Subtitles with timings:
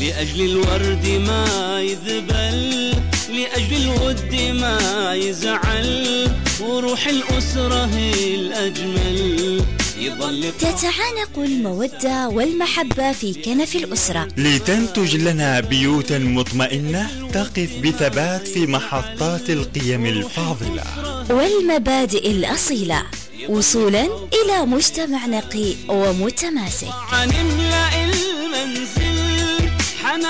[0.00, 2.92] لأجل الورد ما يذبل
[3.28, 6.30] لأجل الود ما يزعل
[6.60, 9.64] وروح الأسرة هي الأجمل.
[9.98, 14.28] يظل تتعانق المودة والمحبة في كنف الأسرة.
[14.36, 20.84] لتنتج لنا بيوتا مطمئنة تقف بثبات في محطات القيم الفاضلة.
[21.30, 23.02] والمبادئ الأصيلة
[23.48, 26.94] وصولا إلى مجتمع نقي ومتماسك.
[27.12, 29.01] نملأ المنزل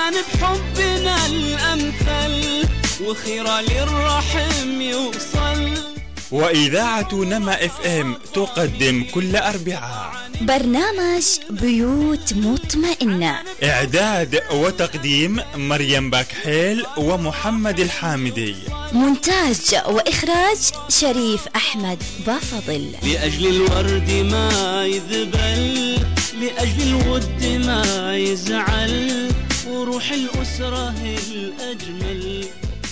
[0.03, 2.67] حنان بحبنا الأمثل
[3.05, 5.73] وخيرة للرحم يوصل.
[6.31, 10.13] وإذاعة نما إف إم تقدم كل أربعاء.
[10.41, 13.35] برنامج بيوت مطمئنة.
[13.63, 18.55] إعداد وتقديم مريم باكحيل ومحمد الحامدي.
[18.93, 20.57] مونتاج وإخراج
[20.89, 22.91] شريف أحمد بافضل.
[23.03, 25.99] لأجل الورد ما يذبل
[26.41, 29.29] لأجل الود ما يزعل.
[29.67, 30.89] وروح الأسرة
[31.33, 32.47] الأجمل.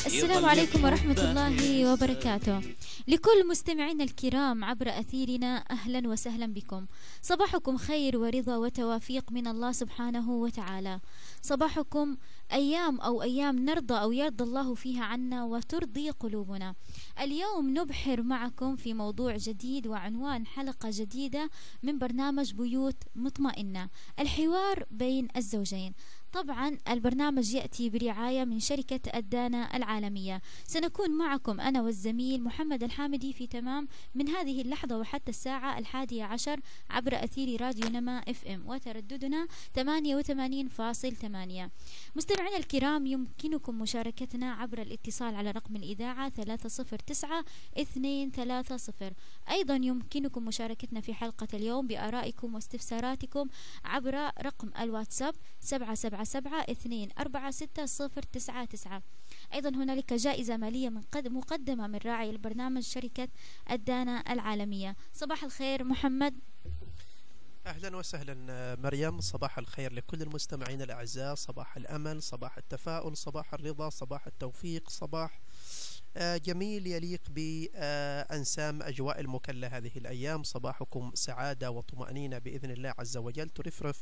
[0.05, 2.61] السلام عليكم ورحمة الله وبركاته.
[3.07, 6.85] لكل مستمعينا الكرام عبر أثيرنا أهلا وسهلا بكم.
[7.21, 10.99] صباحكم خير ورضا وتوافيق من الله سبحانه وتعالى.
[11.41, 12.17] صباحكم
[12.53, 16.75] أيام أو أيام نرضى أو يرضى الله فيها عنا وترضي قلوبنا.
[17.21, 21.49] اليوم نبحر معكم في موضوع جديد وعنوان حلقة جديدة
[21.83, 23.89] من برنامج بيوت مطمئنة.
[24.19, 25.93] الحوار بين الزوجين.
[26.33, 30.41] طبعا البرنامج يأتي برعاية من شركة الدانا العالمية.
[30.67, 36.59] سنكون معكم أنا والزميل محمد الحامدي في تمام من هذه اللحظة وحتى الساعة الحادية عشر
[36.89, 39.47] عبر أثير راديو نما إف إم وترددنا
[39.79, 39.81] 88.8
[42.15, 47.45] مستمعينا الكرام يمكنكم مشاركتنا عبر الاتصال على رقم الإذاعة 309
[47.77, 49.11] 230
[49.51, 53.47] أيضا يمكنكم مشاركتنا في حلقة اليوم بآرائكم واستفساراتكم
[53.85, 59.03] عبر رقم الواتساب 77 سبعة اثنين أربعة ستة صفر تسعة تسعة.
[59.53, 63.27] أيضا هنالك جائزة مالية من قد مقدمة من راعي البرنامج شركة
[63.71, 64.95] الدانا العالمية.
[65.13, 66.39] صباح الخير محمد.
[67.67, 68.35] أهلا وسهلا
[68.75, 69.21] مريم.
[69.21, 71.35] صباح الخير لكل المستمعين الأعزاء.
[71.35, 75.41] صباح الأمل صباح التفاؤل صباح الرضا صباح التوفيق صباح
[76.17, 80.43] آه، جميل يليق بأنسام أجواء المكلة هذه الأيام.
[80.43, 83.49] صباحكم سعادة وطمأنينة بإذن الله عز وجل.
[83.49, 84.01] ترفرف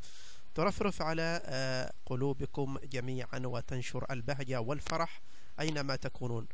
[0.56, 5.22] ترفرف على آه، قلوبكم جميعا وتنشر البهجة والفرح
[5.60, 6.48] أينما تكونون.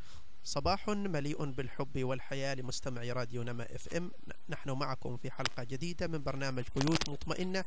[0.43, 4.11] صباح مليء بالحب والحياة لمستمعي راديو نما إف إم.
[4.49, 7.63] نحن معكم في حلقة جديدة من برنامج بيوت مطمئنة.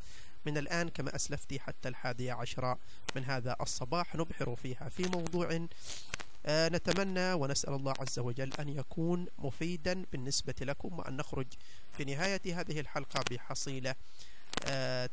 [0.47, 2.79] من الآن كما أسلفت حتى الحادية عشرة
[3.17, 5.67] من هذا الصباح نبحر فيها في موضوع
[6.47, 11.47] آه، نتمنى ونسأل الله عز وجل أن يكون مفيدا بالنسبة لكم وأن نخرج
[11.93, 13.95] في نهاية هذه الحلقة بحصيلة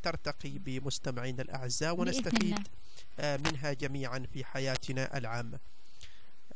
[0.03, 2.67] ترتقي بمستمعين الأعزاء ونستفيد
[3.19, 5.59] آه، منها جميعا في حياتنا العامة.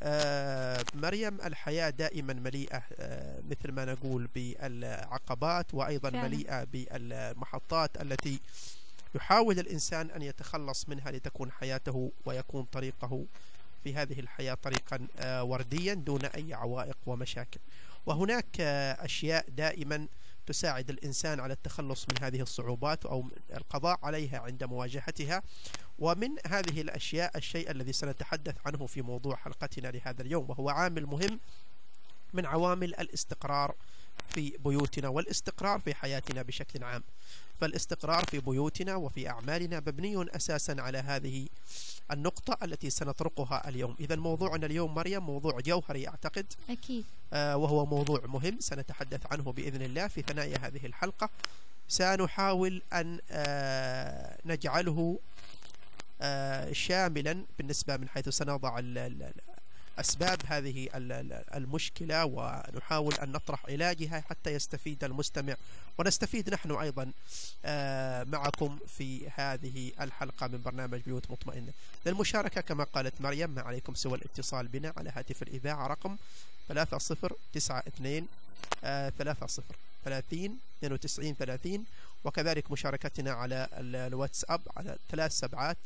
[0.04, 2.84] آه، مريم الحياة دائما مليئة
[3.50, 6.28] مثل ما نقول بالعقبات وأيضا فعلا.
[6.28, 8.40] مليئة بالمحطات التي
[9.16, 13.26] يحاول الإنسان أن يتخلص منها لتكون حياته ويكون طريقه
[13.84, 15.08] في هذه الحياة طريقا
[15.42, 17.60] ورديا دون أي عوائق ومشاكل.
[18.06, 18.62] وهناك
[19.00, 20.08] أشياء دائما
[20.50, 25.42] تساعد الإنسان على التخلص من هذه الصعوبات أو القضاء عليها عند مواجهتها.
[26.00, 31.40] ومن هذه الأشياء الشيء الذي سنتحدث عنه في موضوع حلقتنا لهذا اليوم وهو عامل مهم
[32.34, 33.76] من عوامل الاستقرار
[34.30, 37.04] في بيوتنا والاستقرار في حياتنا بشكل عام.
[37.62, 41.48] فالاستقرار في بيوتنا وفي أعمالنا مبني أساسا على هذه
[42.12, 43.96] النقطة التي سنطرقها اليوم.
[44.00, 46.46] إذا موضوعنا اليوم مريم موضوع جوهري أعتقد.
[46.70, 47.06] أكيد.
[47.34, 51.30] آه وهو موضوع مهم سنتحدث عنه بإذن الله في ثنايا هذه الحلقة.
[51.88, 55.20] سنحاول أن آه نجعله
[56.22, 58.80] آه شاملا بالنسبة من حيث سنضع
[60.00, 60.90] أسباب هذه
[61.56, 65.56] المشكلة ونحاول أن نطرح علاجها حتى يستفيد المستمع.
[65.98, 67.12] ونستفيد نحن أيضا
[67.66, 71.74] آه، معكم في هذه الحلقة من برنامج بيوت مطمئنة
[72.06, 76.18] للمشاركة كما قالت مريم ما عليكم سوى الاتصال بنا على هاتف الإذاعة رقم
[76.68, 78.28] 3092
[79.18, 79.64] 30
[80.06, 81.86] 30 92 30
[82.24, 85.78] وكذلك مشاركتنا على الواتساب على ثلاث سبعات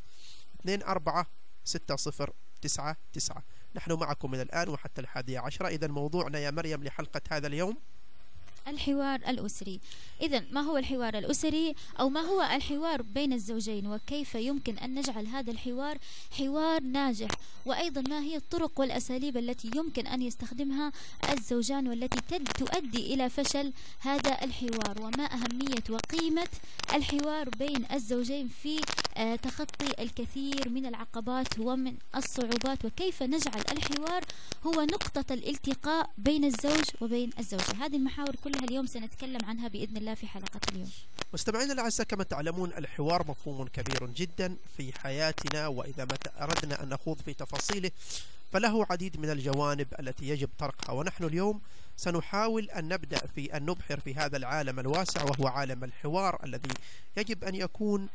[0.60, 1.28] 2 4
[1.66, 3.44] 6 0 9 9
[3.75, 5.68] نحن معكم من الآن وحتى الحادية عشرة.
[5.68, 7.78] إذا موضوعنا يا مريم لحلقة هذا اليوم
[8.68, 9.80] الحوار الأسري.
[10.21, 15.27] إذا ما هو الحوار الأسري؟ أو ما هو الحوار بين الزوجين؟ وكيف يمكن أن نجعل
[15.27, 15.98] هذا الحوار
[16.38, 17.30] حوار ناجح؟
[17.65, 20.92] وأيضا ما هي الطرق والأساليب التي يمكن أن يستخدمها
[21.31, 26.48] الزوجان والتي تؤدي إلى فشل هذا الحوار؟ وما أهمية وقيمة
[26.94, 28.81] الحوار بين الزوجين في
[29.18, 34.24] آه، تخطي الكثير من العقبات ومن الصعوبات؟ وكيف نجعل الحوار
[34.68, 40.14] هو نقطة الالتقاء بين الزوج وبين الزوجة؟ هذه المحاور كلها اليوم سنتكلم عنها بإذن الله
[40.14, 40.92] في حلقة اليوم.
[41.34, 47.22] مستمعينا الأعزاء كما تعلمون الحوار مفهوم كبير جدا في حياتنا وإذا ما أردنا أن نخوض
[47.26, 47.92] في تفاصيله
[48.52, 50.94] فله عديد من الجوانب التي يجب طرقها.
[50.94, 51.62] ونحن اليوم
[51.98, 56.70] سنحاول أن نبدأ في أن نبحر في هذا العالم الواسع وهو عالم الحوار الذي
[57.18, 58.08] يجب أن يكون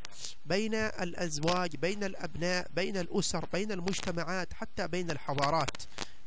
[0.46, 5.76] بين الأزواج بين الأبناء بين الأسر بين المجتمعات حتى بين الحضارات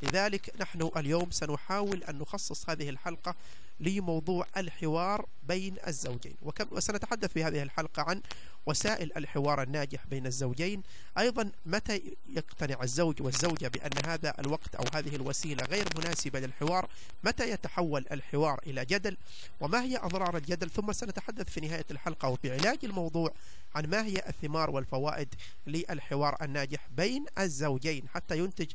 [0.04, 3.36] لذلك نحن اليوم سنحاول أن نخصص هذه الحلقة
[3.80, 6.36] لموضوع الحوار بين الزوجين.
[6.72, 8.22] وسنتحدث في هذه الحلقة عن
[8.66, 10.84] وسائل الحوار الناجح بين الزوجين.
[11.18, 16.90] أيضا متى يقتنع الزوج والزوجة بأن هذا الوقت أو هذه الوسيلة غير مناسبة للحوار؟
[17.24, 19.18] متى يتحول الحوار إلى جدل؟
[19.60, 23.34] وما هي أضرار الجدل؟ ثم سنتحدث في نهاية الحلقة وفي علاج الموضوع
[23.76, 25.36] عن ما هي الثمار والفوائد
[25.68, 28.68] للحوار الناجح بين الزوجين حتى ينتج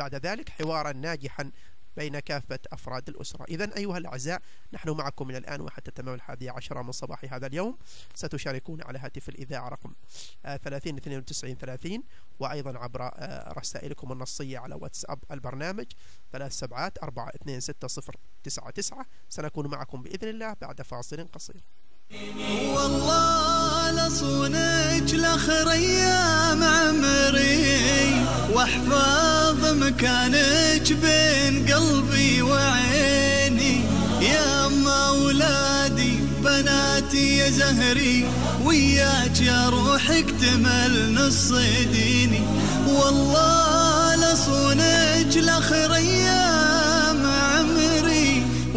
[0.00, 1.50] بعد ذلك حوارا ناجحا
[1.96, 3.44] بين كافة أفراد الأسرة.
[3.44, 4.42] إذا أيها الأعزاء
[4.72, 7.78] نحن معكم من الآن وحتى تمام الحادية عشرة من صباح هذا اليوم.
[8.14, 9.94] ستشاركون على هاتف الإذاعة رقم
[10.44, 12.02] 30 92 30
[12.38, 15.86] وأيضا عبر آه، رسائلكم النصية على واتساب البرنامج
[16.32, 19.06] ثلاث سبعات أربعة اثنين ستة صفر تسعة تسعة.
[19.28, 21.64] سنكون معكم بإذن الله بعد فاصل قصير.
[22.74, 33.84] والله لصونك لآخر أيام عمري وأحفظ مكانك بين قلبي وعيني.
[34.20, 38.28] يا ام اولادي بناتي يا زهري
[38.64, 41.52] وياك يا روح اكتمل نص
[41.92, 42.40] ديني.
[42.88, 46.89] والله لصونك لآخر أيام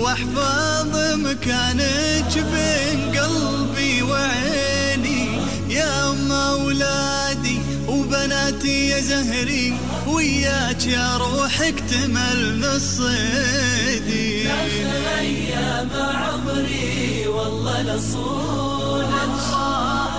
[0.04, 5.28] واحفظ مكانك بين قلبي وعيني.
[5.70, 9.74] يا ام اولادي وبناتي يا زهري
[10.08, 19.40] وياك يا روح اكتمل نصيدي اخر أيام عمري والله لصونك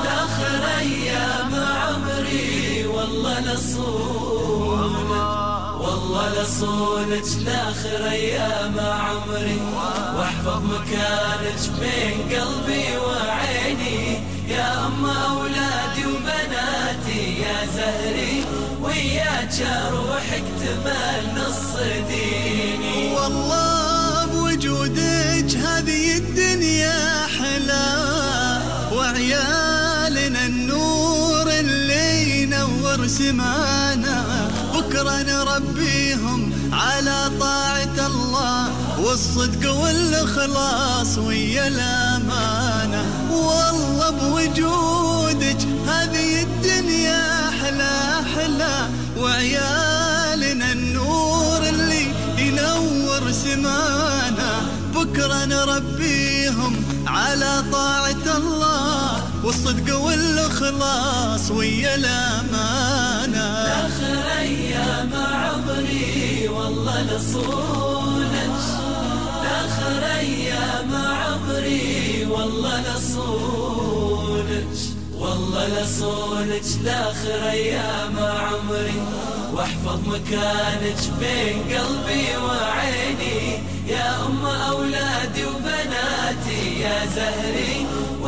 [0.07, 4.74] اخر أيام عمري والله لصونك
[6.15, 9.61] والله لصونك لآخر أيام عمري.
[10.17, 14.23] واحفظ مكانك بين قلبي وعيني.
[14.49, 18.45] يا ام أولادي وبناتي يا زهري
[18.83, 21.77] وياك أروح اكتمل نص
[22.09, 23.15] ديني.
[23.15, 27.89] والله بوجودك هذه الدنيا حلا
[28.93, 34.44] وعيالنا النور اللي ينور سمانا.
[34.95, 38.69] بكرة نربيهم على طاعة الله
[39.01, 43.05] والصدق والإخلاص ويا الأمانة.
[43.31, 48.89] والله بوجودك هذه الدنيا أحلى أحلى.
[49.19, 52.07] وعيالنا النور اللي
[52.39, 54.53] ينور سمانا.
[54.95, 59.24] بكرة نربيهم على طاعة الله.
[59.45, 63.45] والصدق والإخلاص ويا الأمانة.
[63.87, 68.61] آخر أيام عمري والله لصونك
[69.45, 74.67] آخر أيام عمري والله لصونك
[75.19, 79.03] والله لصونك لآخر أيام عمري
[79.55, 87.84] واحفظ مكانك بين قلبي وعيني يا أم أولادي وبناتي يا زهري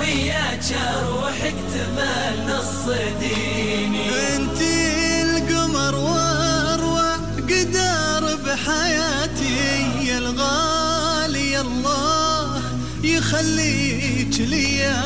[0.06, 2.84] وياك أروح اكتمل نص
[3.20, 4.08] ديني.
[4.36, 9.56] انتي القمر واروع قدر بحياتي.
[10.02, 12.62] يا الغالي الله
[13.02, 15.02] يخليك ليا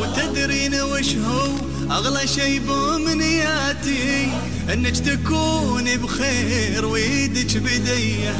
[0.00, 1.48] وتدرين وش هو؟
[1.90, 4.28] أغلى شي بأمنياتي.
[4.72, 8.34] إنك تكوني بخير ويدك بدية.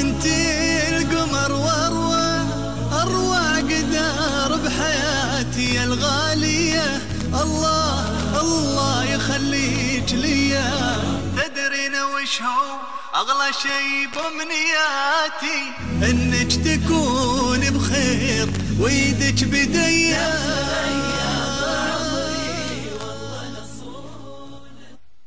[0.00, 0.48] انتي
[0.96, 2.42] القمر واروع
[3.02, 5.19] اروع قدر بحياتي.
[5.60, 6.96] يا الغالية.
[7.42, 10.70] الله الله يخليك ليا.
[11.36, 12.80] تدرين وش هو؟
[13.14, 15.60] أغلى شي بأمنياتي
[16.10, 18.48] إنك تكون بخير
[18.80, 20.30] ويدك بديا.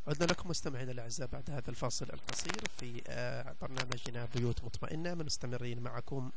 [0.07, 5.13] عدنا لكم مستمعينا الأعزاء بعد هذا الفاصل القصير في آه، برنامجنا بيوت مطمئنة.
[5.13, 6.31] مستمرين معكم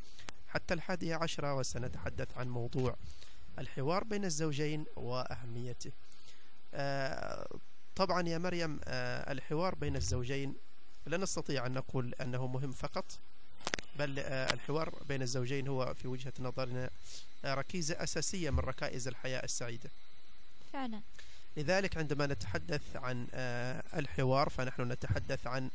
[0.48, 2.96] حتى الحادية عشرة وسنتحدث عن موضوع
[3.58, 5.92] الحوار بين الزوجين وأهميته.
[6.74, 7.46] آه،
[7.96, 10.54] طبعا يا مريم آه، الحوار بين الزوجين
[11.06, 13.18] لا نستطيع أن نقول أنه مهم فقط
[13.98, 16.90] بل آه، الحوار بين الزوجين هو في وجهة نظرنا
[17.44, 19.90] ركيزة أساسية من ركائز الحياة السعيدة.
[20.72, 21.00] فعلا.
[21.56, 23.26] لذلك عندما نتحدث عن
[23.94, 25.70] الحوار فنحن نتحدث عن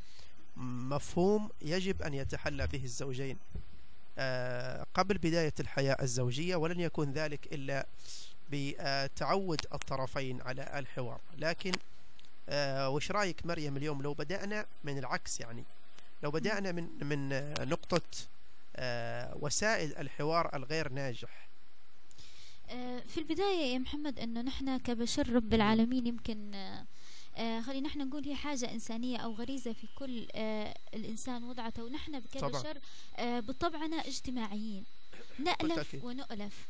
[0.58, 3.38] مفهوم يجب أن يتحلى به الزوجين.
[4.94, 7.88] قبل بداية الحياة الزوجية ولن يكون ذلك إلا
[8.52, 11.22] بتعود الطرفين على الحوار.
[11.38, 11.72] لكن
[12.50, 15.64] آه، وش رأيك مريم اليوم لو بدأنا من العكس يعني؟
[16.24, 17.30] لو بدأنا من من
[17.70, 18.02] نقطة
[18.76, 21.48] آه، وسائل الحوار الغير ناجح.
[22.70, 26.52] آه، في البداية يا محمد أنه نحن كبشر رب العالمين يمكن
[27.38, 30.28] خلينا نحن نقول هي حاجة إنسانية أو غريزة في كل
[30.94, 31.84] الإنسان وضعته.
[31.84, 32.78] ونحن كبشر
[33.20, 34.84] بطبعنا اجتماعيين.
[35.40, 36.68] نألف ونؤلف.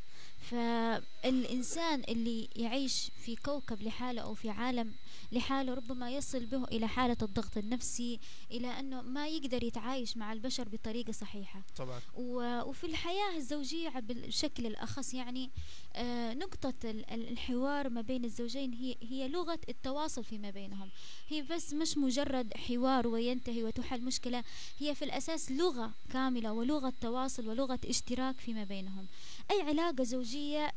[0.51, 4.93] فالإنسان اللي يعيش في كوكب لحاله أو في عالم
[5.31, 8.19] لحاله ربما يصل به إلى حالة الضغط النفسي
[8.51, 11.61] إلى أنه ما يقدر يتعايش مع البشر بطريقة صحيحة.
[11.75, 12.01] طبعا.
[12.15, 15.49] وفي الحياة الزوجية بالشكل الأخص يعني
[15.95, 16.73] آه، نقطة
[17.11, 20.89] الحوار ما بين الزوجين هي هي لغة التواصل فيما بينهم.
[21.27, 24.43] هي بس مش مجرد حوار وينتهي وتحل مشكلة
[24.79, 29.07] هي في الأساس لغة كاملة ولغة تواصل ولغة اشتراك فيما بينهم.
[29.51, 30.71] أي علاقة زوجية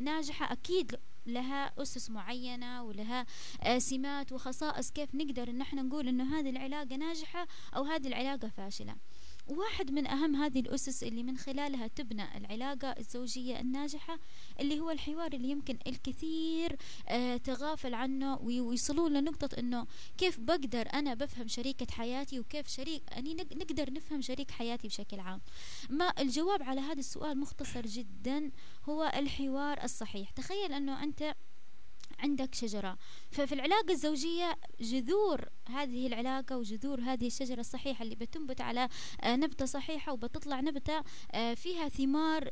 [0.00, 3.26] ناجحة أكيد لها أسس معينة ولها
[3.62, 8.48] آه، سمات وخصائص كيف نقدر إن إحنا نقول إنه هذه العلاقة ناجحة أو هذه العلاقة
[8.48, 8.94] فاشلة.
[9.46, 14.18] واحد من أهم هذه الأسس اللي من خلالها تبنى العلاقة الزوجية الناجحة
[14.60, 16.76] اللي هو الحوار اللي يمكن الكثير
[17.08, 19.86] آه تغافل عنه ويوصلون لنقطة أنه
[20.18, 25.40] كيف بقدر أنا بفهم شريكة حياتي وكيف شريك أني نقدر نفهم شريك حياتي بشكل عام.
[25.90, 28.50] ما الجواب على هذا السؤال مختصر جدا
[28.88, 30.30] هو الحوار الصحيح.
[30.30, 31.34] تخيل أنه أنت
[32.24, 32.96] عندك شجرة.
[33.30, 38.88] ففي العلاقة الزوجية جذور هذه العلاقة وجذور هذه الشجرة الصحيحة اللي بتنبت على
[39.20, 41.02] آه، نبتة صحيحة وبتطلع نبتة
[41.32, 42.50] آه، فيها ثمار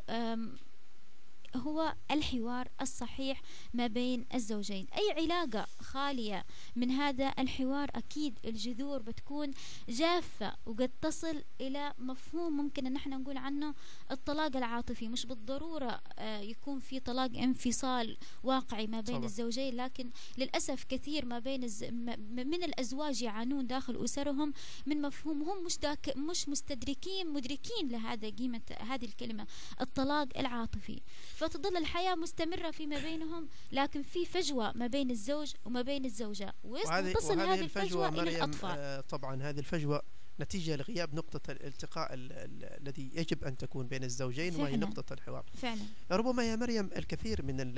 [1.56, 3.42] هو الحوار الصحيح
[3.74, 4.86] ما بين الزوجين.
[4.96, 6.44] أي علاقة خالية
[6.76, 9.50] من هذا الحوار أكيد الجذور بتكون
[9.88, 13.74] جافة وقد تصل إلى مفهوم ممكن أن إحنا نقول عنه
[14.10, 15.08] الطلاق العاطفي.
[15.08, 19.26] مش بالضرورة آه، يكون في طلاق انفصال واقعي ما بين طبعا.
[19.26, 21.84] الزوجين لكن للأسف كثير ما بين الز...
[21.84, 24.52] من الأزواج يعانون داخل أسرهم
[24.86, 26.16] من مفهوم هم مش داك...
[26.16, 29.46] مش مستدركين مدركين لهذا قيمة هذه الكلمة
[29.80, 31.00] الطلاق العاطفي.
[31.42, 36.54] فتظل الحياة مستمرة فيما بينهم لكن في فجوة ما بين الزوج وما بين الزوجة.
[36.64, 38.78] وتصل هذه الفجوة, الفجوة إلى الأطفال.
[38.78, 40.02] آه طبعا هذه الفجوة
[40.40, 45.44] نتيجة لغياب نقطة الالتقاء الذي يجب أن تكون بين الزوجين وهي نقطة الحوار.
[45.54, 45.80] فعلا.
[46.10, 47.74] ربما يا مريم الكثير من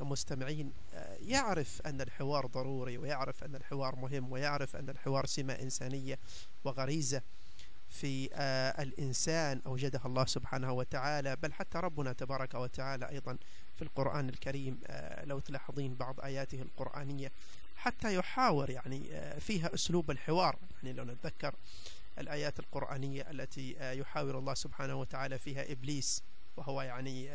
[0.00, 6.18] المستمعين آه، يعرف أن الحوار ضروري ويعرف أن الحوار مهم ويعرف أن الحوار سمة إنسانية
[6.64, 7.22] وغريزة.
[7.88, 13.38] في آه، الإنسان أوجدها الله سبحانه وتعالى بل حتى ربنا تبارك وتعالى أيضا
[13.76, 17.32] في القرآن الكريم آه، لو تلاحظين بعض آياته القرآنية
[17.76, 20.56] حتى يحاور يعني آه، فيها أسلوب الحوار.
[20.82, 21.54] يعني لو نتذكر
[22.18, 26.22] الآيات القرآنية التي يحاور الله سبحانه وتعالى فيها إبليس
[26.56, 27.30] وهو يعني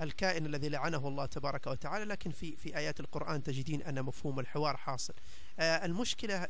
[0.00, 2.04] الكائن الذي لعنه الله تبارك وتعالى.
[2.04, 5.14] لكن في في آيات القرآن تجدين أن مفهوم الحوار حاصل.
[5.60, 6.48] المشكلة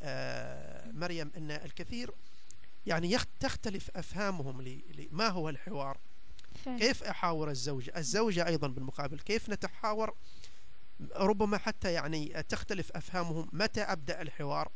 [0.93, 2.11] مريم أن الكثير
[2.85, 4.61] يعني تختلف أفهامهم
[4.97, 5.97] لما هو الحوار.
[6.65, 10.15] كيف أحاور الزوجة الزوجة أيضا بالمقابل كيف نتحاور؟
[11.15, 13.49] ربما حتى يعني تختلف أفهامهم.
[13.53, 14.71] متى أبدأ الحوار؟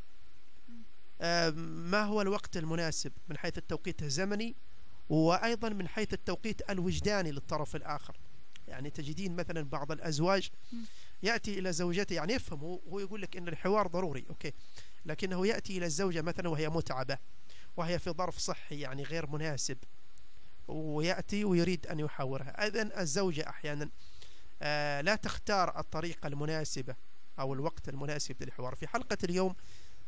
[1.55, 4.55] ما هو الوقت المناسب من حيث التوقيت الزمني؟
[5.09, 8.17] وأيضا من حيث التوقيت الوجداني للطرف الآخر.
[8.67, 10.49] يعني تجدين مثلا بعض الأزواج
[11.23, 14.51] يأتي إلى زوجته يعني يفهم هو يقول لك إن الحوار ضروري أوكي.
[15.05, 17.17] لكنه يأتي إلى الزوجة مثلا وهي متعبة.
[17.77, 19.77] وهي في ظرف صحي يعني غير مناسب
[20.67, 22.67] ويأتي ويريد أن يحاورها.
[22.67, 23.89] إذن الزوجة أحيانا
[24.61, 26.95] آه، لا تختار الطريقة المناسبة
[27.39, 28.75] أو الوقت المناسب للحوار.
[28.75, 29.55] في حلقة اليوم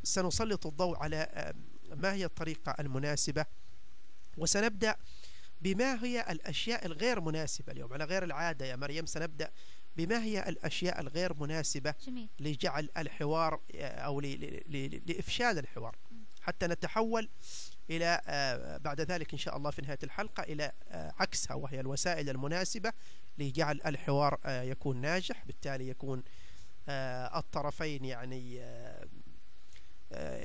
[0.03, 1.53] سنسلط الضوء على آه،
[1.95, 3.45] ما هي الطريقة المناسبة
[4.37, 4.95] وسنبدأ
[5.61, 7.93] بما هي الأشياء الغير مناسبة اليوم.
[7.93, 9.51] على غير العادة يا مريم سنبدأ
[9.97, 12.29] بما هي الأشياء الغير مناسبة جميل.
[12.39, 15.95] لجعل الحوار آه، أو لإفشال الحوار.
[16.45, 17.29] حتى نتحول
[17.89, 22.29] إلى آه، بعد ذلك إن شاء الله في نهاية الحلقة إلى آه، عكسها وهي الوسائل
[22.29, 22.93] المناسبة
[23.37, 26.23] لجعل الحوار آه، يكون ناجح بالتالي يكون
[26.89, 28.61] الطرفين يعني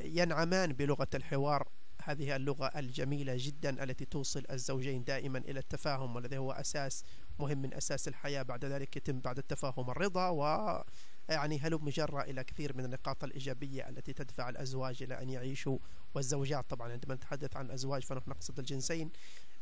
[0.05, 1.69] ينعمان بلغة الحوار.
[2.05, 7.05] هذه اللغة الجميلة جدا التي توصل الزوجين دائما إلى التفاهم والذي هو أساس
[7.39, 10.83] مهم من أساس الحياة بعد ذلك يتم بعد التفاهم الرضا و
[11.31, 15.79] يعني هلم جرة إلى كثير من النقاط الإيجابية التي تدفع الأزواج إلى أن يعيشوا؟
[16.15, 19.11] والزوجات طبعا عندما نتحدث عن الأزواج فنحن نقصد الجنسين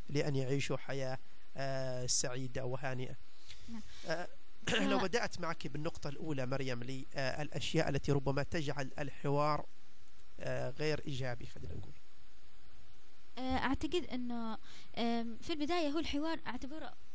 [0.09, 1.17] لأن يعيشوا حياة
[1.57, 3.15] آه، سعيدة وهانئة.
[3.69, 3.81] نعم.
[4.07, 4.27] آه،
[4.79, 9.65] لو بدأت معك بالنقطة الأولى مريم للأشياء التي ربما تجعل الحوار
[10.39, 11.93] آه، غير إيجابي خلينا نقول.
[13.37, 14.57] آه، أعتقد إنه
[14.97, 17.08] آم، في البداية هو الحوار أعتبره آه، ز-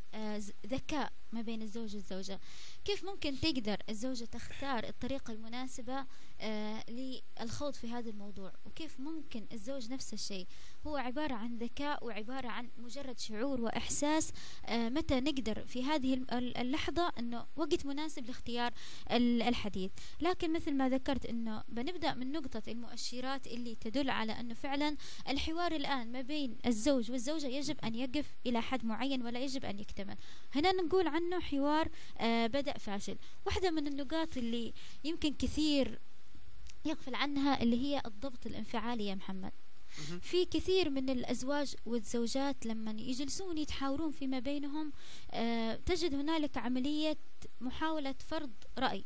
[0.66, 2.40] ذكاء ما بين الزوج والزوجة.
[2.84, 6.06] كيف ممكن تقدر الزوجة تختار الطريقة المناسبة آه،
[6.88, 10.46] للخوض في هذا الموضوع وكيف ممكن الزوج نفس الشيء.
[10.86, 14.32] هو عبارة عن ذكاء وعبارة عن مجرد شعور وإحساس.
[14.66, 18.72] آه، متى نقدر في هذه اللحظة أنه وقت مناسب لاختيار
[19.10, 19.90] ال- الحديث.
[20.20, 24.96] لكن مثل ما ذكرت أنه بنبدأ من نقطة المؤشرات اللي تدل على أنه فعلا
[25.28, 29.78] الحوار الآن ما بين الزوج والزوجة يجب أن يقف إلى حد معين ولا يجب أن
[29.78, 30.16] يكتمل.
[30.54, 31.88] هنا نقول عنه حوار
[32.18, 33.16] آه بدأ فاشل.
[33.46, 34.72] واحدة من النقاط اللي
[35.04, 36.00] يمكن كثير
[36.86, 39.52] يغفل عنها اللي هي الضبط الانفعالي يا محمد.
[40.20, 44.92] في كثير من الأزواج والزوجات لما يجلسون يتحاورون فيما بينهم
[45.30, 47.16] آه تجد هنالك عملية
[47.60, 49.04] محاولة فرض رأي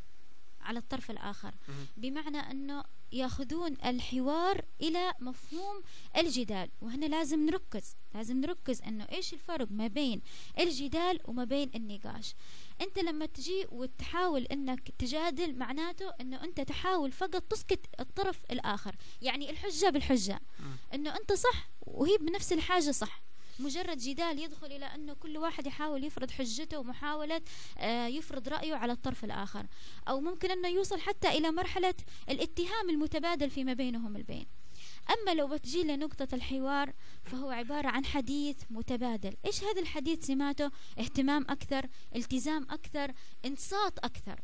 [0.69, 1.55] على الطرف الآخر.
[1.97, 5.83] بمعنى أنه يأخذون الحوار إلى مفهوم
[6.17, 6.71] الجدال.
[6.81, 7.97] وهنا لازم نركز.
[8.15, 10.21] لازم نركز أنه إيش الفرق ما بين
[10.59, 12.35] الجدال وما بين النقاش.
[12.81, 18.97] أنت لما تجي وتحاول أنك تجادل معناته أنه أنت تحاول فقط تسكت الطرف الآخر.
[19.23, 20.41] يعني الحجة بالحجة.
[20.95, 23.23] أنه أنت صح وهي بنفس الحاجة صح.
[23.59, 27.41] مجرد جدال يدخل إلى أنه كل واحد يحاول يفرض حجته ومحاولة
[27.79, 29.67] آه، يفرض رأيه على الطرف الآخر.
[30.09, 31.95] أو ممكن أنه يوصل حتى إلى مرحلة
[32.31, 34.47] الاتهام المتبادل فيما بينهم البين.
[35.11, 36.93] أما لو بتجي لنقطة الحوار
[37.25, 39.37] فهو عبارة عن حديث متبادل.
[39.47, 41.87] إيش هذا الحديث سماته؟ اهتمام أكثر
[42.17, 43.13] التزام أكثر
[43.47, 44.41] انصات أكثر.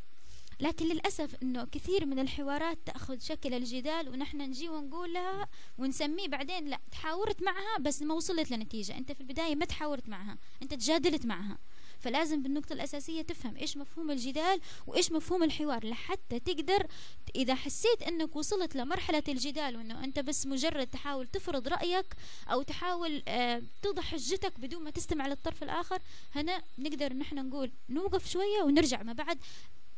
[0.59, 5.47] لكن للأسف أنه كثير من الحوارات تأخذ شكل الجدال ونحن نجي ونقول لها
[5.77, 6.67] ونسميه بعدين.
[6.67, 8.97] لا تحاورت معها بس ما وصلت لنتيجة.
[8.97, 11.57] أنت في البداية ما تحاورت معها أنت تجادلت معها.
[11.99, 16.87] فلازم بالنقطة الأساسية تفهم إيش مفهوم الجدال وإيش مفهوم الحوار لحتى تقدر
[17.35, 22.05] إذا حسيت أنك وصلت لمرحلة الجدال وأنه أنت بس مجرد تحاول تفرض رأيك
[22.51, 25.99] أو تحاول آه، توضح حجتك بدون ما تستمع للطرف الآخر
[26.35, 29.37] هنا نقدر نحن نقول نوقف شوية ونرجع ما بعد.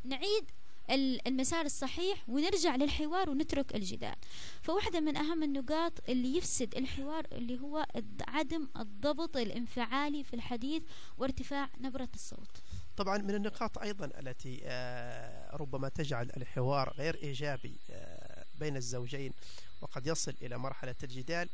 [0.07, 0.51] نعيد
[0.89, 4.15] ال- المسار الصحيح ونرجع للحوار ونترك الجدال.
[4.61, 7.85] فواحدة من أهم النقاط اللي يفسد الحوار اللي هو
[8.27, 10.83] عدم الضبط الانفعالي في الحديث
[11.17, 12.49] وارتفاع نبرة الصوت.
[12.97, 19.33] طبعا من النقاط أيضا التي آه، ربما تجعل الحوار غير إيجابي آه، بين الزوجين
[19.81, 21.49] وقد يصل إلى مرحلة الجدال.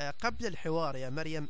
[0.00, 1.48] آه، قبل الحوار يا مريم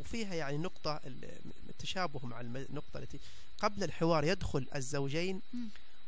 [0.00, 3.18] وفيها يعني نقطة ال- التشابه مع النقطة التي
[3.62, 5.40] قبل الحوار يدخل الزوجين.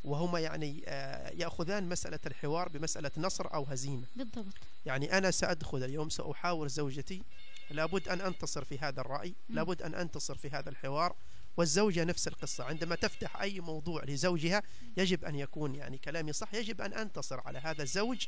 [0.05, 4.55] وهما يعني آه، يأخذان مسألة الحوار بمسألة نصر أو هزيمة بالضبط
[4.87, 7.23] يعني أنا سأدخل اليوم سأحاور زوجتي
[7.71, 9.57] لابد أن أنتصر في هذا الرأي مم.
[9.57, 11.17] لابد أن أنتصر في هذا الحوار
[11.57, 14.63] والزوجة نفس القصة عندما تفتح أي موضوع لزوجها
[14.97, 18.27] يجب أن يكون يعني كلامي صح يجب أن أنتصر على هذا الزوج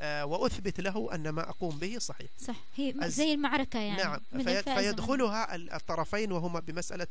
[0.00, 2.30] آه، وأثبت له أن ما أقوم به صحيح.
[2.38, 2.56] صح.
[2.76, 4.20] هي زي المعركة يعني نعم.
[4.44, 7.06] في فيدخلها ال- الطرفين وهما بمسألة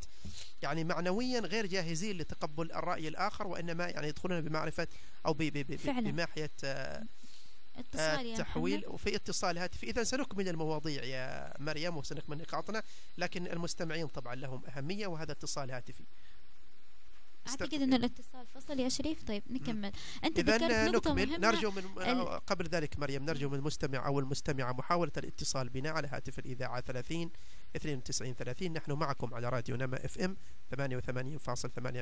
[0.62, 4.88] يعني معنويا غير جاهزين لتقبل الرأي الآخر وإنما يعني يدخلون بمعرفة
[5.26, 6.10] أو ب- ب- ب- فعلا.
[6.10, 7.02] بناحية آه،
[7.78, 12.82] اتصال التحويل محمد وفي اتصال هاتفي إذا سنكمل المواضيع يا مريم وسنكمل نقاطنا
[13.18, 16.04] لكن المستمعين طبعا لهم أهمية وهذا اتصال هاتفي.
[17.48, 19.22] أعتقد أن الاتصال فصل يا شريف.
[19.22, 19.92] طيب نكمل.
[20.24, 21.26] أنت ذكرت نكمل.
[21.28, 21.38] مهمة.
[21.38, 21.82] نرجو من
[22.24, 27.30] قبل ذلك مريم نرجو من المستمع أو المستمعة محاولة الاتصال بنا على هاتف الإذاعة 30
[27.76, 30.36] 92 30 نحن معكم على راديو نما إف إم
[30.74, 30.78] 88.8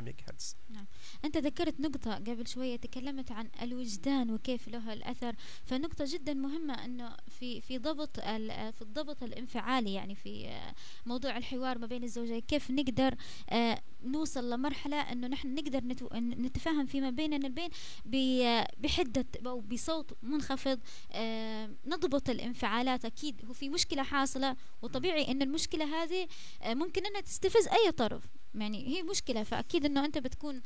[0.00, 0.56] ميجا هرتز
[1.24, 5.35] أنت ذكرت نقطة قبل شوية تكلمت عن الوجدان وكيف له الأثر.
[5.64, 10.61] فنقطة جدا مهمة أنه في في ضبط في الضبط الانفعالي يعني في
[11.06, 13.14] موضوع الحوار ما بين الزوجين كيف نقدر
[13.50, 15.80] آه، نوصل لمرحلة أنه نحن نقدر
[16.18, 17.70] نتفاهم فيما بيننا البين
[18.78, 20.80] بحدة أو بصوت منخفض.
[21.12, 23.04] آه، نضبط الانفعالات.
[23.04, 26.29] أكيد هو في مشكلة حاصلة وطبيعي أن المشكلة هذه
[26.62, 28.22] آه، ممكن أنها تستفز أي طرف
[28.55, 30.62] يعني هي مشكلة فأكيد أنه أنت بتكون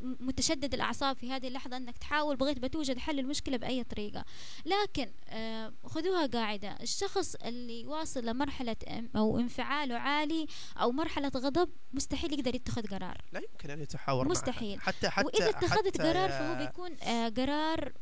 [0.00, 4.24] متشدد الأعصاب في هذه اللحظة أنك تحاول بغيت بتوجد حل المشكلة بأي طريقة
[4.66, 8.76] لكن آه، خذوها قاعدة الشخص اللي واصل لمرحلة
[9.16, 14.30] أو انفعاله عالي أو مرحلة غضب مستحيل يقدر يتخذ قرار لا يمكن أن يتحاور معها.
[14.30, 14.80] مستحيل.
[14.80, 17.92] حتى حتى وإذا اتخذت حتى قرار فهو بيكون آه، قرار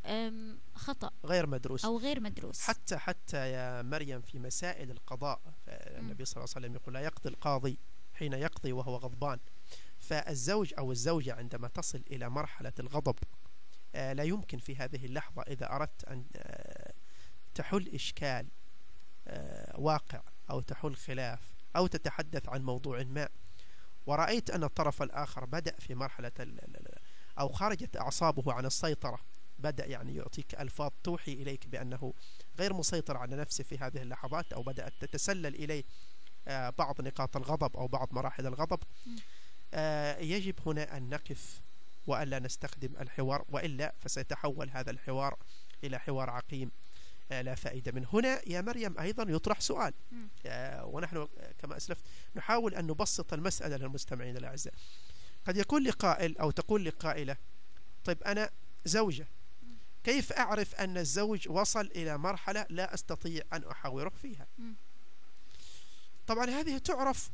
[0.81, 1.85] خطأ غير مدروس.
[1.85, 2.61] أو غير مدروس.
[2.61, 7.29] حتى حتى يا مريم في مسائل القضاء النبي صلى الله عليه وسلم يقول لا يقضي
[7.29, 7.79] القاضي
[8.13, 9.39] حين يقضي وهو غضبان.
[9.99, 13.15] فالزوج أو الزوجة عندما تصل إلى مرحلة الغضب
[13.95, 16.93] آه، لا يمكن في هذه اللحظة إذا أردت أن آه،
[17.53, 18.47] تحل إشكال
[19.27, 23.29] آه، واقع أو تحل خلاف أو تتحدث عن موضوع ما.
[24.05, 26.31] ورأيت أن الطرف الآخر بدأ في مرحلة
[27.39, 29.19] أو خرجت أعصابه عن السيطرة.
[29.61, 32.13] بدأ يعني يعطيك ألفاظ توحي إليك بأنه
[32.59, 35.83] غير مسيطر على نفسه في هذه اللحظات أو بدأت تتسلل إليه
[36.47, 38.79] آه، بعض نقاط الغضب أو بعض مراحل الغضب.
[39.73, 41.61] آه، يجب هنا أن نقف
[42.07, 45.37] وألا نستخدم الحوار وإلا فسيتحول هذا الحوار
[45.83, 46.71] إلى حوار عقيم
[47.31, 48.07] آه، لا فائدة منه.
[48.13, 49.93] هنا يا مريم أيضا يطرح سؤال.
[50.83, 52.03] ونحن كما أسلفت
[52.35, 54.73] نحاول أن نبسط المسألة للمستمعين الأعزاء.
[55.45, 57.37] قد يقول لقائل أو تقول لقائلة
[58.03, 58.49] طيب أنا
[58.85, 59.27] زوجة
[60.03, 64.47] كيف أعرف أن الزوج وصل إلى مرحلة لا أستطيع أن أحاوره فيها.
[66.27, 67.31] طبعا هذه تعرف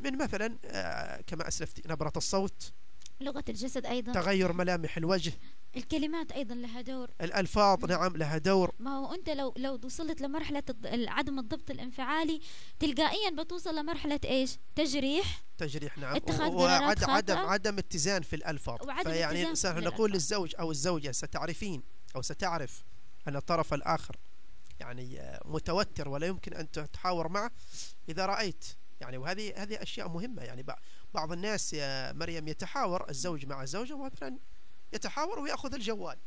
[0.00, 2.72] من مثلا آه، كما أسلفت نبرة الصوت
[3.20, 4.12] لغة الجسد أيضا.
[4.12, 5.32] تغير ملامح الوجه
[5.76, 7.10] الكلمات أيضا لها دور.
[7.20, 8.72] الألفاظ نعم لها دور.
[8.78, 12.40] ما هو أنت لو لو وصلت لمرحلة الض- عدم الضبط الانفعالي
[12.78, 15.42] تلقائيا بتوصل لمرحلة إيش؟ تجريح.
[15.58, 16.16] تجريح نعم.
[16.16, 18.78] اتخاذ و- قرارات وعد- عدم اتزان في الألفاظ.
[18.86, 20.12] وعدم فيعني نقول.
[20.12, 21.82] للزوج أو الزوجة ستعرفين
[22.16, 22.84] أو ستعرف
[23.28, 24.16] أن الطرف الآخر
[24.80, 27.50] يعني آه، متوتر ولا يمكن أن تتحاور معه
[28.08, 28.64] إذا رأيت.
[29.00, 30.42] يعني وهذه هذه أشياء مهمة.
[30.42, 30.78] يعني بع-
[31.14, 34.36] بعض الناس يا مريم يتحاور الزوج مع الزوجة مثلا
[34.92, 36.18] يتحاور ويأخذ الجوال.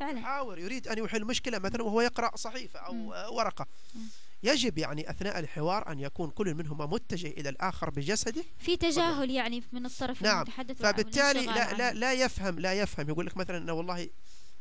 [0.00, 0.18] فعلا.
[0.20, 2.78] يحاور يريد أن يحل مشكلة مثلا وهو يقرأ صحيفة.
[2.80, 3.66] أو آه، ورقة.
[3.94, 4.00] مم.
[4.42, 8.44] يجب يعني أثناء الحوار أن يكون كل منهما متجه إلى الآخر بجسده.
[8.58, 11.92] في تجاهل يعني من الطرف نعم، المتحدث فبالتالي لا لا.
[11.92, 13.08] لا يفهم لا يفهم.
[13.08, 14.08] يقول لك مثلا أنا والله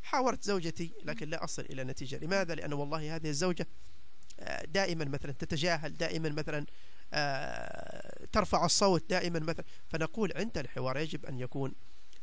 [0.05, 2.17] حاورت زوجتي لكن لا أصل إلى نتيجة.
[2.17, 3.67] لماذا؟ لأن والله هذه الزوجة
[4.39, 6.65] آه، دائما مثلا تتجاهل دائما مثلا
[7.13, 9.65] آه، ترفع الصوت دائما مثلا.
[9.87, 11.73] فنقول عند الحوار يجب أن يكون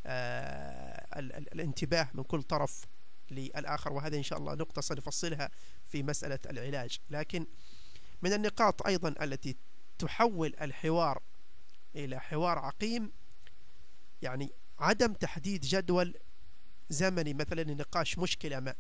[0.06, 2.84] آه، ال- ال- الانتباه من كل طرف
[3.30, 5.50] للآخر وهذا إن شاء الله نقطة سنفصلها
[5.86, 6.98] في مسألة العلاج.
[7.10, 7.46] لكن
[8.22, 9.56] من النقاط أيضا التي
[9.98, 11.22] تحول الحوار
[11.96, 13.12] إلى حوار عقيم
[14.22, 16.14] يعني عدم تحديد جدول
[16.92, 18.74] زمني مثلا لنقاش مشكلة ما.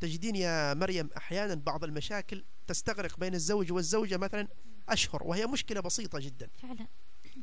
[0.00, 4.48] تجدين يا مريم أحيانا بعض المشاكل تستغرق بين الزوج والزوجة مثلا
[4.88, 6.48] أشهر وهي مشكلة بسيطة جدا.
[6.62, 6.86] فعلا.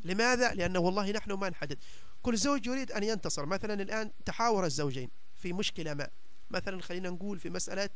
[0.03, 1.77] لماذا؟ لأنه والله نحن ما نحدد.
[2.21, 3.45] كل زوج يريد أن ينتصر.
[3.45, 6.09] مثلا الآن تحاور الزوجين في مشكلة ما.
[6.49, 7.89] مثلا خلينا نقول في مسألة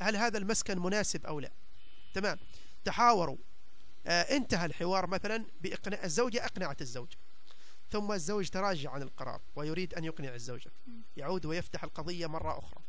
[0.00, 1.52] هل هذا المسكن مناسب أو لا.
[2.14, 2.38] تمام.
[2.84, 3.36] تحاوروا.
[4.06, 7.12] آه انتهى الحوار مثلا بإقناع الزوجة أقنعت الزوج.
[7.90, 10.70] ثم الزوج تراجع عن القرار ويريد أن يقنع الزوجة.
[11.16, 12.80] يعود ويفتح القضية مرة أخرى.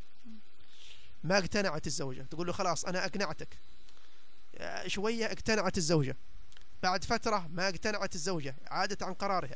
[1.24, 3.60] ما اقتنعت الزوجة؟ تقول له خلاص أنا أقنعتك.
[4.56, 6.18] آه، شوية اقتنعت الزوجة.
[6.84, 9.56] بعد فترة ما اقتنعت الزوجة عادت عن قرارها.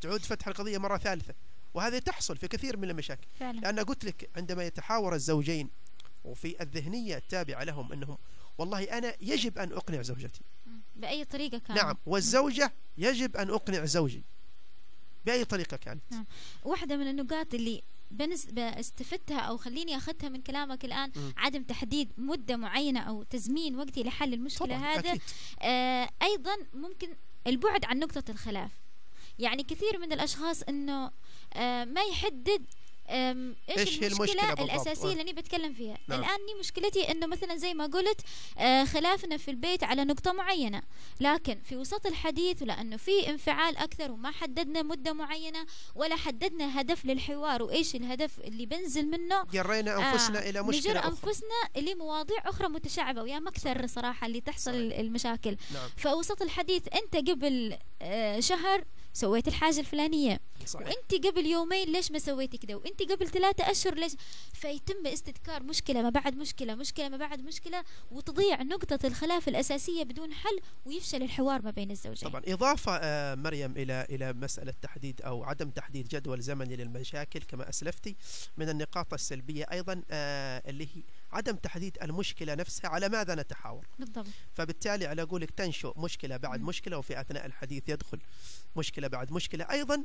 [0.00, 1.34] تعود فتح القضية مرة ثالثة.
[1.74, 3.26] وهذه تحصل في كثير من المشاكل.
[3.40, 3.60] فعلا.
[3.60, 5.70] لأن قلت لك عندما يتحاور الزوجين
[6.24, 8.18] وفي الذهنية التابعة لهم أنهم
[8.58, 10.40] والله أنا يجب أن أقنع زوجتي.
[10.66, 10.80] مم.
[10.96, 14.22] بأي طريقة كان؟ نعم والزوجة يجب أن أقنع زوجي.
[15.26, 16.26] بأي طريقة كانت نعم.
[16.64, 21.32] واحدة من النقاط اللي بنس استفدتها أو خليني اخذها من كلامك الآن مم.
[21.36, 25.18] عدم تحديد مدة معينة أو تزمين وقتي لحل المشكلة طبعا هذا
[25.62, 27.08] آه أيضا ممكن
[27.46, 28.70] البعد عن نقطة الخلاف
[29.38, 31.10] يعني كثير من الأشخاص إنه
[31.54, 32.64] آه ما يحدد
[33.08, 35.12] إيش, إيش هي المشكلة؟ الأساسية آه.
[35.12, 36.20] اللي أنا بتكلم فيها نعم.
[36.20, 38.20] الآن ني مشكلتي إنه مثلا زي ما قلت
[38.58, 40.82] آه خلافنا في البيت على نقطة معينة
[41.20, 47.04] لكن في وسط الحديث ولأنه في انفعال أكثر وما حددنا مدة معينة ولا حددنا هدف
[47.04, 52.68] للحوار وإيش الهدف اللي بنزل منه جرينا أنفسنا إلى مشكلة نجر أخرى أنفسنا لمواضيع أخرى
[52.68, 54.98] متشعبة ويا مكثر صراحة اللي تحصل صحيح.
[54.98, 60.40] المشاكل نعم فوسط الحديث أنت قبل آه، شهر سويت الحاجة الفلانية.
[60.66, 60.88] صحيح.
[60.88, 64.12] وانت قبل يومين ليش ما سويتي كذا وانت قبل ثلاثة أشهر ليش؟
[64.52, 70.32] فيتم استذكار مشكلة ما بعد مشكلة مشكلة ما بعد مشكلة وتضيع نقطة الخلاف الأساسية بدون
[70.32, 72.28] حل ويفشل الحوار ما بين الزوجين.
[72.28, 77.68] طبعا إضافة آه، مريم إلى إلى مسألة تحديد أو عدم تحديد جدول زمني للمشاكل كما
[77.68, 78.16] أسلفتي
[78.56, 83.86] من النقاط السلبية أيضا آه، اللي هي عدم تحديد المشكلة نفسها على ماذا نتحاور.
[83.98, 84.26] بالضبط.
[84.54, 86.66] فبالتالي على قولك تنشؤ مشكلة بعد مم.
[86.66, 88.20] مشكلة وفي أثناء الحديث يدخل
[88.76, 89.70] مشكلة بعد مشكلة.
[89.70, 90.04] أيضا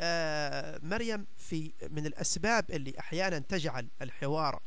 [0.00, 4.62] آه، مريم في من الأسباب اللي أحيانا تجعل الحوار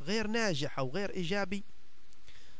[0.00, 1.64] غير ناجح أو غير إيجابي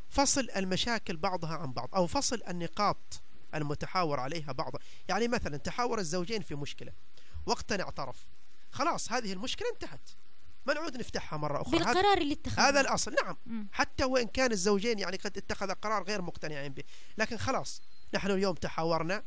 [0.08, 3.22] فصل المشاكل بعضها عن بعض أو فصل النقاط
[3.54, 4.72] المتحاور عليها بعض.
[5.08, 6.92] يعني مثلا تحاور الزوجين في مشكلة
[7.46, 8.28] وقتا اعترف
[8.70, 10.10] خلاص هذه المشكلة انتهت.
[10.68, 11.78] ما نعود نفتحها مرة أخرى.
[11.80, 12.68] هذا- بالقرار اللي اتخذه.
[12.68, 13.14] هذا الأصل.
[13.24, 13.68] نعم.
[13.72, 16.82] حتى وإن كان الزوجين يعني قد اتخذ قرار غير مقتنعين به.
[17.18, 17.82] لكن خلاص
[18.14, 19.22] نحن اليوم تحاورنا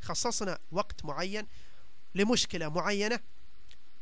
[0.00, 1.46] خصصنا وقت معين
[2.14, 3.20] لمشكلة معينة.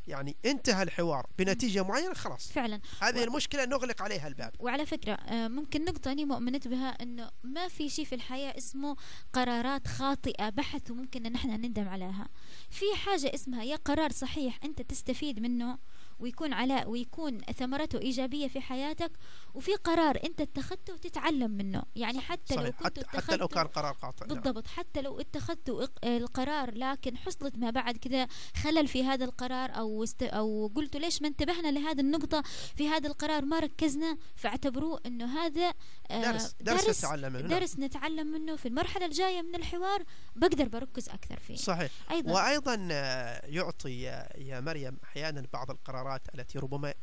[0.06, 2.52] يعني انتهى الحوار بنتيجة معينة خلاص.
[2.52, 2.80] فعلا.
[3.00, 4.52] هذه و- المشكلة نغلق عليها الباب.
[4.58, 8.96] وعلى فكرة آه، ممكن نقطة أني مؤمنة بها أنه ما في شيء في الحياة اسمه
[9.32, 12.28] قرارات خاطئة بحث وممكن أن إحنا نندم عليها.
[12.70, 15.78] في حاجة اسمها يا قرار صحيح أنت تستفيد منه
[16.22, 19.10] ويكون على ويكون ثمرته إيجابية في حياتك
[19.54, 21.82] وفي قرار أنت اتخذته وتتعلم منه.
[21.96, 22.76] يعني حتى لو صحيح.
[22.76, 24.40] كنت حتى, حتى لو كان قرار خاطئ نعم.
[24.40, 24.66] بالضبط.
[24.66, 28.26] حتى لو اتخذت القرار لكن حصلت ما بعد كذا
[28.62, 32.42] خلل في هذا القرار أو است أو قلتوا ليش ما انتبهنا لهذه النقطة
[32.76, 35.72] في هذا القرار ما ركزنا فاعتبروه إنه هذا
[36.10, 37.48] آه، درس درس نتعلم منه.
[37.48, 40.04] درس نتعلم منه في المرحلة الجاية من الحوار
[40.36, 41.56] بقدر بركز أكثر فيه.
[41.56, 41.90] صحيح.
[42.10, 42.32] أيضا.
[42.32, 46.94] وأيضا آه، يعطي يا يا مريم أحيانا بعض القرارات التي ربما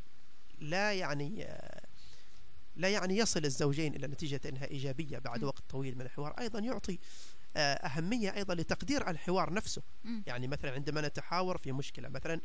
[0.60, 1.48] لا يعني
[2.80, 5.48] لا يعني يصل الزوجين إلى نتيجة أنها إيجابية بعد م.
[5.48, 6.32] وقت طويل من الحوار.
[6.40, 7.00] أيضا يعطي
[7.58, 9.82] آه، أهمية أيضا لتقدير الحوار نفسه.
[10.04, 10.22] م.
[10.28, 12.42] يعني مثلا عندما نتحاور في مشكلة مثلا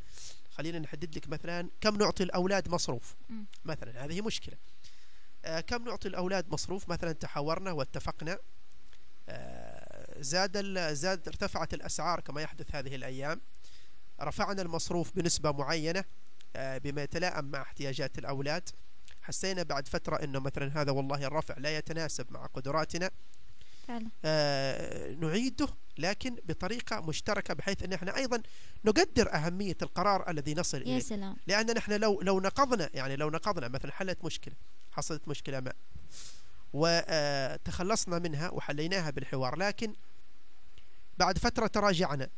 [0.51, 3.43] خلينا نحدد لك مثلا كم نعطي الأولاد مصروف؟ م.
[3.65, 4.57] مثلا هذه مشكلة.
[5.45, 8.39] آه، كم نعطي الأولاد مصروف؟ مثلا تحاورنا واتفقنا.
[9.29, 13.41] آه، زاد زاد ارتفعت الأسعار كما يحدث هذه الأيام.
[14.21, 16.05] رفعنا المصروف بنسبة معينة.
[16.57, 18.69] بما يتلائم مع احتياجات الأولاد.
[19.23, 23.11] حسينا بعد فترة أنه مثلا هذا والله الرفع لا يتناسب مع قدراتنا.
[23.89, 24.09] فعلا.
[24.25, 28.43] آه، نعيده لكن بطريقة مشتركة بحيث أن إحنا أيضا
[28.85, 31.01] نقدر أهمية القرار الذي نصل يا إليه.
[31.01, 31.37] سلام.
[31.47, 34.55] لأن نحن لو لو نقضنا يعني لو نقضنا مثلا حلت مشكلة
[34.93, 35.73] حصلت مشكلة ما
[36.73, 39.95] وتخلصنا منها وحليناها بالحوار لكن
[41.19, 42.29] بعد فترة تراجعنا.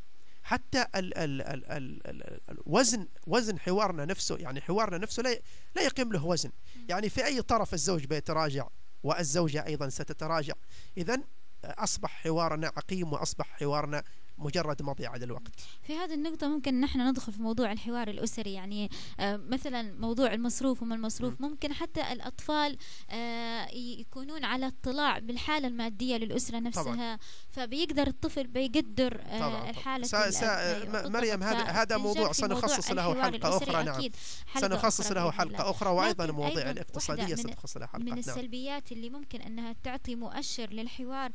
[0.46, 5.40] حتى ال ال ال ال ال ال وزن وزن حوارنا نفسه يعني حوارنا نفسه لا
[5.76, 6.50] لا يقيم له وزن.
[6.88, 8.68] يعني في أي طرف الزوج بيتراجع
[9.02, 10.54] والزوجة أيضا ستتراجع.
[10.96, 11.20] إذا
[11.64, 14.04] أصبح حوارنا عقيم وأصبح حوارنا
[14.38, 15.53] مجرد مضيعة للوقت.
[15.83, 20.83] في هذه النقطة ممكن نحن ندخل في موضوع الحوار الأسري يعني آه، مثلا موضوع المصروف
[20.83, 21.40] وما المصروف.
[21.40, 22.77] ممكن حتى الأطفال
[23.11, 27.18] آه، يكونون على اطلاع بالحالة المادية للأسرة نفسها.
[27.51, 31.09] فبيقدر الطفل بيقدر آه، طبعا الحالة سا سا.
[31.09, 34.11] مريم هذا هذا موضوع سنخصص له حلقة أخرى نعم.
[34.46, 35.70] حلقة سنخصص له حلقة.
[35.70, 38.18] أخرى وأيضا المواضيع الاقتصادية سنخصص لها حلقات من نعم.
[38.18, 41.33] السلبيات اللي ممكن أنها تعطي مؤشر للحوار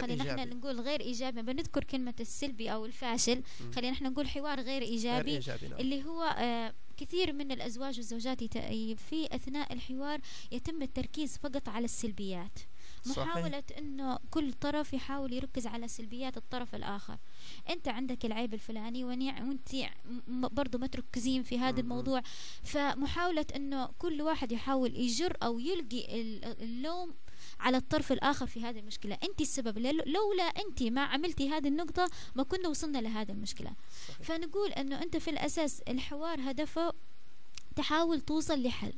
[0.00, 0.44] خلينا.
[0.44, 3.42] نقول غير إيجابي بنذكر كلمة السلبي أو الفاشل.
[3.74, 7.96] خلينا إحنا نقول حوار غير غير إيجابي إيجابي نعم اللي هو آه، كثير من الأزواج
[7.96, 8.58] والزوجات يت-
[8.98, 10.20] في أثناء الحوار
[10.52, 12.58] يتم التركيز فقط على السلبيات
[13.04, 13.18] صحيح.
[13.26, 17.18] محاولة إنه كل طرف يحاول يركز على سلبيات الطرف الآخر
[17.70, 19.68] أنت عندك العيب الفلاني وإنت
[20.28, 21.80] برضو ما تركزين في هذا.
[21.80, 22.22] الموضوع
[22.62, 27.14] فمحاولة إنه كل واحد يحاول يجر أو يلقي ال- اللوم
[27.60, 29.18] على الطرف الآخر في هذه المشكلة.
[29.24, 29.78] أنت السبب.
[29.78, 33.72] لو- لولا أنت ما عملتي هذه النقطة ما كنا وصلنا لهذه المشكلة.
[34.08, 34.26] صحيح.
[34.26, 36.92] فنقول إنه أنت في الأساس الحوار هدفه
[37.76, 38.92] تحاول توصل لحل.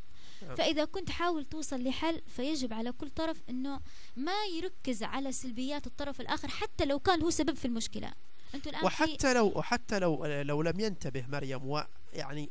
[0.46, 0.54] نعم.
[0.56, 3.80] فإذا كنت حاول توصل لحل فيجب على كل طرف أنه
[4.16, 8.12] ما يركز على سلبيات الطرف الآخر حتى لو كان هو سبب في المشكلة.
[8.54, 12.50] أنتوا الآن وحتى لو وحتى لو لو لم ينتبه مريم ويعني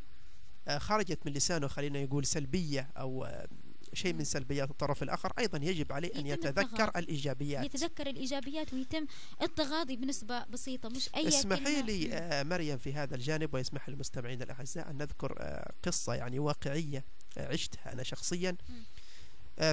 [0.68, 3.48] آه، خرجت من لسانه خلينا يقول سلبية أو آه،
[3.94, 5.34] شيء من سلبيات الطرف الآخر.
[5.40, 7.00] أيضا يجب عليه أن يتذكر التغاضي.
[7.00, 7.66] الإيجابيات.
[7.66, 9.06] يتذكر الإيجابيات ويتم
[9.42, 11.82] التغاضي بنسبة بسيطة مش أي اسمحي.
[11.82, 12.14] لي.
[12.14, 17.06] آه، مريم في هذا الجانب ويسمح للمستمعين الأعزاء أن نذكر آه، قصة يعني واقعية
[17.38, 18.58] آه، عشتها أنا شخصيا.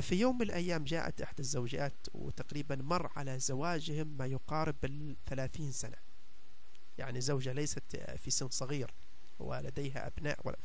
[0.01, 5.97] في يوم من الأيام جاءت إحدى الزوجات وتقريبا مر على زواجهم ما يقارب الثلاثين سنة.
[6.99, 8.91] يعني زوجة ليست في سن صغير
[9.39, 10.57] ولديها أبناء ولا.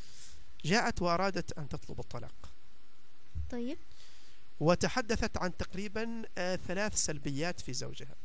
[0.66, 2.53] جاءت وأرادت أن تطلب الطلاق.
[3.54, 3.78] طيب.
[4.60, 8.16] وتحدثت عن تقريبا آه، ثلاث سلبيات في زوجها.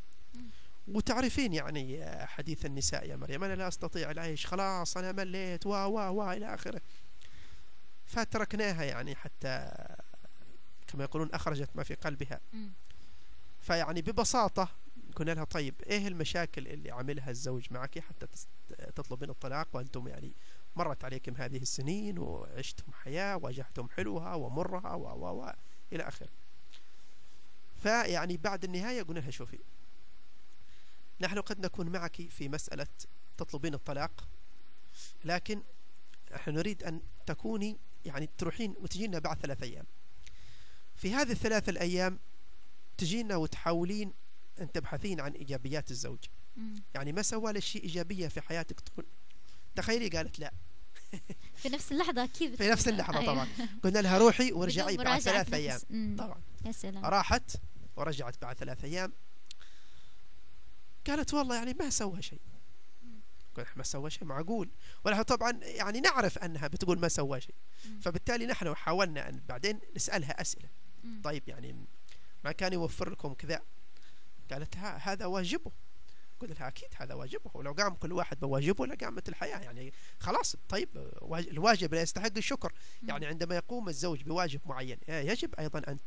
[0.88, 5.85] وتعرفين يعني آه، حديث النساء يا مريم أنا لا أستطيع العيش خلاص أنا مليت وا
[5.85, 6.81] وا وا إلى آخره.
[8.07, 9.71] فتركناها يعني حتى
[10.87, 12.41] كما يقولون أخرجت ما في قلبها.
[13.61, 14.69] فيعني ببساطة
[15.17, 18.27] قلنا لها طيب إيه المشاكل اللي عملها الزوج معك حتى
[18.95, 20.33] تطلبين الطلاق؟ وأنتم يعني
[20.79, 25.53] مرت عليكم هذه السنين وعشتم حياة واجهتم حلوها ومرها و و و
[25.93, 26.29] إلى آخره.
[27.83, 29.59] فيعني بعد النهاية قلنا لها شوفي
[31.21, 32.87] نحن قد نكون معك في مسألة
[33.37, 34.29] تطلبين الطلاق
[35.25, 35.62] لكن
[36.35, 39.85] نحن نريد أن تكوني يعني تروحين وتجينا بعد ثلاث أيام.
[40.97, 42.19] في هذه الثلاث الأيام
[42.97, 44.12] تجينا وتحاولين
[44.61, 46.19] أن تبحثين عن إيجابيات الزوج.
[46.95, 49.07] يعني ما سوى لك شيء إيجابية في حياتك؟ تقول
[49.77, 50.53] تخيلي قالت لا.
[51.62, 52.55] في نفس اللحظة أكيد.
[52.55, 53.33] في نفس اللحظة أيوة.
[53.33, 53.49] طبعا.
[53.85, 55.55] قلنا لها روحي وارجعي بعد ثلاث.
[55.55, 56.16] أيام.
[56.18, 56.40] طبعا.
[56.64, 57.05] يا سلام.
[57.05, 57.57] راحت
[57.97, 59.12] ورجعت بعد ثلاث أيام.
[61.07, 62.40] قالت والله يعني ما سوى شيء.
[63.77, 64.71] ما سوى شيء معقول.
[65.05, 67.55] ولها طبعا يعني نعرف أنها بتقول ما سوى شيء.
[68.01, 70.68] فبالتالي نحن حاولنا أن بعدين نسألها أسئلة.
[71.25, 71.87] طيب يعني
[72.44, 73.62] ما كان يوفر لكم كذا؟
[74.53, 75.73] قالت هذا واجبه.
[76.40, 77.51] قلت لها أكيد هذا واجبه.
[77.55, 79.59] ولو قام كل واحد بواجبه لقامت الحياة.
[79.59, 82.72] يعني خلاص طيب واج- الواجب لا يستحق الشكر.
[83.03, 85.98] يعني عندما يقوم الزوج بواجب معين آه، يجب أيضا أن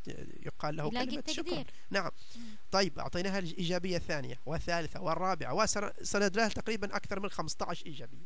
[0.46, 1.74] يقال له شكرا التقدير.
[1.89, 2.12] نعم.
[2.72, 8.26] طيب أعطيناها الإيجابية الثانية والثالثة والرابعة وسند لها تقريبا أكثر من 15 إيجابية.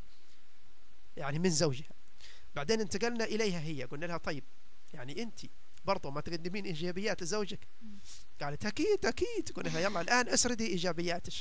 [1.18, 1.90] يعني من زوجها.
[2.56, 3.84] بعدين انتقلنا إليها هي.
[3.84, 4.44] قلنا لها طيب
[4.94, 5.40] يعني أنت
[5.86, 7.68] برضو ما تقدمين إيجابيات لزوجك.
[8.42, 9.50] قالت أكيد أكيد.
[9.56, 11.34] قلنا لها يلا الآن أسردي إيجابياتك.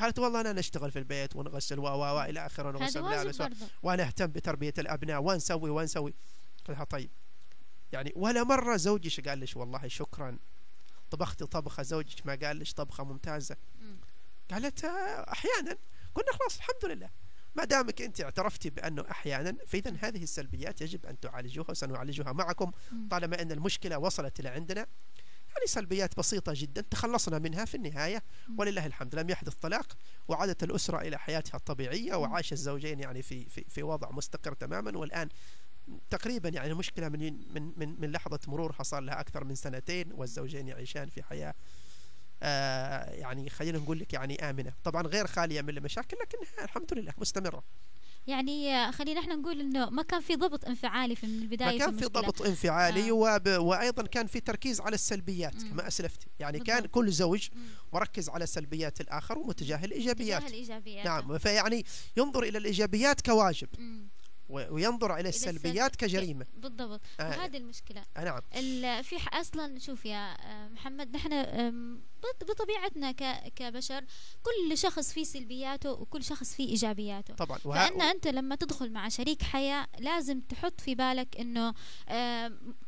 [0.00, 3.42] قالت والله أنا نشتغل في البيت ونغسل و و و إلى آخره هذا ونغسل ملابس
[3.82, 6.14] وأنا أهتم بتربية الأبناء ونسوي ونسوي
[6.58, 7.10] قلت لها طيب.
[7.92, 10.38] يعني ولا مرة زوجك قال لش والله شكرا.
[11.10, 13.56] طبختي طبخة زوجك ما قال لش طبخة ممتازة.
[13.80, 13.96] مم.
[14.50, 15.78] قالت آه، أحيانا.
[16.14, 17.10] قلنا خلاص الحمد لله.
[17.54, 22.70] ما دامك أنت اعترفتي بأنه أحيانا فاذا هذه السلبيات يجب أن تعالجوها وسنعالجها معكم.
[23.10, 24.86] طالما أن المشكلة وصلت إلى عندنا.
[25.54, 28.22] يعني سلبيات بسيطة جدا تخلصنا منها في النهاية.
[28.58, 29.96] ولله الحمد لم يحدث طلاق
[30.28, 34.98] وعادت الأسرة إلى حياتها الطبيعية وعاش الزوجين يعني في في في وضع مستقر تماما.
[34.98, 35.28] والآن
[36.10, 40.68] تقريبا يعني المشكلة من من من من لحظة مرورها صار لها أكثر من سنتين والزوجين
[40.68, 41.54] يعيشان في حياة
[42.42, 44.72] آه يعني خلينا نقول لك يعني آمنة.
[44.84, 47.64] طبعا غير خالية من المشاكل لكنها الحمد لله مستمرة.
[48.26, 51.96] يعني خلينا إحنا نقول إنه ما كان في ضبط انفعالي في من البداية ما كان
[51.96, 52.04] في.
[52.04, 53.12] ضبط انفعالي آه.
[53.12, 53.48] وب...
[53.48, 55.70] وأيضا كان في تركيز على السلبيات مم.
[55.70, 56.94] كما أسلفت يعني كان بالضبط.
[56.94, 57.62] كل زوج مم.
[57.92, 61.84] مركز على سلبيات الآخر ومتجاهل الايجابيات تجاه الايجابيات نعم فيعني
[62.16, 64.08] ينظر إلى الإيجابيات كواجب مم.
[64.48, 66.46] وينظر إلى السلبيات السلب- كجريمة.
[66.56, 67.00] بالضبط.
[67.20, 67.28] آه.
[67.28, 68.02] وهذه المشكلة.
[68.16, 68.40] آه نعم.
[69.02, 71.32] في أصلا شوف يا آه، محمد نحن
[72.48, 73.12] بطبيعتنا
[73.56, 74.04] كبشر
[74.42, 77.34] كل شخص فيه سلبياته وكل شخص فيه إيجابياته.
[77.34, 77.58] طبعا.
[77.58, 81.74] فإن أنت لما تدخل مع شريك حياة لازم تحط في بالك إنه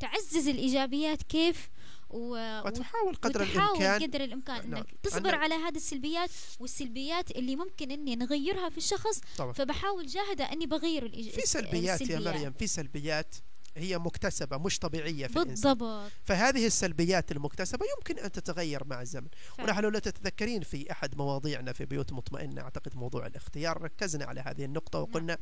[0.01, 1.69] تعزز الإيجابيات كيف
[2.17, 2.63] و...
[2.67, 4.75] وتحاول قدر وتحاول الإمكان قدر الإمكان نعم.
[4.81, 10.07] إنك تصبر أنا- على هذه السلبيات والسلبيات اللي ممكن إني نغيرها في الشخص طبعا فبحاول
[10.07, 11.29] جاهدة إني بغير الإيج...
[11.31, 12.35] في سلبيات يا السلبيات.
[12.37, 13.35] مريم في سلبيات
[13.77, 16.11] هي مكتسبة مش طبيعية في بالضبط.
[16.25, 19.29] فهذه السلبيات المكتسبة يمكن أن تتغير مع الزمن.
[19.57, 19.71] فعلا.
[19.71, 24.65] ونحن لو تتذكرين في أحد مواضيعنا في بيوت مطمئنة أعتقد موضوع الاختيار ركزنا على هذه
[24.65, 25.39] النقطة وقلنا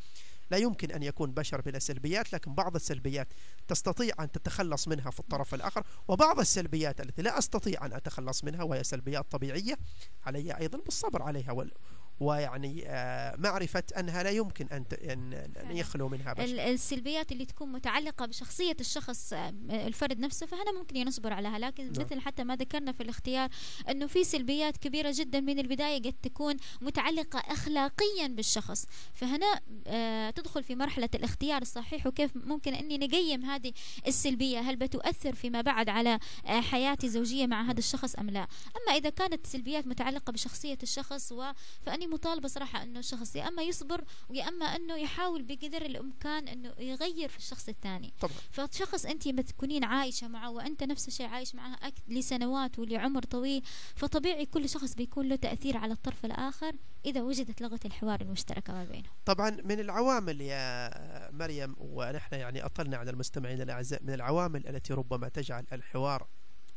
[0.51, 3.29] لا يمكن أن يكون بشر بلا سلبيات لكن بعض السلبيات
[3.68, 8.62] تستطيع أن تتخلص منها في الطرف الآخر وبعض السلبيات التي لا أستطيع أن أتخلص منها
[8.62, 9.79] وهي سلبيات طبيعية
[10.27, 11.73] علي أيضا بالصبر عليها وال
[12.20, 15.77] ويعني آه، معرفة أنها لا يمكن أن أن.
[15.77, 16.44] يخلو منها بشر.
[16.44, 21.59] ال- السلبيات اللي تكون متعلقة بشخصية الشخص آه، الفرد نفسه فهنا ممكن نصبر عليها.
[21.59, 22.05] لكن نعم.
[22.05, 23.48] مثل حتى ما ذكرنا في الاختيار
[23.90, 28.87] أنه في سلبيات كبيرة جدا من البداية قد تكون متعلقة أخلاقيا بالشخص.
[29.14, 33.72] فهنا آه تدخل في مرحلة الاختيار الصحيح وكيف ممكن أني نقيم هذه
[34.07, 34.59] السلبية.
[34.61, 38.40] هل بتؤثر فيما بعد على حياتي الزوجية مع هذا الشخص أم لا؟
[38.87, 41.44] أما إذا كانت سلبيات متعلقة بشخصية الشخص و
[41.87, 46.75] فأني مطالبة صراحة أنه الشخص يا أما يصبر ويا أما أنه يحاول بقدر الإمكان أنه
[46.79, 48.12] يغير في الشخص الثاني.
[48.21, 48.35] طبعا.
[48.51, 53.62] فشخص أنت بتكونين عايشة معه وأنت نفس الشيء عايش معه أك- لسنوات ولعمر طويل
[53.97, 56.73] فطبيعي كل شخص بيكون له تأثير على الطرف الآخر
[57.07, 59.11] إذا وجدت لغة الحوار المشتركة ما بينهم.
[59.25, 60.90] طبعا من العوامل يا
[61.31, 66.27] مريم ونحن يعني أطلنا على المستمعين الأعزاء من العوامل التي ربما تجعل الحوار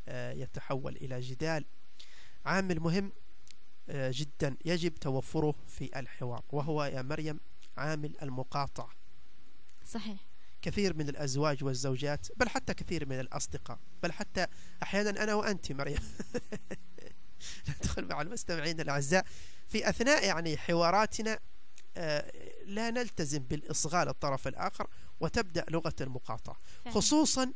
[0.08, 1.66] آه، يتحول إلى جدال.
[2.46, 3.12] عامل مهم
[3.90, 7.40] جدا يجب توفره في الحوار وهو يا مريم
[7.78, 8.90] عامل المقاطعة.
[9.86, 10.28] صحيح.
[10.62, 14.48] كثير من الأزواج والزوجات بل حتى كثير من الأصدقاء بل حتى
[14.84, 16.00] أحيانا أنا وأنت مريم.
[17.70, 19.26] ندخل مع المستمعين الأعزاء.
[19.68, 21.40] في أثناء يعني حواراتنا
[21.98, 22.32] آه،
[22.66, 24.88] لا نلتزم بالإصغاء للطرف الآخر
[25.20, 26.58] وتبدأ لغة المقاطعة.
[26.90, 27.54] خصوصا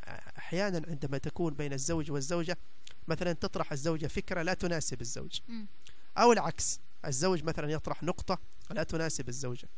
[0.00, 2.58] آه، أحيانا عندما تكون بين الزوج والزوجة
[3.08, 5.40] مثلا تطرح الزوجة فكرة لا تناسب الزوج.
[6.18, 8.38] أو العكس الزوج مثلا يطرح نقطة
[8.70, 9.68] لا تناسب الزوجة.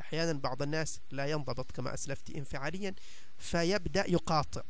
[0.00, 2.94] أحيانا بعض الناس لا ينضبط كما أسلفت انفعاليا
[3.38, 4.62] فيبدأ يقاطع.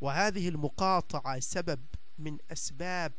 [0.00, 1.80] وهذه المقاطعة سبب
[2.18, 3.12] من أسباب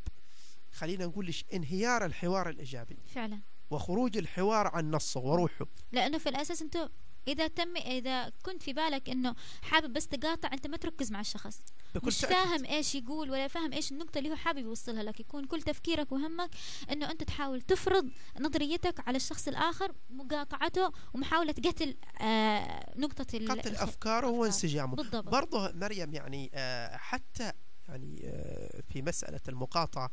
[0.71, 2.97] خلينا نقول انهيار الحوار الإيجابي.
[3.13, 3.39] فعلا.
[3.71, 5.65] وخروج الحوار عن نصه وروحه.
[5.91, 6.89] لأنه في الأساس انت
[7.27, 11.59] إذا تم إذا كنت في بالك إنه حابب بس تقاطع أنت ما تركز مع الشخص.
[11.95, 12.25] بكل مش.
[12.25, 16.11] فاهم إيش يقول ولا فاهم إيش النقطة اللي هو حابب يوصلها لك يكون كل تفكيرك
[16.11, 16.49] وهمك
[16.91, 18.09] إنه أنت تحاول تفرض
[18.39, 24.25] نظريتك على الشخص الآخر مقاطعته ومحاولة قتل آه نقطة ال- قتل الأفكار.
[24.25, 24.95] وانسجامه.
[24.95, 25.29] بالضبط.
[25.29, 27.51] برضه مريم يعني آه، حتى
[27.89, 30.11] يعني آه، في مسألة المقاطعة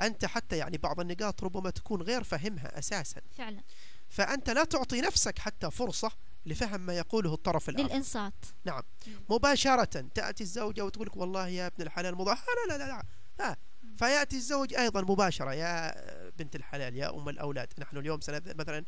[0.00, 3.20] أنت حتى يعني بعض النقاط ربما تكون غير فهمها أساسا.
[3.36, 3.62] فعلا.
[4.08, 6.10] فأنت لا تعطي نفسك حتى فرصة
[6.46, 7.88] لفهم ما يقوله الطرف الآخر.
[7.88, 8.32] للإنصات.
[8.64, 8.82] نعم.
[9.30, 13.02] مباشرة تأتي الزوجة وتقول لك والله يا ابن الحلال مضاح لا لا لا لا,
[13.38, 13.56] لا.
[13.96, 15.52] فيأتي الزوج أيضا مباشرة.
[15.54, 15.94] يا
[16.30, 17.68] بنت الحلال يا أم الأولاد.
[17.78, 18.84] نحن اليوم مثلا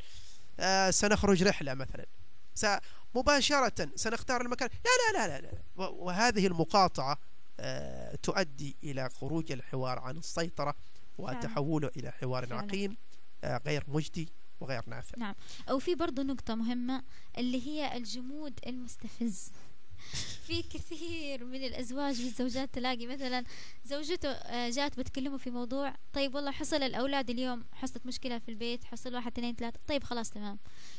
[0.60, 2.06] آه، سنخرج رحلة مثلا.
[2.54, 2.78] س-
[3.14, 4.68] مباشرة سنختار المكان.
[4.84, 5.46] لا لا لا لا,
[5.76, 5.86] لا.
[5.88, 7.18] وهذه المقاطعة
[7.60, 10.74] آه، تؤدي إلى خروج الحوار عن السيطرة
[11.18, 12.54] وتحوله إلى حوار.
[12.54, 12.96] عقيم
[13.44, 14.28] آه، غير مجدي.
[14.60, 15.18] وغير نافع.
[15.18, 15.34] نعم.
[15.70, 17.02] أو في برضو نقطة مهمة
[17.38, 19.52] اللي هي الجمود المستفز.
[20.46, 23.44] في كثير من الأزواج والزوجات تلاقي مثلا
[23.84, 28.84] زوجته آه، جات بتكلمه في موضوع طيب والله حصل الأولاد اليوم حصلت مشكلة في البيت
[28.84, 30.58] حصل واحد اثنين ثلاثة طيب خلاص تمام.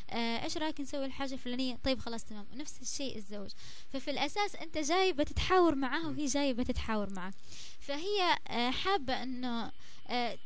[0.10, 2.45] آه، إيش رأيك نسوي الحاجة الفلانية؟ طيب خلاص تمام.
[2.53, 3.49] ونفس الشيء الزوج.
[3.89, 7.34] ففي الأساس أنت جاي بتتحاور معاه وهي جاية بتتحاور معك
[7.80, 9.72] فهي آه، حابة أنه آه،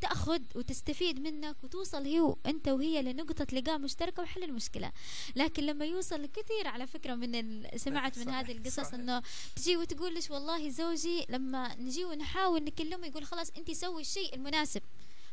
[0.02, 4.92] تأخذ وتستفيد منك وتوصل هي وانت وهي لنقطة لقاء مشتركة وحل المشكلة
[5.36, 7.68] لكن لما يوصل كثير على فكرة من.
[7.78, 8.94] سمعت من هذه القصص.
[8.94, 9.22] إنه
[9.56, 14.82] تجي وتقول ليش والله زوجي لما نجي ونحاول نكلمه يقول خلاص أنت سوي الشيء المناسب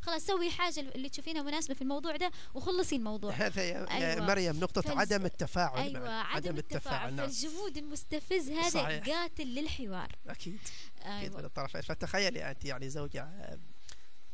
[0.01, 4.25] خلاص سوي حاجة اللي تشوفينها مناسبة في الموضوع ده وخلصي الموضوع هذا يا, أيوة.
[4.27, 6.23] مريم نقطة فالز- عدم التفاعل أيوه معا.
[6.23, 9.05] عدم التفاعل نعم فالجمود المستفز هذا صحيح.
[9.09, 10.59] قاتل للحوار أكيد
[11.01, 13.59] أكيد من أيوه الطرفين فتخيلي أنت يعني زوجة آه،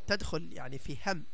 [0.08, 1.26] تدخل يعني في هم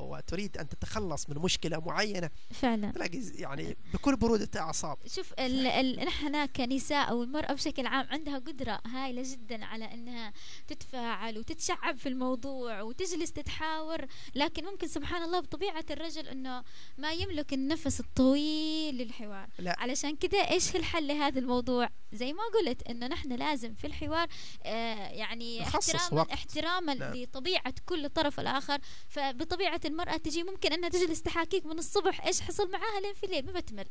[0.00, 6.04] وتريد أن تتخلص من مشكلة معينة فعلا تلاقي يعني بكل برودة أعصاب شوف ال ال
[6.06, 10.32] نحن كنساء أو المرأة بشكل عام عندها قدرة هائله جدا على إنها
[10.68, 16.62] تتفاعل وتتشعب في الموضوع وتجلس تتحاور لكن ممكن سبحان الله بطبيعة الرجل إنه
[16.98, 19.76] ما يملك النفس الطويل للحوار لا.
[19.78, 24.28] علشان كده إيش الحل لهذا الموضوع زي ما قلت إنه نحن لازم في الحوار
[24.64, 26.30] آه يعني احتراما وقت.
[26.32, 27.14] احتراما نعم.
[27.14, 28.78] لطبيعة كل طرف الآخر
[29.08, 33.46] فبطبيعة المرأة تجي ممكن أنها تجلس تحاكيك من الصبح إيش حصل معاها لين في الليل
[33.46, 33.86] ما بتمل.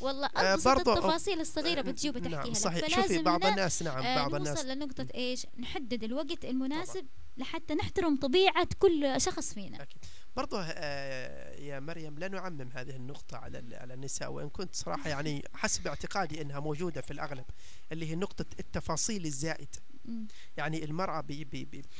[0.00, 2.88] والله آه، أبسط برضو- التفاصيل الصغيرة آه، بتجي وبتحكيها نعم صحيح.
[3.02, 4.64] شوفي بعض الناس نعم آه، بعض نوصل الناس.
[4.64, 7.06] لنقطة إيش؟ نحدد الوقت المناسب
[7.36, 9.82] لحتى نحترم طبيعة كل شخص فينا.
[9.82, 9.98] أكيد.
[10.36, 15.44] برضه آه، يا مريم لا نعمم هذه النقطة على على النساء وإن كنت صراحة يعني
[15.54, 17.44] حسب اعتقادي أنها موجودة في الأغلب
[17.92, 19.68] اللي هي نقطة التفاصيل الزائدة
[20.08, 20.26] مم.
[20.56, 21.20] يعني المرأة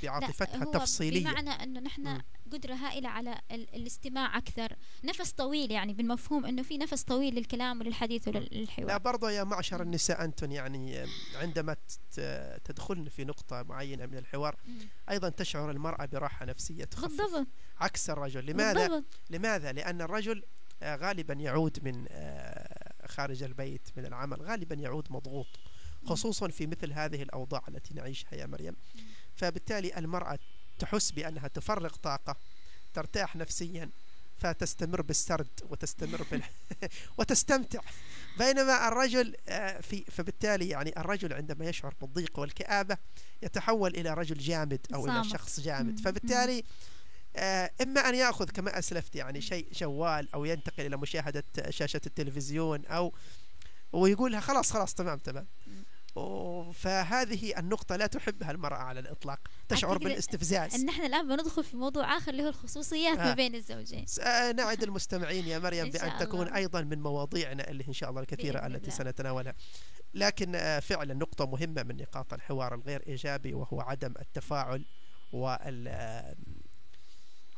[0.03, 2.21] لا، بعاطفتها التفصيلية بمعنى أنه نحن.
[2.53, 7.81] قدرة هائلة على ال- الاستماع أكثر نفس طويل يعني بالمفهوم أنه في نفس طويل للكلام
[7.81, 11.77] وللحديث لا وللحوار برضه يا معشر النساء أنتم يعني عندما
[12.65, 14.79] تدخلن في نقطة معينة من الحوار مم.
[15.11, 17.47] أيضا تشعر المرأة براحة نفسية تخفف بالضبط
[17.81, 20.43] عكس الرجل لماذا؟ بالضبط لماذا؟ لأن الرجل
[20.83, 25.47] آه، غالبا يعود من آه، خارج البيت من العمل غالبا يعود مضغوط
[26.07, 28.77] خصوصا في مثل هذه الأوضاع التي نعيشها يا مريم.
[29.37, 30.39] فبالتالي المرأة
[30.79, 32.37] تحس بأنها تفرغ طاقة
[32.95, 33.91] ترتاح نفسيا
[34.39, 36.43] فتستمر بالسرد وتستمر بال...
[37.19, 37.81] وتستمتع.
[38.39, 42.97] بينما الرجل آه، في فبالتالي يعني الرجل عندما يشعر بالضيق والكآبة
[43.43, 45.25] يتحول إلى رجل جامد أو إلى.
[45.25, 45.61] شخص.
[45.61, 46.01] جامد.
[46.01, 46.65] فبالتالي
[47.37, 52.87] آه، إما أن يأخذ كما أسلفت يعني شيء جوال أو ينتقل إلى مشاهدة شاشة التلفزيون
[52.87, 53.13] أو
[53.93, 55.47] ويقولها خلاص خلاص تمام تمام.
[56.75, 59.39] فهذه النقطة لا تحبها المرأة على الإطلاق
[59.69, 63.35] تشعر بالاستفزاز إن إحنا الآن بندخل في موضوع آخر اللي هو الخصوصيات ما آه.
[63.35, 66.49] بين الزوجين س- آه، نعد المستمعين يا مريم بأن تكون.
[66.49, 68.97] أيضا من مواضيعنا اللي إن شاء الله الكثيرة التي الله.
[68.99, 69.55] سنتناولها
[70.15, 74.85] لكن آه، فعلا نقطة مهمة من نقاط الحوار الغير إيجابي وهو عدم التفاعل
[75.33, 75.89] وال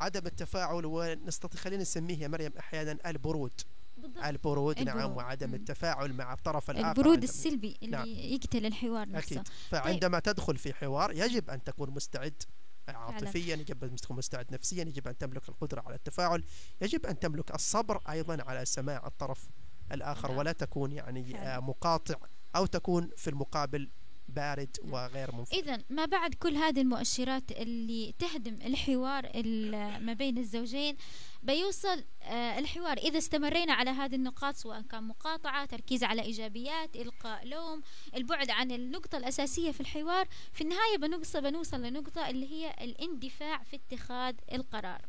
[0.00, 3.52] عدم التفاعل ونستطيع خلينا نسميه يا مريم أحيانا البرود
[3.98, 4.24] بالضبط.
[4.24, 5.16] البرود نعم البرود.
[5.16, 5.54] وعدم مم.
[5.54, 8.06] التفاعل مع الطرف الآخر البرود السلبي اللي نعم.
[8.08, 12.42] يقتل الحوار نفسه أكيد فعندما تدخل في حوار يجب أن تكون مستعد
[12.88, 16.44] عاطفيا يجب أن تكون مستعد نفسيا يجب أن تملك القدرة على التفاعل
[16.82, 19.48] يجب أن تملك الصبر أيضا على سماع الطرف
[19.92, 20.38] الآخر نعم.
[20.38, 21.56] ولا تكون يعني فعلا.
[21.56, 22.14] آه، مقاطع
[22.56, 23.90] أو تكون في المقابل
[24.28, 30.38] بارد وغير منفتح إذا ما بعد كل هذه المؤشرات اللي تهدم الحوار ال- ما بين
[30.38, 30.96] الزوجين
[31.42, 32.96] بيوصل آه، الحوار.
[32.96, 37.82] إذا استمرينا على هذه النقاط سواء كان مقاطعة تركيز على إيجابيات إلقاء لوم
[38.14, 43.76] البعد عن النقطة الأساسية في الحوار في النهاية بنوصل بنوصل لنقطة اللي هي الاندفاع في
[43.76, 45.02] اتخاذ القرار.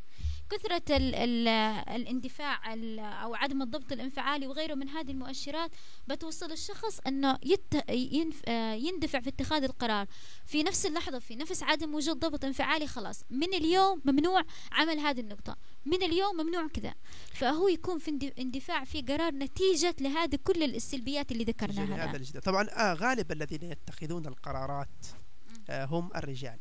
[0.50, 1.48] كثرة ال ال
[1.96, 5.72] الاندفاع ال أو عدم الضبط الانفعالي وغيره من هذه المؤشرات
[6.08, 10.08] بتوصل الشخص أنه يت ينف آه، يندفع في اتخاذ القرار.
[10.46, 13.24] في نفس اللحظة في نفس عدم وجود ضبط انفعالي خلاص.
[13.30, 14.42] من اليوم ممنوع
[14.72, 15.58] عمل هذه النقطة.
[15.86, 16.94] من اليوم ممنوع كذا.
[17.34, 22.18] فهو يكون في اندف- اندفاع في قرار نتيجة لهذه كل السلبيات اللي ذكرناها هذا.
[22.18, 25.06] الجديد طبعا آه غالبا الذين يتخذون القرارات
[25.70, 26.60] آه هم الرجال.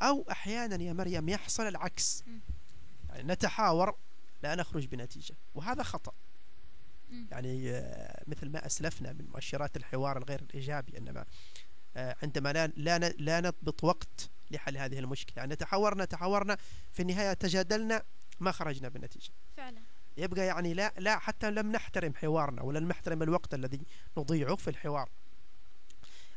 [0.00, 2.24] أو أحيانا يا مريم يحصل العكس.
[3.22, 3.96] نتحاور
[4.42, 5.34] لا نخرج بنتيجة.
[5.54, 6.12] وهذا خطأ.
[7.30, 11.24] يعني آه مثل ما أسلفنا من مؤشرات الحوار الغير الإيجابي إنما
[11.96, 15.34] آه عندما لا لا لا نضبط وقت لحل هذه المشكلة.
[15.36, 16.56] يعني نتحاورنا تحاورنا
[16.92, 18.02] في النهاية تجادلنا
[18.40, 19.80] ما خرجنا بنتيجة فعلا.
[20.16, 23.80] يبقى يعني لا لا حتى لم نحترم حوارنا ولا نحترم الوقت الذي
[24.18, 25.08] نضيعه في الحوار.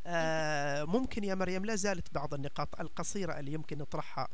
[0.06, 4.28] آه ممكن يا مريم لا زالت بعض النقاط القصيرة اللي يمكن نطرحها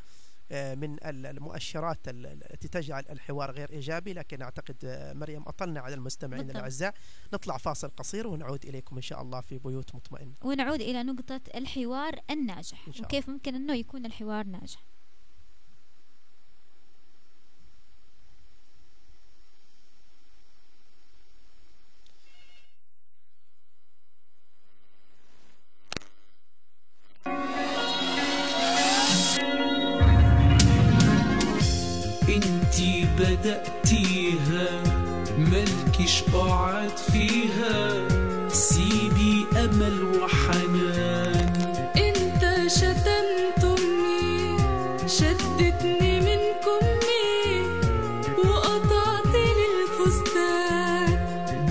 [0.52, 5.96] من ال- المؤشرات ال- التي تجعل الحوار غير إيجابي لكن أعتقد آه مريم أطلنا على
[5.96, 6.56] المستمعين بالضبط.
[6.58, 6.94] الأعزاء.
[7.34, 10.34] نطلع فاصل قصير ونعود إليكم إن شاء الله في بيوت مطمئنة.
[10.44, 14.84] ونعود إلى نقطة الحوار الناجح وكيف ممكن أنه يكون الحوار ناجح.
[33.20, 34.84] بدأتيها
[35.38, 38.08] ملكش قعد فيها.
[38.48, 41.54] سيبي أمل وحنان.
[41.98, 44.58] إنت شتمت امي
[45.08, 47.62] شدتني من كمي
[48.38, 51.18] وقطعت لي الفستان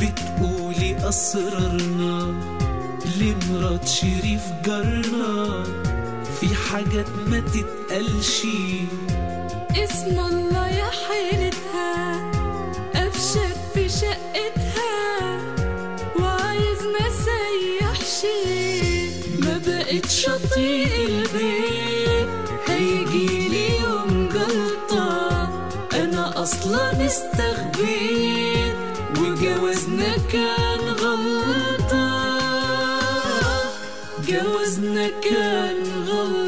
[0.00, 2.34] بتقولي أسرارنا
[3.20, 5.64] لمرات شريف جارنا.
[6.40, 8.42] في حاجات ما تتقالش.
[9.76, 12.30] اسم الله يا حيلتها.
[12.94, 15.40] قفشت في شقتها.
[16.20, 18.26] وعايز ما سيحش
[19.38, 22.28] ما بقتش اطيق البيت.
[22.68, 25.48] هيجيلي يوم جلطة.
[25.94, 28.74] أنا أصلا استخبيت
[29.18, 32.04] وجوازنا كان غلطة.
[34.28, 36.43] جوازنا كان غلطة.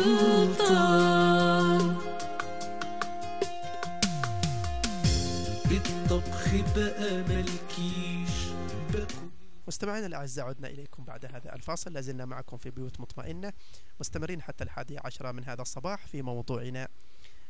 [9.69, 11.93] مستمعينا الأعزاء عدنا إليكم بعد هذا الفاصل.
[11.93, 13.53] لازلنا معكم في بيوت مطمئنة
[14.01, 16.89] مستمرين حتى الحادي عشرة من هذا الصباح في موضوعنا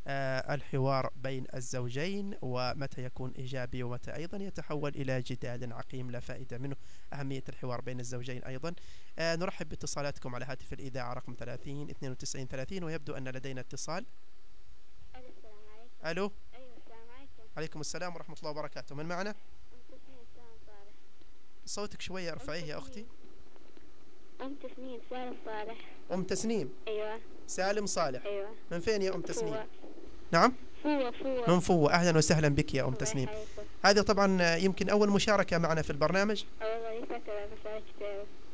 [0.09, 6.59] آه الحوار بين الزوجين ومتى يكون إيجابي ومتى أيضا يتحول إلى جدال عقيم لا فائدة
[6.59, 6.77] منه.
[7.12, 8.75] أهمية الحوار بين الزوجين أيضا.
[9.19, 14.07] آه نرحب باتصالاتكم على هاتف الإذاعة رقم 30 92 30 ويبدو أن لدينا اتصال.
[15.14, 16.07] السلام عليكم.
[16.07, 17.43] ألو؟ أيوه السلام عليكم.
[17.57, 18.95] عليكم السلام ورحمة الله وبركاته.
[18.95, 19.37] من معنا ام
[19.89, 20.95] تسنيم سالم صالح
[21.67, 23.05] صوتك شوية ارفعيه يا أختي.
[24.43, 25.77] أم تسنيم سالم صالح.
[26.12, 26.71] أم تسنيم.
[26.89, 27.19] أيوه.
[27.47, 28.27] سالم صالح.
[28.27, 28.49] أيوه.
[28.71, 29.67] من فين يا أم تسنيم؟ فوة
[30.33, 30.53] نعم؟
[30.83, 31.51] فوة فوة.
[31.51, 31.93] من فوة.
[31.93, 33.29] أهلا وسهلا بك يا أم تسنيم.
[33.85, 36.45] هذه طبعا يمكن أول مشاركة معنا في البرنامج.
[36.61, 37.07] والله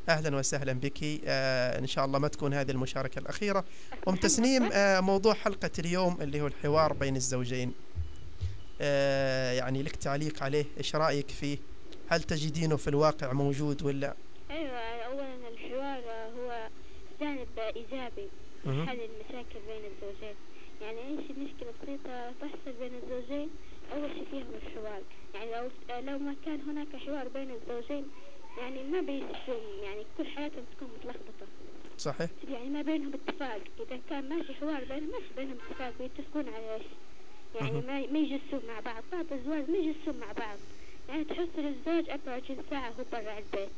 [0.09, 1.21] أهلا وسهلا بك.
[1.25, 3.65] آه إن شاء الله ما تكون هذه المشاركة الأخيرة.
[4.09, 7.73] أم تسنيم آه موضوع حلقة اليوم اللي هو الحوار بين الزوجين.
[8.81, 10.65] آه يعني لك تعليق عليه.
[10.79, 11.59] إيش رأيك فيه؟
[12.09, 14.15] هل تجدينه في الواقع موجود ولا؟
[14.51, 16.03] أيوه اولا الحوار
[16.39, 16.69] هو
[17.21, 18.29] جانب إيجابي
[18.65, 18.89] مهم.
[18.89, 20.35] حل المشاكل بين الزوجين.
[20.83, 23.49] يعني إيش مشكلة بسيطة تحصل بين الزوجين؟
[23.93, 25.03] أول شيء فيهم الحوار.
[25.35, 25.71] يعني لو
[26.13, 28.07] لو ما كان هناك حوار بين الزوجين
[28.59, 31.47] يعني ما بيصيروا يعني كل حياتهم تكون متلخبطة.
[31.99, 32.31] صحيح.
[32.49, 33.61] يعني ما بينهم اتفاق.
[33.81, 35.93] إذا كان ماشي حوار بينهم ماشي بينهم اتفاق.
[35.99, 36.83] بيتفقون على إيش؟
[37.61, 37.81] يعني.
[37.81, 39.03] ما ما يجلسون مع بعض.
[39.13, 40.59] بعض الأزواج ما يجلسون مع بعض.
[41.09, 43.71] يعني تحس الزوج 24 ساعة هو برا البيت.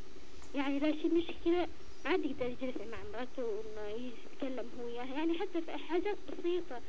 [0.55, 1.67] يعني لا شي مشكلة
[2.05, 6.81] ما عاد يقدر يجلس مع مراته وإنه يتكلم هو وياها يعني حتى في حاجات بسيطة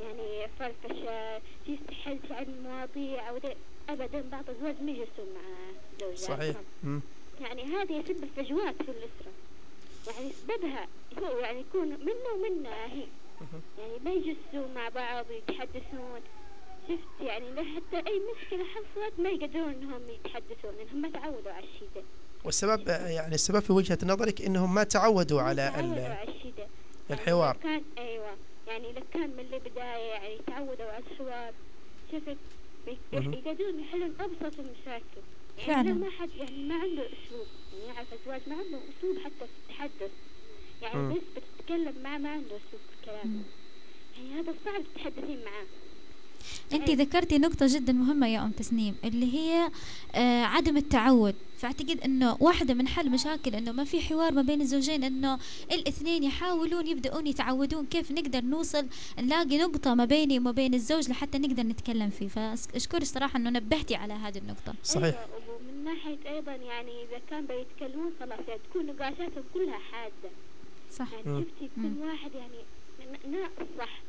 [0.00, 3.36] يعني فرفشة يستحل عن المواضيع أو
[3.88, 5.40] أبدا بعض الأزواج ما يجلسون مع
[6.00, 6.16] زوجاتهم.
[6.16, 6.56] صحيح.
[7.40, 9.32] يعني هذه يسبب فجوات في الأسرة.
[10.06, 10.88] يعني سببها
[11.18, 13.06] هو يعني يكون منه ومنها هي.
[13.78, 16.20] يعني ما يجلسون مع بعض ويتحدثون
[16.88, 21.64] شفت يعني لا حتى أي مشكلة حصلت ما يقدرون إنهم يتحدثون لأنهم ما تعودوا على
[21.74, 22.02] الشيء ده
[22.44, 26.52] والسبب يعني السبب في وجهة نظرك إنهم ما تعودوا ما على تعودوا ال- على الشيء
[26.58, 26.66] ده
[27.14, 27.56] الحوار.
[27.64, 28.36] يعني لو كان أيوة.
[28.68, 31.52] يعني إذا كان من البداية يعني تعودوا على الحوار
[32.12, 32.36] شفت.
[33.12, 35.20] يقدرون يحلون أبسط المشاكل.
[35.58, 35.88] يعني فعلاً.
[35.88, 39.44] لو ما حد يعني ما عنده أسلوب يعني يعرف أزواج ما عنده أسلوب حتى في
[39.70, 40.10] التحدث.
[40.82, 41.14] يعني مم.
[41.14, 43.44] بس بتتكلم معه ما عنده أسلوب في الكلام.
[44.16, 45.66] يعني هذا صعب تتحدثين معاه.
[46.72, 49.70] انت ذكرتي نقطة جدا مهمة يا أم تسنيم اللي هي
[50.14, 51.34] آه عدم التعود.
[51.58, 55.38] فأعتقد إنه واحدة من حل مشاكل إنه ما في حوار ما بين الزوجين إنه
[55.72, 58.86] الاثنين يحاولون يبدأون يتعودون كيف نقدر نوصل
[59.18, 62.28] نلاقي نقطة ما بيني وما بين الزوج لحتى نقدر نتكلم فيه.
[62.28, 64.74] فأشكرك صراحة إنه نبهتي على هذه النقطة.
[64.84, 65.04] صحيح.
[65.04, 70.30] أيوة ومن ناحية أيضا يعني إذا كان بيتكلمون خلاص يعني تكون نقاشاتهم كلها حادة.
[70.92, 71.12] صح.
[71.12, 71.44] يعني.
[71.44, 72.06] شفتي كل.
[72.06, 72.58] واحد يعني
[73.36, 74.00] ناقص صح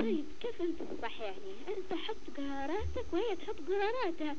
[0.00, 4.36] طيب كيف أنت الصح يعني؟ أنت حط قراراتك وهي تحط قراراتها.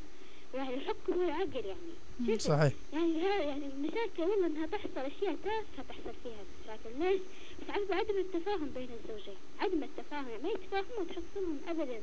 [0.54, 0.76] يعني
[1.10, 2.40] هو العقل يعني.
[2.40, 2.74] صحيح.
[2.94, 6.44] يعني ها يعني المشاكل والله إنها تحصل أشياء تافهه تحصل فيها.
[6.64, 7.22] مشاكل ليش؟
[7.62, 12.02] بسبب عدم التفاهم بين الزوجين، عدم التفاهم يعني ما يتفاهموا تحصلهم ابدا.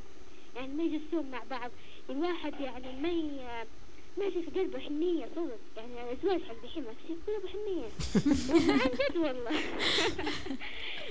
[0.56, 1.70] يعني ما يجلسون مع بعض.
[2.10, 3.08] الواحد يعني ما
[4.18, 4.20] ي...
[4.20, 7.88] ما في قلبه حنية صدق يعني الزواج حق دحين ما في قلبه حنية
[8.82, 9.60] عن جد والله.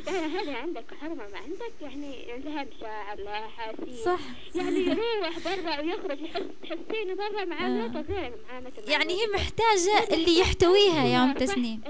[0.08, 4.20] يعني هذا عندك حرمة ما عندك؟ يعني لها مشاعر لها احاسيس صح.
[4.56, 9.28] يعني يروح برا ويخرج يحس تحسينه برا معاملته غير معاملته مع يعني هي.
[9.34, 11.82] محتاجة اللي يحتويها يا صح، تسنيم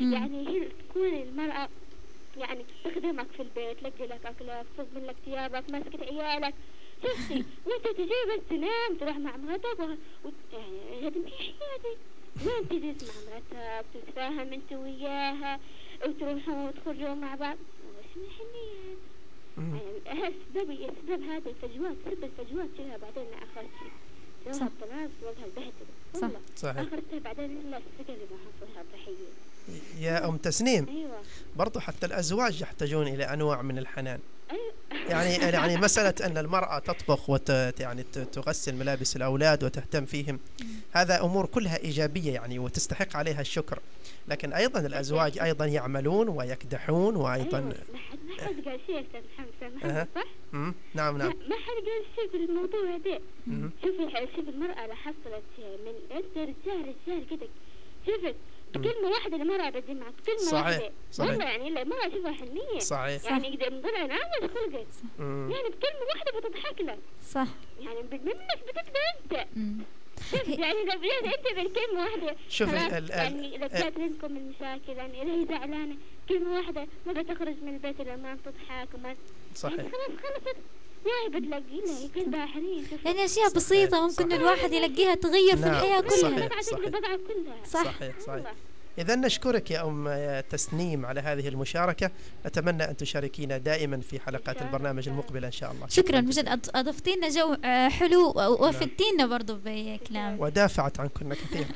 [0.00, 0.12] مم.
[0.12, 1.68] يعني هي تكون المرأة
[2.36, 6.54] يعني تخدمك في البيت تلقي لك اكلك تضمن لك ثيابك ماسكة عيالك.
[7.66, 9.82] وانت تجي بس تنام تروح مع مرتك و...
[10.28, 10.30] و...
[10.52, 11.96] يعني هذه مش حياتي.
[12.46, 15.60] وين تجلس مع مرتك تتفاهم أنت وياها
[16.06, 17.56] وتروحوا وتخرجوا مع بعض.
[17.56, 18.96] وش من حنية
[19.56, 19.78] مم.
[20.06, 23.66] يعني السبب السبب هذا الفجوات سبب الفجوات كذا بعدين اخر
[24.42, 24.62] شيء صح.
[24.62, 25.72] الطلاق سواها البهدلة
[26.14, 26.28] صح.
[26.56, 26.78] صحيح.
[26.78, 29.28] اخرتها بعدين الا السجن اللي ما حصلها الضحية
[30.00, 31.20] يا أم تسنيم أيوه
[31.56, 34.18] برضو حتى الأزواج يحتاجون إلى أنواع من الحنان
[34.50, 34.72] أيوه
[35.08, 37.48] يعني يعني مسألة أن المرأة تطبخ وت
[37.80, 38.02] يعني
[38.32, 40.38] تغسل ملابس الأولاد وتهتم فيهم
[40.92, 43.78] هذا أمور كلها إيجابية يعني وتستحق عليها الشكر
[44.28, 47.68] لكن أيضا الأزواج أيضا يعملون ويكدحون وأيضا أيوة.
[47.92, 49.20] ما حد ما حد قال شيء أستاذ.
[49.82, 50.74] محمد صح؟ مم.
[50.94, 52.98] نعم نعم ما حد قال شيء في الموضوع.
[53.82, 57.46] شوفي الح- شوفي المرأة اللي حصلت من انت رجال رجال كده
[58.06, 58.34] شوفي
[58.80, 60.92] كلمة واحدة المرأة بدي معك كلمة صحيح، واحدة.
[61.12, 61.30] صحيح.
[61.30, 62.78] والله يعني لا المرأة شوفها حنية.
[62.78, 63.24] صحيح.
[63.24, 64.86] يعني يقدر من ضلع نعمل خلقك
[65.18, 65.50] مم.
[65.52, 66.98] يعني بكلمة واحدة بتضحك لك.
[67.28, 67.46] صح.
[67.80, 68.36] يعني منك
[68.68, 69.46] بتبدأ.
[70.30, 74.92] شوف يعني لو بدأت أنت بالكلمة واحدة ال- ال- يعني إذا ال- كانت بينكم المشاكل
[74.92, 75.96] يعني اذا هي زعلانة
[76.28, 79.16] كلمة واحدة ما بتخرج من البيت إلا ما تضحك وما
[79.54, 79.76] صحيح.
[79.76, 80.56] يعني خلاص خلصت.
[82.16, 83.04] قلبها حنين شوف.
[83.04, 84.34] يعني أشياء بسيطة ممكن صحيح.
[84.40, 86.20] الواحد يلاقيها تغير في نعم، الحياة كلها.
[86.20, 86.48] صحيح.
[87.16, 87.64] كلها.
[87.66, 87.84] صح.
[87.84, 88.54] صحيح صحيح.
[88.98, 90.08] إذا نشكرك يا أم
[90.50, 92.10] تسنيم على هذه المشاركة.
[92.46, 95.08] أتمنى أن تشاركينا دائما في حلقات البرنامج.
[95.08, 95.88] المقبلة إن شاء الله.
[95.88, 96.54] شكرا جزيلا.
[96.54, 98.32] بجد أض- اضفتي لنا جو آه، حلو و-
[98.62, 100.40] وأفدتينا برضو بكلام.
[100.40, 101.66] ودافعت عنكن كثيرا.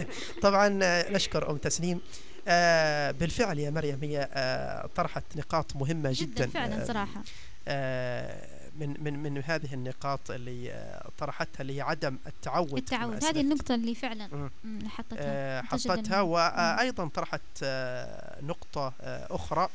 [0.42, 2.00] طبعا آه، نشكر أم تسنيم.
[2.48, 6.46] آه، بالفعل يا مريم هي آه، طرحت نقاط مهمة جدا جدا.
[6.46, 7.22] فعلا صراحة.
[7.68, 13.24] آه، من من من هذه النقاط اللي آه، طرحتها اللي هي عدم التعود التعود.
[13.24, 14.50] هذه النقطة اللي فعلا
[14.86, 16.20] حطتها آه، حطتها.
[16.20, 18.92] وأيضا طرحت آه، نقطة
[19.30, 19.68] أخرى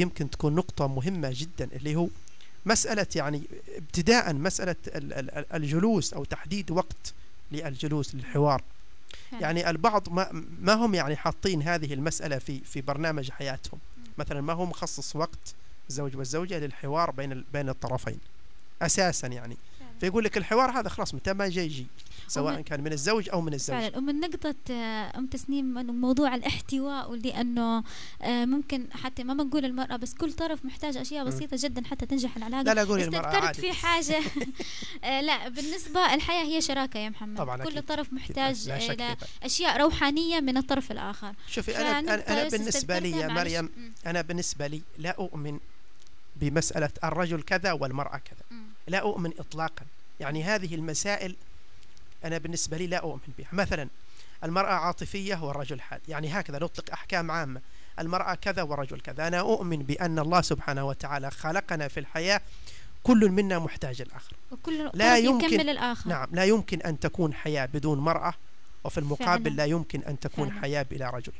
[0.00, 2.08] يمكن تكون نقطة مهمة جدا اللي هو
[2.66, 3.42] مسألة يعني
[3.76, 7.14] ابتداء مسألة ال- ال- ال- الجلوس أو تحديد وقت
[7.52, 8.62] للجلوس للحوار.
[9.40, 13.78] يعني البعض ما ما هم يعني حاطين هذه المسألة في في برنامج حياتهم
[14.18, 15.54] مثلا ما هو مخصص وقت
[15.90, 18.18] الزوج والزوجة للحوار بين بين الطرفين
[18.82, 19.56] أساسا يعني.
[20.00, 21.86] فيقول لك الحوار هذا خلاص متى ما جاي يجي
[22.28, 24.54] سواء كان من الزوج أو من الزوج فعلا ومن نقطة
[25.18, 27.84] أم تسنيم موضوع الاحتواء واللي أنه
[28.22, 31.30] آه، ممكن حتى ما بنقول المرأة بس كل طرف محتاج أشياء مم.
[31.30, 34.20] بسيطة جدا حتى تنجح العلاقة لا لا قولي المرأة عادي في حاجة
[35.04, 37.84] آه، لا بالنسبة الحياة هي شراكة يا محمد طبعاً كل أكيد.
[37.84, 39.18] طرف محتاج ذلك.
[39.42, 43.28] أشياء روحانية من الطرف الآخر شوفي أنا بس بالنسبة لي يا.
[43.28, 43.70] مريم.
[44.06, 45.58] أنا بالنسبة لي لا أؤمن
[46.40, 48.58] بمسألة الرجل كذا والمرأة كذا.
[48.86, 49.84] لا أؤمن إطلاقا.
[50.20, 51.36] يعني هذه المسائل
[52.24, 53.48] أنا بالنسبة لي لا أؤمن بها.
[53.52, 53.88] مثلا
[54.44, 56.00] المرأة عاطفية والرجل حاد.
[56.08, 57.60] يعني هكذا نطلق أحكام عامة.
[57.98, 59.28] المرأة كذا والرجل كذا.
[59.28, 62.40] أنا أؤمن بأن الله سبحانه وتعالى خلقنا في الحياة
[63.02, 64.32] كل منا محتاج الآخر.
[64.52, 66.08] وكل لا يمكن- يكمل الآخر.
[66.10, 68.34] نعم لا يمكن أن تكون حياة بدون مرأة
[68.84, 69.56] وفي المقابل فعلا.
[69.56, 70.60] لا يمكن أن تكون فعلا.
[70.60, 71.32] حياة بلا رجل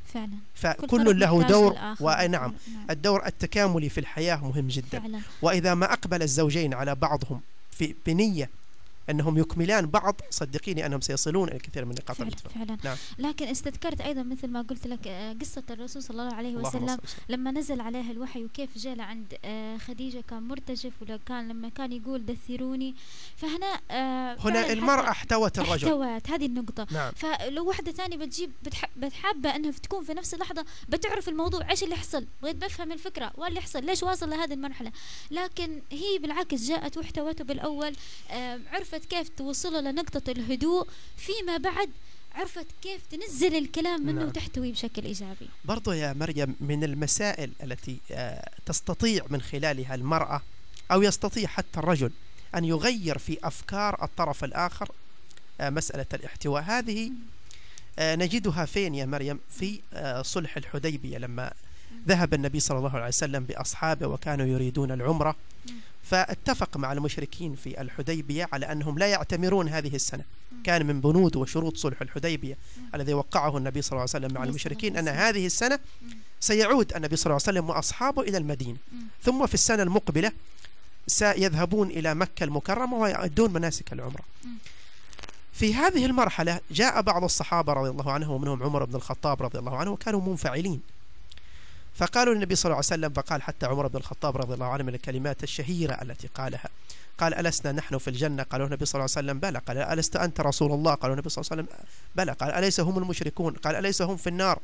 [0.55, 1.77] فعلا كل فكل له دور.
[2.01, 2.55] ونعم نعم.
[2.91, 8.51] الدور التكاملي في الحياة مهم جدا فعلا وإذا ما أقبل الزوجين على بعضهم في بنية
[9.11, 12.77] أنهم يكملان بعض صدقيني أنهم سيصلون إلى كثير من نقاط فعلا الاتفاق فعلا.
[12.85, 12.97] نعم.
[13.19, 16.99] لكن استذكرت أيضا مثل ما قلت لك آه، قصة الرسول صلى الله عليه وسلم وسلم.
[17.29, 21.93] لما نزل عليها الوحي وكيف جاء لعند آه، خديجة كان مرتجف ولا كان لما كان
[21.93, 22.95] يقول دثروني
[23.37, 25.89] فهنا آه، هنا حتى احتوت الرجل.
[25.89, 26.87] احتوت هذه النقطة.
[26.91, 27.13] نعم.
[27.13, 28.85] فلو واحدة ثانية بتجيب بتح...
[28.97, 33.59] بتحابة إنها تكون في نفس اللحظة بتعرف الموضوع إيش اللي حصل بغيت بفهم الفكرة واللي
[33.59, 34.93] يحصل ليش واصل لهذه المرحلة.
[35.31, 37.93] لكن هي بالعكس جاءت واحتوته بالأول
[38.31, 38.61] آه،
[39.01, 41.91] عرفت كيف توصله لنقطة الهدوء فيما بعد
[42.35, 44.29] عرفت كيف تنزل الكلام منه نعم.
[44.29, 45.49] وتحتوي بشكل إيجابي.
[45.65, 50.43] برضو يا مريم من المسائل التي آه، تستطيع من خلالها المرأة
[50.93, 52.11] أو يستطيع حتى الرجل
[52.55, 54.93] أن يغير في أفكار الطرف الآخر
[55.61, 56.63] آه، مسألة الاحتواء.
[56.63, 57.13] هذه
[57.99, 59.81] آه، نجدها فين يا مريم؟ في
[60.23, 61.53] صلح الحديبية لما
[62.09, 65.37] ذهب النبي صلى الله عليه وسلم بأصحابه وكانوا يريدون العمرة.
[66.03, 70.25] فاتفق مع المشركين في الحديبية على أنهم لا يعتمرون هذه السنة.
[70.65, 72.57] كان من بنود وشروط صلح الحديبية
[72.95, 75.09] الذي وقعه النبي صلى الله عليه وسلم مع المشركين أن.
[75.09, 75.79] هذه السنة
[76.41, 78.77] سيعود النبي صلى الله عليه وسلم وأصحابه إلى المدينة.
[79.23, 80.33] ثم في السنة المقبلة
[81.07, 84.23] سيذهبون إلى مكة المكرمة ويؤدون مناسك العمرة.
[85.53, 89.77] في هذه المرحلة جاء بعض الصحابة رضي الله عنهم ومنهم عمر بن الخطاب رضي الله
[89.77, 90.81] عنه وكانوا منفعلين.
[91.95, 94.95] فقالوا للنبي صلى الله عليه وسلم فقال حتى عمر بن الخطاب رضي الله عنه من
[94.95, 96.69] الكلمات الشهيرة التي قالها
[97.19, 99.59] قال ألسنا نحن في الجنة؟ قالوا النبي صلى الله عليه وسلم بلى.
[99.59, 101.87] قال ألست أنت رسول الله؟ قالوا النبي صلى الله عليه وسلم
[102.17, 102.33] بلى.
[102.33, 104.59] قال أليس هم المشركون؟ قال أليس هم في النار؟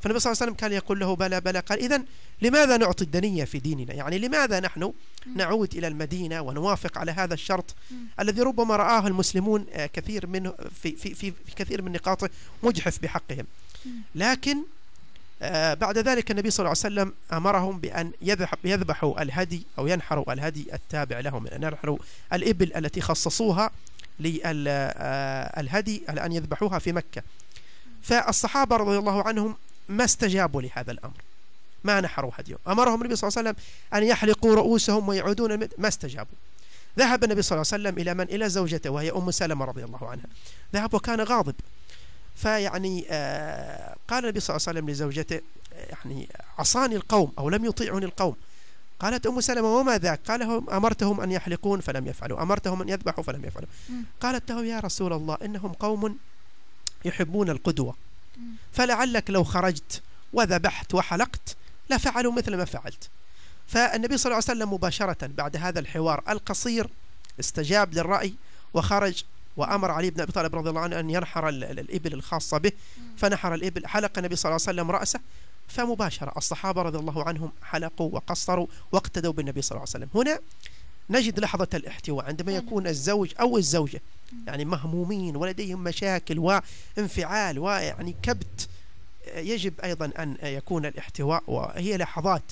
[0.00, 1.60] فالنبي صلى الله عليه وسلم كان يقول له بلى بلى.
[1.60, 2.02] قال إذا
[2.42, 4.92] لماذا نعطي الدنية في ديننا؟ يعني لماذا نحن
[5.36, 7.74] نعود إلى المدينة ونوافق على هذا الشرط.
[8.20, 12.30] الذي ربما رآه المسلمون آه، كثير منه في, في, في, في كثير من نقاطه
[12.62, 13.46] مجحف بحقهم.
[14.14, 14.56] لكن
[15.80, 20.74] بعد ذلك النبي صلى الله عليه وسلم أمرهم بأن يذبح يذبحوا الهدي أو ينحروا الهدي
[20.74, 21.98] التابع لهم أن ينحروا
[22.32, 23.70] الإبل التي خصصوها
[24.20, 27.22] للهدي على أن يذبحوها في مكة.
[28.02, 29.56] فالصحابة رضي الله عنهم
[29.88, 31.22] ما استجابوا لهذا الأمر
[31.84, 32.58] ما نحروا هديهم.
[32.68, 33.64] أمرهم النبي صلى الله عليه وسلم
[33.94, 36.36] أن يحلقوا رؤوسهم ويعودون ما استجابوا.
[36.98, 40.08] ذهب النبي صلى الله عليه وسلم إلى من؟ إلى زوجته وهي أم سلمة رضي الله
[40.08, 40.26] عنها.
[40.74, 41.54] ذهب وكان غاضب.
[42.36, 45.40] فيعني آه قال النبي صلى الله عليه وسلم لزوجته
[45.72, 46.28] آه، يعني
[46.58, 48.36] عصاني القوم أو لم يطيعني القوم.
[49.00, 53.24] قالت أم سلمة وما ذاك؟ قال هم أمرتهم أن يحلقون فلم يفعلوا أمرتهم أن يذبحوا
[53.24, 53.68] فلم يفعلوا.
[54.20, 56.18] قالت له يا رسول الله إنهم قوم
[57.04, 57.94] يحبون القدوة.
[58.72, 61.56] فلعلك لو خرجت وذبحت وحلقت
[61.90, 63.10] لفعلوا مثل ما فعلت.
[63.66, 66.90] فالنبي صلى الله عليه وسلم مباشرة بعد هذا الحوار القصير
[67.40, 68.34] استجاب للرأي
[68.74, 69.24] وخرج
[69.56, 72.72] وأمر علي بن أبي طالب رضي الله عنه أن ينحر ال- ال- الإبل الخاصة به
[73.16, 75.20] فنحر الإبل حلق النبي صلى الله عليه وسلم رأسه
[75.68, 80.40] فمباشرة الصحابة رضي الله عنهم حلقوا وقصروا واقتدوا بالنبي صلى الله عليه وسلم هنا
[81.10, 82.52] نجد لحظة الاحتواء عندما.
[82.52, 84.00] يكون الزوج أو الزوجة
[84.46, 86.38] يعني مهمومين ولديهم مشاكل
[86.98, 88.68] وانفعال ويعني كبت
[89.36, 92.42] يجب أيضا أن يكون الاحتواء وهي لحظات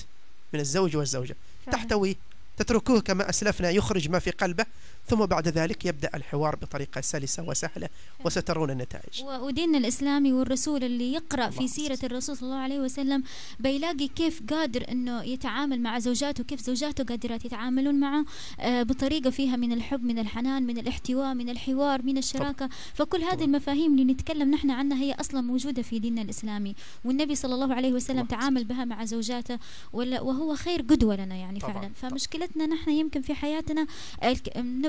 [0.53, 1.35] من الزوج والزوجة.
[1.71, 2.17] تحتوي
[2.57, 4.65] تتركوه كما أسلفنا يخرج ما في قلبه
[5.07, 7.89] ثم بعد ذلك يبدأ الحوار بطريقة سلسة وسهلة
[8.25, 9.23] وسترون النتائج.
[9.23, 13.23] وديننا الإسلامي والرسول اللي يقرأ في سيرة الرسول صلى الله عليه وسلم
[13.59, 18.25] بيلاقي كيف قادر أنه يتعامل مع زوجاته كيف زوجاته قادرات يتعاملون معه
[18.59, 22.69] آه، بطريقة فيها من الحب من الحنان من الاحتواء من الحوار من الشراكة.
[22.93, 23.43] فكل هذه.
[23.45, 26.75] المفاهيم اللي نتكلم نحن عنها هي أصلا موجودة في ديننا الإسلامي.
[27.05, 29.59] والنبي صلى الله عليه وسلم تعامل بها مع زوجاته
[29.93, 31.91] وهو خير قدوة لنا يعني فعلا.
[31.95, 33.87] فمشكلتنا نحن يمكن في حياتنا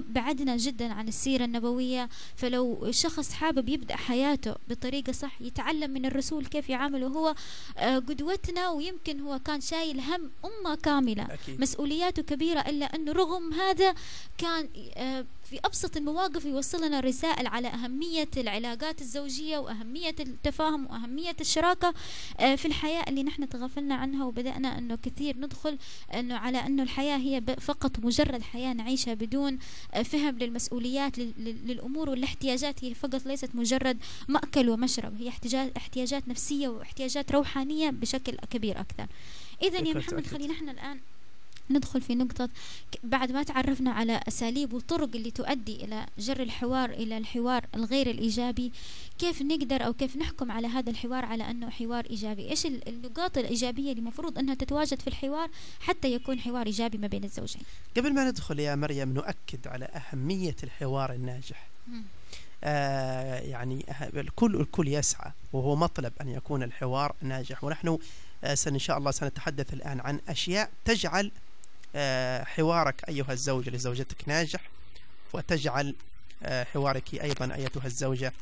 [0.08, 2.08] بعدنا جدا عن السيرة النبوية.
[2.36, 7.34] فلو شخص حابب يبدأ حياته بطريقة صح يتعلم من الرسول كيف يعامل وهو
[7.78, 11.22] آه، قدوتنا ويمكن هو كان شايل هم أمة كاملة.
[11.22, 11.60] أكيد.
[11.60, 13.94] مسؤولياته كبيرة إلا أنه رغم هذا
[14.38, 21.36] كان آه، في أبسط المواقف يوصل لنا رسائل على أهمية العلاقات الزوجية وأهمية التفاهم وأهمية
[21.40, 21.94] الشراكة
[22.40, 25.78] آه، في الحياة اللي نحن تغافلنا عنها وبدأنا أنه كثير ندخل
[26.14, 29.58] أنه على أنه الحياة هي فقط مجرد حياة نعيشها بدون
[29.94, 35.76] آه، فهم للمسؤوليات لل- لل- للأمور والاحتياجات هي فقط ليست مجرد مأكل ومشرب هي احتياجات
[35.76, 39.06] احتياجات نفسية واحتياجات روحانية بشكل كبير أكثر
[39.62, 40.26] إذا يا محمد.
[40.26, 41.00] خلينا نحن الآن
[41.70, 42.48] ندخل في نقطة
[43.04, 48.72] بعد ما تعرفنا على أساليب وطرق اللي تؤدي إلى جر الحوار إلى الحوار الغير الإيجابي
[49.18, 53.38] كيف نقدر أو كيف نحكم على هذا الحوار على أنه حوار إيجابي؟ إيش ال- النقاط
[53.38, 55.50] الإيجابية اللي المفروض أنها تتواجد في الحوار
[55.80, 57.62] حتى يكون حوار إيجابي ما بين الزوجين؟
[57.96, 61.68] قبل ما ندخل يا مريم نؤكد على أهمية الحوار الناجح.
[62.64, 67.64] آه، يعني ه- الكل الكل يسعى وهو مطلب أن يكون الحوار ناجح.
[67.64, 67.98] ونحن
[68.44, 71.30] آه، سن إن شاء الله سنتحدث الآن عن أشياء تجعل
[72.44, 74.60] حوارك أيها الزوج لزوجتك ناجح
[75.32, 75.94] وتجعل
[76.42, 78.32] آه، حوارك أيضا أيتها الزوجة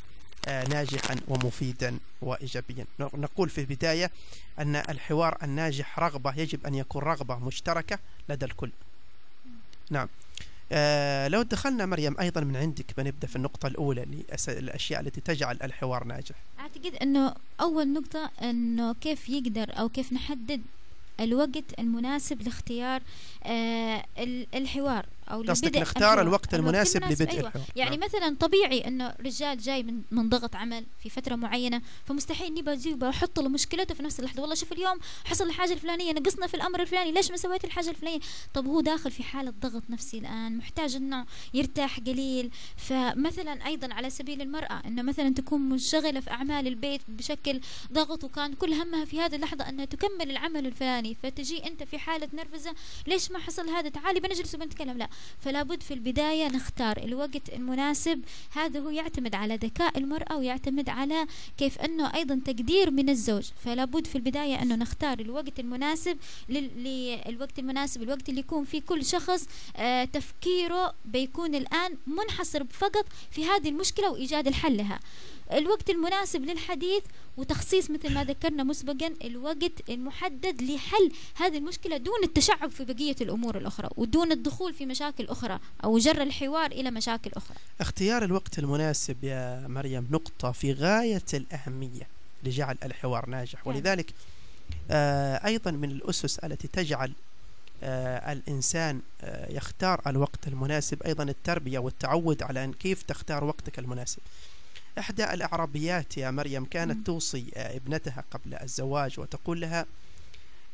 [0.49, 2.87] آه، ناجحا ومفيدا وإيجابيا.
[3.01, 4.11] نقول في البداية
[4.59, 8.71] أن الحوار الناجح رغبة يجب أن يكون رغبة مشتركة لدى الكل.
[9.91, 10.09] نعم.
[10.73, 15.59] آه لو دخلنا مريم أيضا من عندك بنبدأ في النقطة الأولى لأس- الأشياء التي تجعل
[15.63, 16.35] الحوار ناجح.
[16.61, 20.63] أعتقد إنه أول نقطة إنه كيف يقدر أو كيف نحدد
[21.21, 23.03] الوقت المناسب لاختيار
[23.45, 25.07] آه ال- الحوار.
[25.29, 26.21] أو قصدك نختار.
[26.21, 27.47] الوقت المناسب لبدء أيوة.
[27.47, 27.65] الحوار.
[27.77, 28.09] يعني نعم.
[28.09, 33.09] مثلا طبيعي أنه رجال جاي من من ضغط عمل في فترة معينة فمستحيل نبى اجيبه
[33.09, 34.41] أحط له مشكلته في نفس اللحظة.
[34.41, 38.21] والله شوف اليوم حصل الحاجة الفلانية نقصنا في الأمر الفلاني ليش ما سويت الحاجة الفلانية؟
[38.55, 42.51] طب هو داخل في حالة ضغط نفسي الآن محتاج إنه يرتاح قليل.
[42.77, 47.61] فمثلا أيضا على سبيل المرأة إنه مثلا تكون منشغلة في أعمال البيت بشكل
[47.93, 51.17] ضغط وكان كل همها في هذه اللحظة أنها تكمل العمل الفلاني.
[51.23, 52.75] فتجي أنت في حالة نرفزة
[53.07, 54.99] ليش ما حصل هذا؟ تعالي بنجلس وبنتكلم.
[54.99, 55.09] لا
[55.41, 58.21] فلا بد في البداية نختار الوقت المناسب.
[58.51, 61.27] هذا هو يعتمد على ذكاء المرأة ويعتمد على
[61.59, 63.45] كيف أنه أيضا تقدير من الزوج.
[63.65, 66.85] فلا بد في البداية أنه نختار الوقت المناسب لل-
[67.29, 69.47] للوقت المناسب الوقت اللي يكون فيه كل شخص
[69.77, 75.01] آه تفكيره بيكون الآن منحصر فقط في هذه المشكلة وإيجاد الحل لها.
[75.53, 77.03] الوقت المناسب للحديث
[77.37, 83.59] وتخصيص مثل ما ذكرنا مسبقا الوقت المحدد لحل هذه المشكلة دون التشعب في بقية الأمور
[83.59, 87.57] الأخرى ودون الدخول في مشاكل أخرى أو جر الحوار إلى مشاكل أخرى.
[87.81, 92.09] اختيار الوقت المناسب يا مريم نقطة في غاية الأهمية
[92.45, 93.63] لجعل الحوار ناجح.
[93.63, 93.77] فعلا.
[93.77, 94.15] ولذلك
[94.91, 97.13] آه أيضا من الأسس التي تجعل
[97.83, 104.19] آه الإنسان آه يختار الوقت المناسب أيضا التربية والتعود على أن كيف تختار وقتك المناسب.
[104.99, 106.65] إحدى الأعرابيات يا مريم.
[106.65, 109.87] كانت توصي آه ابنتها قبل الزواج وتقول لها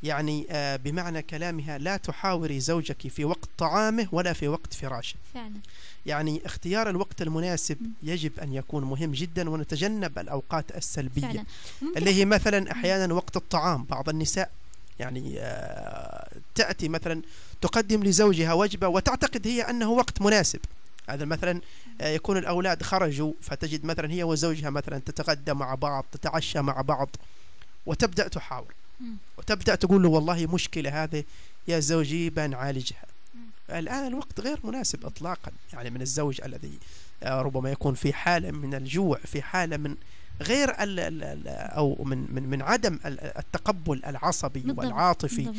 [0.03, 5.17] يعني آه بمعنى كلامها لا تحاوري زوجك في وقت طعامه ولا في وقت فراشه.
[5.35, 5.55] فعلا.
[6.07, 7.79] يعني اختيار الوقت المناسب.
[8.03, 11.21] يجب أن يكون مهم جدا ونتجنب الأوقات السلبية.
[11.21, 11.45] فعلا.
[11.97, 14.51] اللي هي مثلا أحيانا وقت الطعام بعض النساء
[14.99, 17.23] يعني آه، تأتي مثلا
[17.61, 20.61] تقدم لزوجها وجبة وتعتقد هي أنه وقت مناسب.
[21.09, 21.61] هذا مثلا
[22.01, 27.09] آه، يكون الأولاد خرجوا فتجد مثلا هي وزوجها مثلا تتغدى مع بعض تتعشى مع بعض
[27.87, 28.75] وتبدأ تحاور.
[29.39, 31.25] وتبدأ تقول له والله مشكلة هذه
[31.69, 33.05] يا زوجي بنعالجها.
[33.71, 36.79] الآن الوقت غير مناسب إطلاقا يعني من الزوج الذي
[37.23, 39.97] آه، ربما يكون في حالة من الجوع في حالة من
[40.43, 45.57] غير ال ال ال أو من من من عدم ال- التقبل العصبي بالضبط، والعاطفي بالضبط.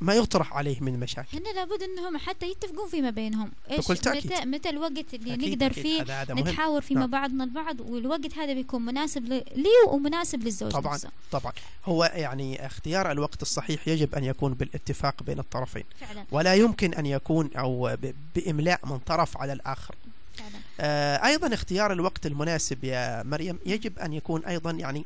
[0.00, 1.38] لما يطرح عليه من مشاكل.
[1.38, 3.52] هنا لابد انهم حتى يتفقون فيما بينهم.
[3.70, 3.90] إيش.
[3.90, 5.82] متى متى الوقت اللي أكيد نقدر أكيد.
[5.82, 7.10] فيه هذا هذا نتحاور فيما نعم.
[7.10, 9.42] بعضنا البعض والوقت هذا بيكون مناسب لي
[9.88, 11.10] ومناسب للزوج طبعا نفسه.
[11.32, 11.52] طبعا.
[11.84, 15.84] هو يعني اختيار الوقت الصحيح يجب أن يكون بالاتفاق بين الطرفين.
[16.00, 16.24] فعلا.
[16.30, 19.94] ولا يمكن أن يكون أو ب- بإملاء من طرف على الآخر.
[20.34, 20.58] فعلا.
[20.80, 25.04] آه، أيضا اختيار الوقت المناسب يا مريم يجب أن يكون أيضا يعني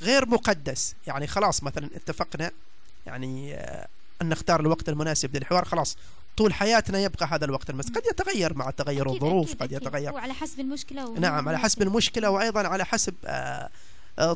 [0.00, 0.94] غير مقدس.
[1.06, 2.50] يعني خلاص مثلا اتفقنا
[3.06, 3.86] يعني آه،
[4.22, 5.96] أن نختار الوقت المناسب للحوار خلاص
[6.36, 9.82] طول حياتنا يبقى هذا الوقت المناسب قد يتغير مع تغير أكيد الظروف أكيد قد أكيد.
[9.82, 11.82] يتغير وعلى حسب المشكلة نعم على حسب.
[11.82, 13.68] المشكلة وأيضا على حسب آه،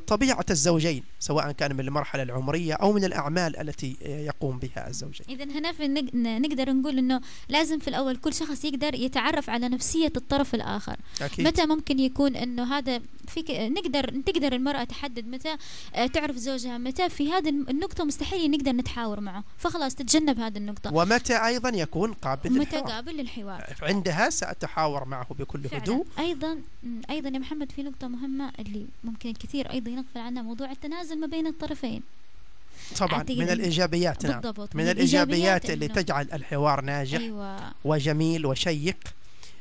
[0.06, 5.26] طبيعة الزوجين سواء كان من المرحلة العمرية أو من الأعمال التي آه، يقوم بها الزوجين.
[5.28, 10.12] إذا هنا في نقدر نقول إنه لازم في الأول كل شخص يقدر يتعرف على نفسية
[10.16, 10.96] الطرف الآخر.
[11.22, 11.46] أكيد.
[11.46, 15.56] متى ممكن يكون إنه هذا فيك نقدر تقدر المرأة تحدد متى
[15.94, 20.94] آه، تعرف زوجها متى في هذه النقطة مستحيل نقدر نتحاور معه فخلاص تتجنب هذه النقطة.
[20.94, 22.92] ومتى أيضا يكون قابل متى للحوار.
[22.92, 23.64] قابل للحوار.
[23.82, 25.82] عندها سأتحاور معه بكل فعلا.
[25.82, 26.06] هدوء.
[26.18, 29.28] أيضا م، أيضا يا محمد في نقطة مهمة اللي ممكن
[29.74, 32.02] الكثير أيضا يغفل عنها موضوع التنازل ما بين الطرفين.
[32.98, 34.40] طبعا من الإيجابيات نعم.
[34.40, 37.72] بالضبط من الإيجابيات إنه- اللي تجعل الحوار ناجح أيوه.
[37.84, 38.96] وجميل وشيق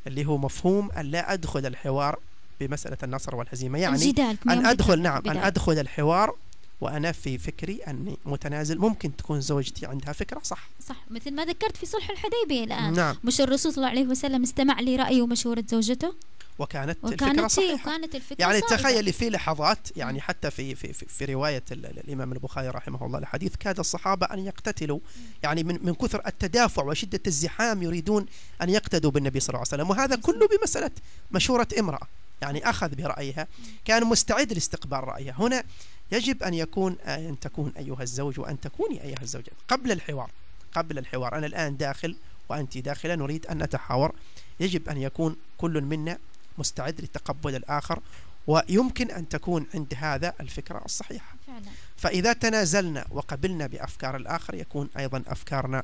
[0.07, 2.19] اللي هو مفهوم أن لا أدخل الحوار
[2.59, 3.79] بمسألة النصر والهزيمة.
[3.79, 4.13] يعني
[4.49, 5.37] أن أدخل نعم في أن.
[5.37, 6.35] أدخل الحوار
[6.81, 8.77] وأنا في فكري أني متنازل.
[8.77, 10.69] ممكن تكون زوجتي عندها فكرة صح.
[10.87, 12.93] صح مثل ما ذكرت في صلح الحديبية الآن.
[12.93, 13.15] نعم.
[13.23, 16.13] مش الرسول صلى الله عليه وسلم استمع لرأي ومشورة زوجته.
[16.59, 17.89] وكانت الفكرة وكانت صحيحة.
[17.91, 18.75] وكانت الفكرة يعني صائبة.
[18.75, 20.21] تخيلي في لحظات يعني.
[20.21, 24.25] حتى في في في, في رواية ال- ال- الإمام البخاري رحمه الله الحديث كاد الصحابة
[24.25, 24.99] أن يقتتلوا.
[25.43, 28.25] يعني من من كثر التدافع وشدة الزحام يريدون
[28.61, 29.89] أن يقتدوا بالنبي صلى الله عليه وسلم.
[29.89, 30.91] وهذا كله بمسألة
[31.31, 32.07] مشورة امرأة.
[32.41, 33.47] يعني أخذ برأيها.
[33.85, 35.35] كان مستعد لاستقبال رأيها.
[35.39, 35.63] هنا
[36.11, 39.51] يجب أن يكون أن تكون أيها الزوج وأن تكوني أيها الزوجة.
[39.67, 40.29] قبل الحوار
[40.73, 41.35] قبل الحوار.
[41.37, 42.15] أنا الآن داخل
[42.49, 43.15] وأنت داخلة.
[43.15, 44.15] نريد أن نتحاور.
[44.59, 46.17] يجب أن يكون كل منا
[46.57, 47.99] مستعد لتقبل الآخر
[48.47, 51.35] ويمكن أن تكون عند هذا الفكرة الصحيحة.
[51.47, 51.71] فعلا.
[51.97, 55.83] فإذا تنازلنا وقبلنا بأفكار الآخر يكون أيضا أفكارنا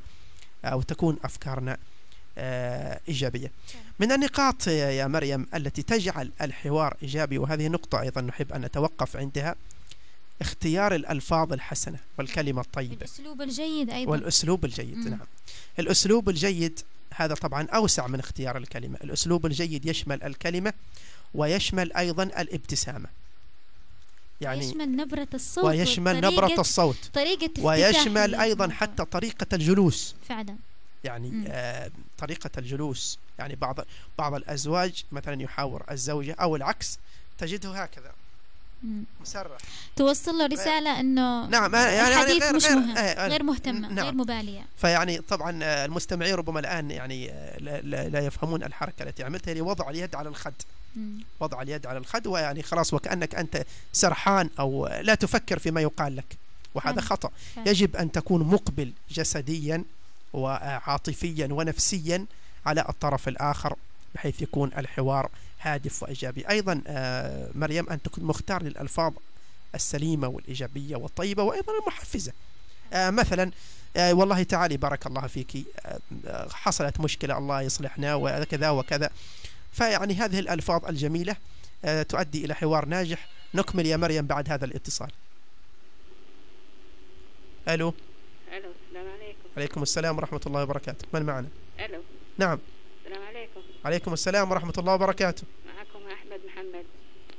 [0.65, 1.77] أو تكون أفكارنا
[2.37, 3.51] آه، إيجابية.
[3.99, 9.17] من النقاط يا يا مريم التي تجعل الحوار إيجابي وهذه نقطة أيضا نحب أن نتوقف
[9.17, 9.55] عندها
[10.41, 12.95] اختيار الألفاظ الحسنة والكلمة الطيبة.
[12.95, 14.11] الأسلوب الجيد أيضا.
[14.11, 15.07] والأسلوب الجيد مم.
[15.07, 15.27] نعم.
[15.79, 16.79] الأسلوب الجيد
[17.15, 18.97] هذا طبعا أوسع من اختيار الكلمة.
[19.03, 20.73] الأسلوب الجيد يشمل الكلمة
[21.33, 23.09] ويشمل أيضا الابتسامة.
[24.41, 27.09] يعني يشمل نبرة الصوت ويشمل نبرة الصوت.
[27.13, 30.15] طريقة ويشمل أيضا حتى طريقة الجلوس.
[30.29, 30.55] فعلا.
[31.03, 31.43] يعني.
[31.47, 33.19] آه طريقة الجلوس.
[33.39, 33.79] يعني بعض
[34.17, 36.99] بعض الأزواج مثلا يحاور الزوجة أو العكس
[37.37, 38.11] تجده هكذا.
[39.21, 39.57] مسرح
[39.95, 43.43] توصل له رسالة إنه نعم يعني يعني الحديث غير مش غير مهم آه، آه، غير
[43.43, 44.05] مهتمة نعم.
[44.05, 49.23] غير مبالية فيعني طبعا المستمعين ربما الآن يعني آه، لا, لا, لا يفهمون الحركة التي
[49.23, 50.53] عملتها اللي وضع اليد على الخد.
[51.39, 56.37] وضع اليد على الخد ويعني خلاص وكأنك أنت سرحان أو لا تفكر فيما يقال لك
[56.75, 57.01] وهذا.
[57.01, 57.31] خطأ.
[57.65, 59.83] يجب أن تكون مقبل جسديا
[60.33, 62.25] وعاطفيا ونفسيا
[62.65, 63.75] على الطرف الآخر
[64.15, 65.29] بحيث يكون الحوار
[65.63, 66.49] هادف وإيجابي.
[66.49, 69.13] أيضا آه، مريم أن تكون مختار للألفاظ
[69.75, 72.33] السليمة والإيجابية والطيبة وأيضا المحفزة.
[72.93, 73.51] آه، مثلا
[73.97, 75.65] آه، والله تعالي بارك الله فيك.
[76.51, 79.09] حصلت مشكلة الله يصلحنا وكذا وكذا.
[79.71, 81.35] فيعني هذه الألفاظ الجميلة
[82.09, 83.27] تؤدي إلى حوار ناجح.
[83.53, 85.11] نكمل يا مريم بعد هذا الاتصال.
[87.67, 87.93] ألو؟
[88.53, 89.39] ألو السلام عليكم.
[89.57, 91.07] عليكم السلام ورحمة الله وبركاته.
[91.13, 91.47] من معنا؟
[91.79, 92.01] ألو.
[92.37, 92.59] نعم.
[93.05, 93.42] السلام عليكم.
[93.85, 95.43] عليكم السلام ورحمة الله وبركاته.
[95.65, 96.85] معكم أحمد محمد.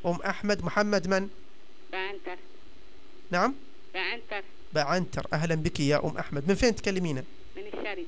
[0.07, 1.29] أم أحمد محمد من؟
[1.93, 2.37] بعنتر.
[3.31, 3.55] نعم.
[3.95, 4.43] بعنتر.
[4.75, 5.27] بعنتر.
[5.33, 6.49] أهلا بك يا أم أحمد.
[6.49, 7.25] من فين تكلمينا؟
[7.57, 8.05] من الشرق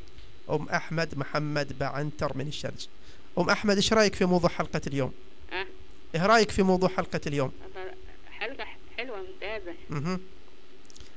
[0.50, 2.86] أم أحمد محمد بعنتر من الشرج.
[3.38, 5.12] أم أحمد إيش رأيك في موضوع حلقة اليوم؟
[5.52, 5.66] أه؟
[6.14, 7.52] إيه رأيك في موضوع حلقة اليوم؟
[8.30, 8.64] حلقة
[8.96, 9.74] حلوة ممتازة.
[9.90, 10.20] مهم.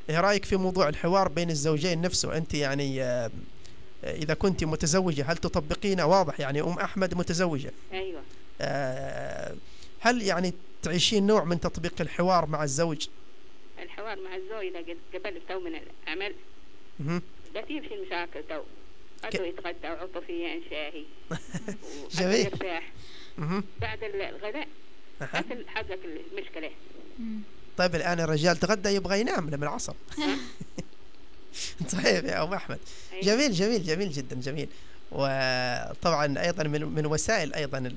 [0.10, 3.32] إيه رأيك في موضوع الحوار بين الزوجين نفسه؟ أنت يعني آه،
[4.04, 7.72] إذا كنت متزوجة هل تطبقين؟ واضح يعني أم أحمد متزوجة.
[7.94, 8.22] أيوه.
[8.62, 9.56] آه،
[10.00, 13.08] هل يعني تعيشين نوع من تطبيق الحوار مع الزوج؟
[13.82, 15.72] الحوار مع الزوج إذا قبل تو من
[16.08, 16.34] العمل.
[17.56, 18.62] لا تمشي المشاكل تو.
[19.26, 21.04] غدوا يتغدى وعطفيا شاهي.
[22.20, 22.46] جميل.
[22.46, 22.92] يرتاح.
[23.82, 24.68] بعد ال- الغداء.
[25.22, 26.00] أصل حقك
[26.32, 26.72] المشكلة.
[27.78, 29.94] طيب الآن الرجال تغدى يبغى ينام من العصر.
[32.04, 32.80] طيب يا أم أحمد.
[33.14, 33.24] أيوة.
[33.24, 34.70] جميل جميل جميل جدا جميل.
[35.12, 37.54] وطبعا أيضا من من وسائل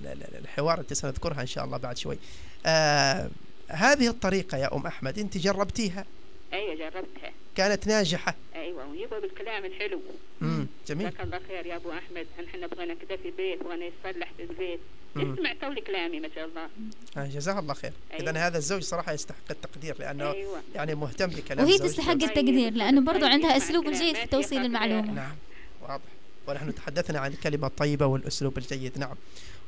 [0.07, 2.19] ال- الحوار التي سنذكرها إن شاء الله بعد شوي.
[2.67, 3.29] آه
[3.69, 6.05] هذه الطريقة يا أم أحمد أنت جربتيها؟
[6.53, 7.33] أيوه جربتها.
[7.57, 8.35] كانت ناجحة.
[8.55, 10.01] أيوه ويبغى بالكلام الحلو.
[10.41, 10.67] مم.
[10.87, 11.11] جميل.
[11.11, 12.27] جزاك الله خير يا أبو أحمد.
[12.45, 14.81] نحن بغينا كده في البيت بغينا يصلح في البيت.
[15.17, 16.69] اسمع تو كلامي ما شاء الله.
[17.17, 17.93] آه جزاه الله خير.
[18.13, 18.31] أيوة.
[18.31, 20.63] إذا هذا الزوج صراحة يستحق التقدير لأنه أيوه.
[20.75, 21.79] يعني مهتم بكلام وهي.
[21.79, 25.13] تستحق طيب، التقدير لأنه برضو طيب، عندها الكلام، جيد في توصيل يخاف المعلومة.
[25.13, 25.37] نعم
[25.83, 26.03] واضح.
[26.47, 28.99] ونحن تحدثنا عن الكلمة الطيبة والأسلوب الجيد.
[28.99, 29.17] نعم.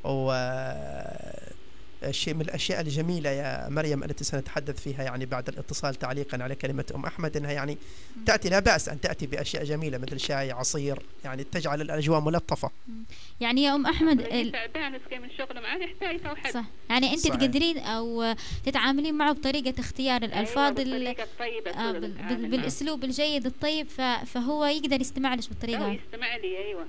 [0.05, 0.33] و
[2.11, 6.85] شيء من الأشياء الجميلة يا مريم التي سنتحدث فيها يعني بعد الاتصال تعليقا على كلمة
[6.95, 7.79] أم أحمد أنها يعني
[8.27, 12.71] تأتي لا بأس أن تأتي بأشياء جميلة مثل شاي عصير يعني تجعل الأجواء ملطفة
[13.41, 14.53] يعني يا أم أحمد واللي ال-
[15.21, 15.31] من
[15.61, 17.35] معاه يحتاج صح يعني أنت صحيح.
[17.37, 18.35] تقدرين أو
[18.67, 22.51] تتعاملين معه بطريقة اختيار الألفاظ ال- بالطريقة الطيبة آه، كل بال- بال- العامل.
[22.51, 25.39] بالأسلوب الجيد الطيب ف- فهو يقدر يستمع لك
[25.89, 25.99] هذه.
[26.07, 26.87] يستمع لي أيوه.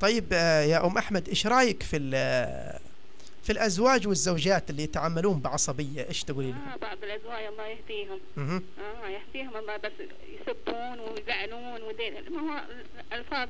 [0.00, 2.78] طيب آه، يا أم أحمد إيش رأيك في ال-
[3.46, 8.62] في الأزواج والزوجات اللي يتعاملون بعصبية إيش تقولي لهم؟ آه بعض الأزواج الله يهديهم مهم.
[8.78, 9.92] آه يهديهم الله بس
[10.40, 12.60] يسبون ويزعلون ودين ما هو
[13.12, 13.48] الألفاظ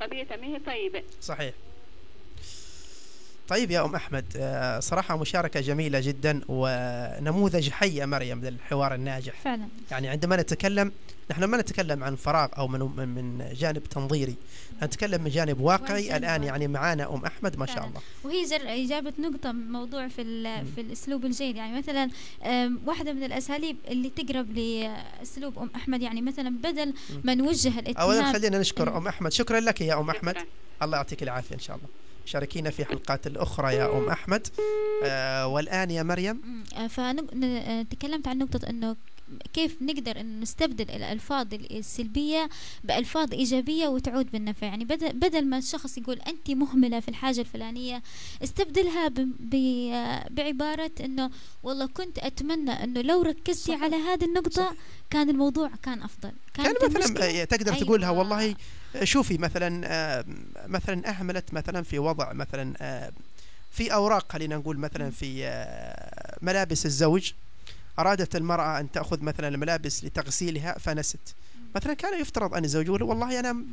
[0.00, 1.54] قضيتها ما هي طيبة صحيح
[3.52, 9.40] طيب يا أم أحمد آه، صراحة مشاركة جميلة جدا ونموذج حي يا مريم للحوار الناجح.
[9.44, 9.68] فعلا.
[9.90, 10.92] يعني عندما نتكلم
[11.30, 14.34] نحن ما نتكلم عن فراغ أو من من- من جانب تنظيري.
[14.82, 16.42] نتكلم من جانب واقعي الآن.
[16.44, 17.86] يعني معانا أم أحمد ما شاء.
[17.86, 18.00] الله.
[18.24, 18.86] وهي جر...
[18.88, 20.66] جابت نقطة موضوع في ال...
[20.74, 21.56] في الأسلوب الجيد.
[21.56, 22.10] يعني مثلا
[22.86, 26.94] واحدة من الأساليب اللي تقرب لأسلوب أم أحمد يعني مثلا بدل
[27.24, 28.32] ما نوجه أولا الاتهام.
[28.32, 29.32] خلينا نشكر أم أحمد.
[29.32, 30.32] شكرا لك يا أم أحمد.
[30.34, 30.46] شكراً.
[30.82, 31.88] الله يعطيك العافية إن شاء الله.
[32.24, 34.46] شاركينا في حلقات الأخرى يا أم أحمد.
[35.04, 36.64] آه والآن يا مريم.
[36.88, 38.96] فتكلمت عن نقطة أنه
[39.52, 42.48] كيف نقدر أن نستبدل الألفاظ السلبية
[42.84, 44.66] بألفاظ إيجابية وتعود بالنفع.
[44.66, 48.02] يعني بدل, بدل ما الشخص يقول أنت مهملة في الحاجة الفلانية
[48.44, 49.54] استبدلها ب ب
[50.30, 51.30] بعبارة أنه
[51.62, 53.82] والله كنت أتمنى أنه لو ركزتي صح.
[53.82, 54.74] على هذه النقطة
[55.10, 56.32] كان الموضوع كان أفضل.
[56.54, 57.84] كان كانت مثلا المشكلة- آه، تقدر أيوة.
[57.84, 58.54] تقولها والله
[59.02, 60.24] شوفي مثلا
[60.66, 62.74] مثلا أهملت مثلا في وضع مثلا
[63.70, 67.32] في أوراق خلينا نقول مثلا في آه، ملابس الزوج
[67.98, 71.34] أرادت المرأة أن تأخذ مثلا الملابس لتغسيلها فنست.
[71.74, 73.64] مثلا كان يفترض أن الزوج يقول والله أنا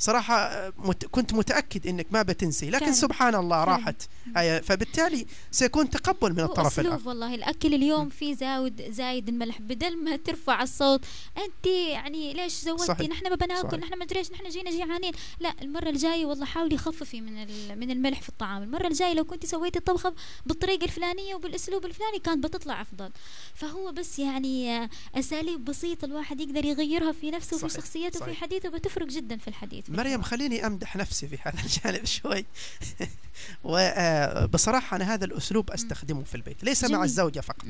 [0.00, 2.92] صراحة مت كنت متأكد أنك ما بتنسي لكن فعلا.
[2.96, 3.64] سبحان الله.
[3.64, 4.02] راحت
[4.36, 9.96] آه، فبالتالي سيكون تقبل من الطرف الآخر والله الأكل اليوم فيه زاود زايد الملح بدل
[10.04, 11.00] ما ترفع الصوت
[11.38, 13.08] أنت يعني ليش زودتي.
[13.08, 13.78] نحن ما بناكل.
[13.78, 17.78] نحن ما ادري إيش نحن جينا جيعانين لا المرة الجاية والله حاولي خففي من ال-
[17.80, 20.14] من الملح في الطعام المرة الجاية لو كنت سويتي الطبخة
[20.46, 23.10] بالطريقة الفلانية وبالأسلوب الفلاني كانت بتطلع أفضل
[23.54, 27.84] فهو بس يعني آه، أساليب بسيطة الواحد يقدر يغيرها في نفسه وفي صحيح.
[27.84, 28.34] شخصيته وفي.
[28.34, 30.22] حديثه بتفرق جدا في الحديث في مريم.
[30.22, 32.44] خليني أمدح نفسي في هذا الجانب شوي
[33.64, 37.02] وبصراحه أنا هذا الأسلوب أستخدمه في البيت ليس مع جميل.
[37.04, 37.64] الزوجة فقط.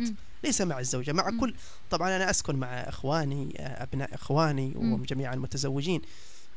[0.44, 1.30] ليس مع الزوجة مع.
[1.40, 1.54] كل
[1.90, 4.92] طبعا أنا أسكن مع إخواني آه، أبناء إخواني مم.
[4.92, 6.00] وجميع المتزوجين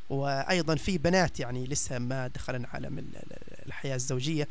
[0.10, 4.48] وأيضا في بنات يعني لسه ما دخلن عالم ال- ال- الحياة الزوجية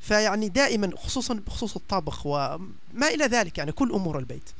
[0.00, 4.50] فيعني دائما خصوصا بخصوص الطبخ وما إلى ذلك يعني كل أمور البيت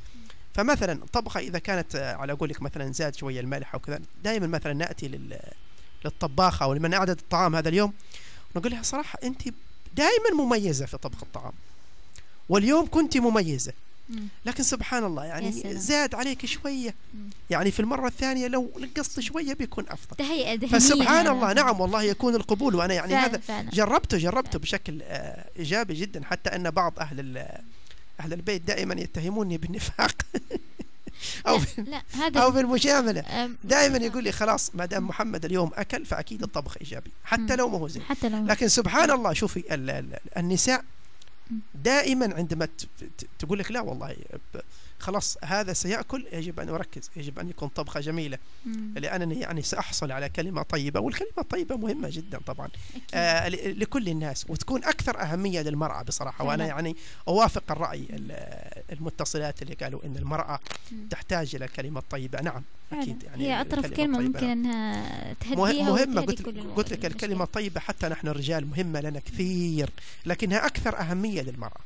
[0.55, 4.73] فمثلا الطبخه إذا كانت آه، على قولك مثلا زاد شوية الملح أو كذا دائما مثلا
[4.73, 5.39] نأتي لل
[6.05, 7.93] للطباخة أو لمن اعدت الطعام هذا اليوم
[8.55, 9.41] نقول لها صراحة أنت
[9.95, 11.53] دائما مميزة في طبخ الطعام
[12.49, 13.73] واليوم كنت مميزة
[14.09, 14.27] مم.
[14.45, 15.51] لكن سبحان الله يعني.
[15.75, 16.95] زاد عليك شوية.
[17.49, 21.79] يعني في المرة الثانية لو نقصت شوية بيكون أفضل تهيئه ذهنيه فسبحان أنا- الله نعم
[21.81, 23.69] والله يكون القبول وأنا يعني فعلا هذا فعلا.
[23.69, 27.19] جربته جربته بشكل آه، إيجابي جدا حتى أن بعض أهل
[28.19, 30.11] أهل البيت دائما يتهموني بالنفاق
[31.47, 35.71] أو بال- لا هذا أو بالمجامله أم، دائما يقول لي خلاص ما دام محمد اليوم
[35.75, 37.55] أكل فأكيد الطبخ إيجابي حتى.
[37.55, 40.83] لو ما هو زين حتى لو لكن سبحان الله شوفي ال ال النساء.
[41.83, 42.67] دائما عندما
[43.39, 44.15] تقول لك لا والله
[45.05, 48.93] خلاص هذا سيأكل يجب أن أركز يجب أن يكون طبخة جميلة مم.
[48.97, 52.69] لأنني يعني سأحصل على كلمة طيبة والكلمة الطيبة مهمة جدا طبعا.
[53.13, 56.65] آه لكل الناس وتكون أكثر أهمية للمرأة بصراحة وأنا.
[56.65, 56.95] يعني
[57.27, 60.59] أوافق الرأي ال- المتصلات اللي قالوا أن المرأة
[60.91, 61.07] مم.
[61.09, 62.63] تحتاج إلى كلمة طيبة نعم.
[62.93, 64.75] أكيد يعني هي أطرف كلمة الطيبة ممكن نعم.
[64.75, 66.41] أنها تهديها مهمة قلت
[66.75, 67.05] قلت لك.
[67.05, 69.89] الكلمة الطيبة حتى نحن الرجال مهمة لنا كثير
[70.25, 71.79] لكنها أكثر أهمية للمرأة.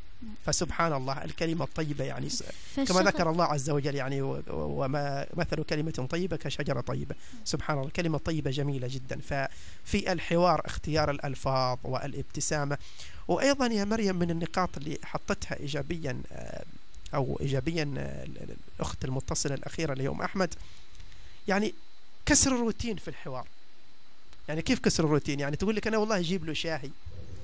[0.46, 2.28] فسبحان الله الكلمة الطيبة يعني
[2.76, 7.16] كما ذكر الله عز وجل يعني وما مثل كلمة طيبة كشجرة طيبة.
[7.46, 9.20] سبحان الله كلمة طيبة جميلة جدا.
[9.22, 12.78] ففي الحوار اختيار الألفاظ والابتسامة.
[13.28, 16.64] وأيضا يا مريم من النقاط اللي حطتها إيجابيا آه،
[17.16, 20.54] أو إيجابيا آه، ال- ال- الأخت المتصلة الأخيرة اليوم أحمد
[21.48, 21.74] يعني
[22.26, 23.48] كسر الروتين في الحوار.
[24.48, 26.90] يعني كيف كسر الروتين؟ يعني تقول لك أنا والله أجيب له شاهي.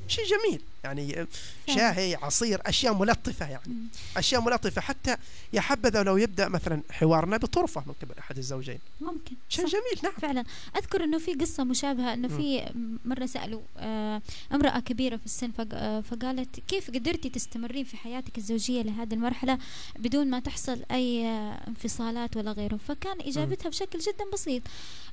[0.08, 0.62] شيء جميل.
[0.84, 1.28] يعني.
[1.68, 3.88] شاهي عصير أشياء ملطفة يعني.
[4.18, 4.82] أشياء ملطفة.
[4.82, 5.18] حتى
[5.54, 8.80] يا حبذا لو يبدأ مثلا حوارنا بطرفة من قبل أحد الزوجين.
[9.02, 9.36] ممكن.
[9.50, 9.66] شيء.
[9.66, 10.00] جميل.
[10.04, 10.14] نعم.
[10.14, 10.44] فعلا.
[10.78, 12.66] أذكر إنه في قصة مشابهة إنه في
[13.06, 14.22] مرة سألوا آه،
[14.54, 19.60] امرأة كبيرة في السن آه، فقالت كيف قدرتي تستمرين في حياتك الزوجية لهذه المرحلة
[20.00, 21.28] بدون ما تحصل أي
[21.68, 24.62] انفصالات ولا غيره فكان إجابتها بشكل جدا بسيط.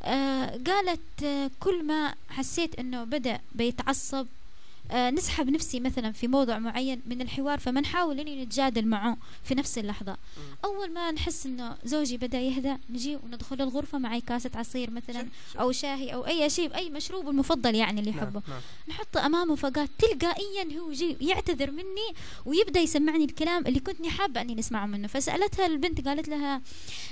[0.03, 4.26] آه، قالت كل ما حسيت إنه بدأ بيتعصب
[4.95, 9.78] نسحب نفسي مثلا في موضوع معين من الحوار فما نحاول إني نتجادل معه في نفس
[9.78, 10.16] اللحظة.
[10.64, 15.26] أول ما نحس إنه زوجي بدأ يهدى نجي وندخل الغرفة معي كاسة عصير مثلا
[15.61, 18.43] أو شاهي أو أي شيء اي مشروب المفضل يعني اللي نعم يحبه.
[18.49, 18.61] نعم.
[18.89, 22.14] نحطه أمامه فقال تلقائيا هو يجي يعتذر مني
[22.47, 25.09] ويبدأ يسمعني الكلام اللي كنتني حابة إني نسمعه منه.
[25.09, 26.61] فسألتها البنت قالت لها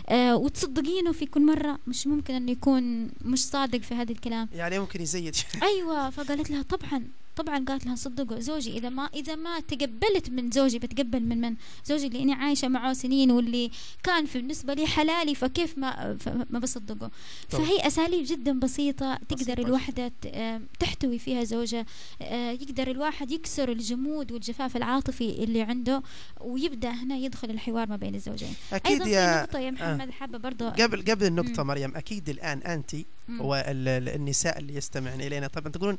[0.09, 4.49] آه وتصدقينه في كل مرة؟ مش ممكن إنه يكون مش صادق في هذا الكلام.
[4.53, 5.37] يعني ممكن يزيد.
[5.62, 7.20] أيوه فقالت لها طبعا.
[7.37, 11.55] طبعا قالت لها صدقوا زوجي إذا ما إذا ما تقبلت من زوجي بتقبل من من
[11.85, 13.70] زوجي اللي إني عايشة معه سنين واللي
[14.03, 16.18] كان في بالنسبة لي حلالي فكيف ما
[16.51, 17.11] ما بصدقه
[17.51, 17.64] طبعا.
[17.64, 21.87] فهي أساليب جدا بسيطة تقدر بسيطة الوحدة آه، تحتوي فيها زوجها
[22.22, 26.03] آه، يقدر الواحد يكسر الجمود والجفاف العاطفي اللي عنده
[26.41, 30.39] ويبدأ هنا يدخل الحوار ما بين الزوجين أكيد أيضا في يا نقطة يا محمد حابة
[30.39, 31.62] برضه قبل قبل النقطة.
[31.62, 32.97] مريم أكيد الآن انت.
[33.41, 35.99] والنساء اللي يستمعن إلينا طبعا تقولون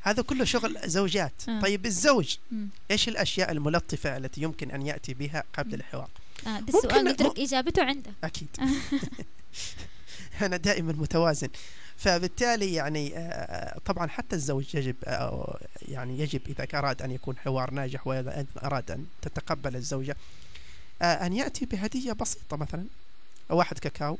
[0.00, 1.32] هذا كله شغل زوجات.
[1.48, 1.60] آه.
[1.60, 2.68] طيب الزوج مم.
[2.90, 5.74] إيش الأشياء الملطفة التي يمكن أن يأتي بها قبل.
[5.74, 6.08] الحوار؟
[6.46, 8.48] آه ده السؤال م- نترك إجابته عندك أكيد.
[10.42, 11.48] أنا دائما متوازن.
[11.96, 17.70] فبالتالي يعني آه، طبعا حتى الزوج يجب آه، يعني يجب إذا أراد أن يكون حوار
[17.70, 20.16] ناجح وإذا أراد أن تتقبل الزوجة
[21.02, 22.84] آه، أن يأتي بهدية بسيطة مثلا.
[23.50, 24.14] واحد كاكاو.
[24.14, 24.18] آه،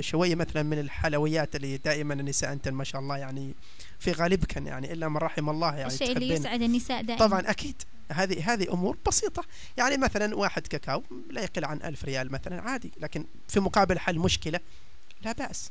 [0.00, 3.54] شوية مثلا من الحلويات اللي دائما النساء أنت ما شاء الله يعني
[3.98, 7.26] في غالبكن يعني إلا من رحم الله يعني الشيء اللي يسعد النساء دائما.
[7.26, 7.82] طبعا أكيد.
[8.12, 9.44] هذه هذه أمور بسيطة.
[9.76, 14.18] يعني مثلا واحد كاكاو لا يقل عن ألف ريال مثلا عادي لكن في مقابل حل
[14.18, 14.60] مشكلة
[15.22, 15.70] لا بأس.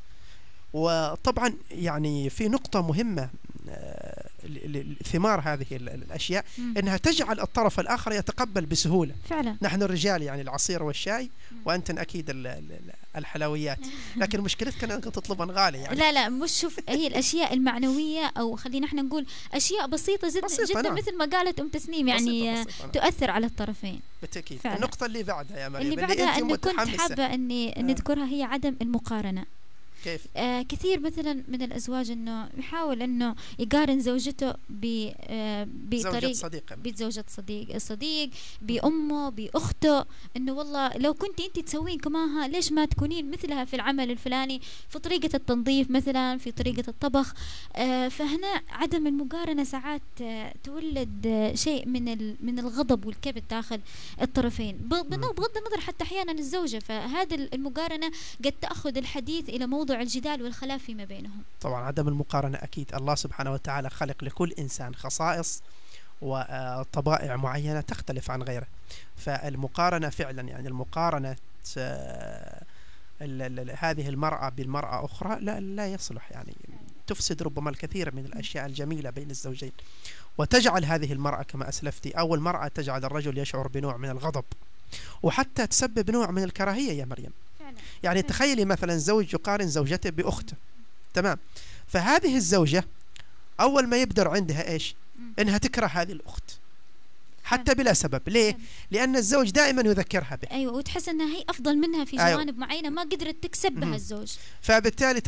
[0.73, 3.30] وطبعا يعني في نقطة مهمة
[3.69, 4.24] آه،
[5.11, 6.73] ثمار هذه ال- ال- الأشياء مم.
[6.77, 11.30] إنها تجعل الطرف الآخر يتقبل بسهولة فعلا نحن الرجال يعني العصير والشاي
[11.65, 13.80] وانتن أكيد ال- ال- ال- الحلويات
[14.22, 18.88] لكن مشكلتك إنك تطلبن غالي يعني لا لا مش شوف هي الأشياء المعنوية أو خلينا
[18.88, 20.93] إحنا نقول أشياء بسيطة جدا بسيطة، جدا نعم.
[20.97, 22.91] مثل ما قالت أم تسنيم يعني بسيطة، آه، بسيطة، نعم.
[22.91, 24.76] تؤثر على الطرفين بالتأكيد فعلا.
[24.76, 26.97] النقطة اللي بعدها يا مريم اللي بعدها أنت انه كنت متحمسة.
[26.97, 29.45] حابة إني نذكرها هي عدم المقارنة
[30.06, 36.32] كيف؟ آه كثير مثلا من الأزواج إنه يحاول إنه يقارن زوجته ب آه زوجة بطريق
[36.32, 38.30] صديقة بزوجة صديق صديق
[38.61, 40.06] بأمه بأخته
[40.38, 44.99] إنه والله لو كنت أنت تسوين كماها ليش ما تكونين مثلها في العمل الفلاني؟ في
[44.99, 47.34] طريقة التنظيف مثلا في طريقة الطبخ.
[47.76, 53.80] آه فهنا عدم المقارنة ساعات آه تولد آه شيء من من الغضب والكبت داخل
[54.22, 54.77] الطرفين.
[54.77, 55.14] بغض
[55.57, 56.80] النظر حتى أحيانا الزوجة.
[56.80, 58.11] فهذه المقارنة
[58.45, 61.43] قد تأخذ الحديث إلى موضوع الجدال والخلاف فيما بينهم.
[61.61, 65.63] طبعا عدم المقارنة أكيد الله سبحانه وتعالى خلق لكل إنسان خصائص
[66.22, 68.67] وطبائع معينة تختلف عن غيره.
[69.17, 71.35] فالمقارنة فعلا يعني المقارنة
[71.77, 72.63] آه،
[73.77, 76.55] هذه المرأة بالمرأة أخرى لا, لا يصلح يعني.
[77.07, 79.72] تفسد ربما الكثير من الأشياء الجميلة بين الزوجين.
[80.38, 84.43] وتجعل هذه المرأة كما أسلفتي أول مرأة تجعل الرجل يشعر بنوع من الغضب.
[85.23, 87.31] وحتى تسبب نوع من الكراهية يا مريم.
[88.03, 90.53] يعني تخيلي مثلا زوج يقارن زوجته بأخته
[91.14, 91.38] تمام؟
[91.88, 92.84] فهذه الزوجة
[93.60, 94.95] أول ما يبدر عندها إيش.
[95.39, 96.60] إنها تكره هذه الأخت.
[97.45, 98.63] حتى بلا سبب ليه فعلا.
[98.91, 102.34] لأن الزوج دائما يذكرها به أيوة وتحس أنها هي أفضل منها في أيوة.
[102.35, 103.72] جوانب معينة ما قدرت تكسب.
[103.72, 105.22] بها الزوج فبالتالي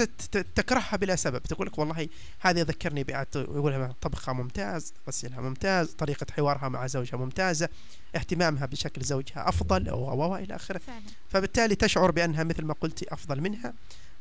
[0.55, 2.07] تكرهها بلا سبب تقول لك والله
[2.39, 7.69] هذه ذكرني بأت يقولها طبخها ممتاز غسلها ممتاز طريقة حوارها مع زوجها ممتازة
[8.15, 12.73] اهتمامها بشكل زوجها أفضل و و- و إلى آخره فعلا فبالتالي تشعر بأنها مثل ما
[12.73, 13.73] قلتي أفضل منها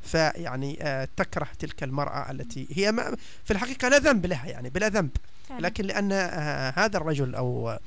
[0.02, 4.88] فيعني آه، تكره تلك المرأة التي هي ما في الحقيقة لا ذنب لها يعني بلا
[4.88, 5.10] ذنب.
[5.50, 7.78] لكن لأن آه، هذا الرجل أو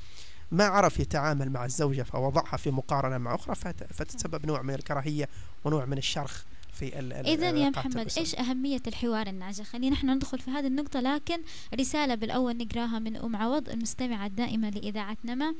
[0.52, 5.28] ما عرف يتعامل مع الزوجة فوضعها في مقارنة مع أخرى فت- فتتسبب نوع من الكراهية
[5.64, 6.42] ونوع من الشرخ
[6.72, 8.22] في إذا يا محمد الأسرية.
[8.24, 11.40] إيش أهمية الحوار الناجح؟ خلينا نحن ندخل في هذه النقطة لكن
[11.80, 15.54] رسالة بالأول نقراها من أم عوض المستمعة الدائمة لإذاعة نما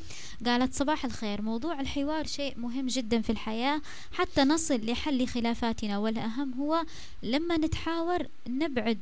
[0.46, 3.80] قالت صباح الخير موضوع الحوار شيء مهم جدا في الحياة
[4.12, 6.84] حتى نصل لحل خلافاتنا والأهم هو
[7.22, 8.18] لما نتحاور
[8.48, 8.98] نبعد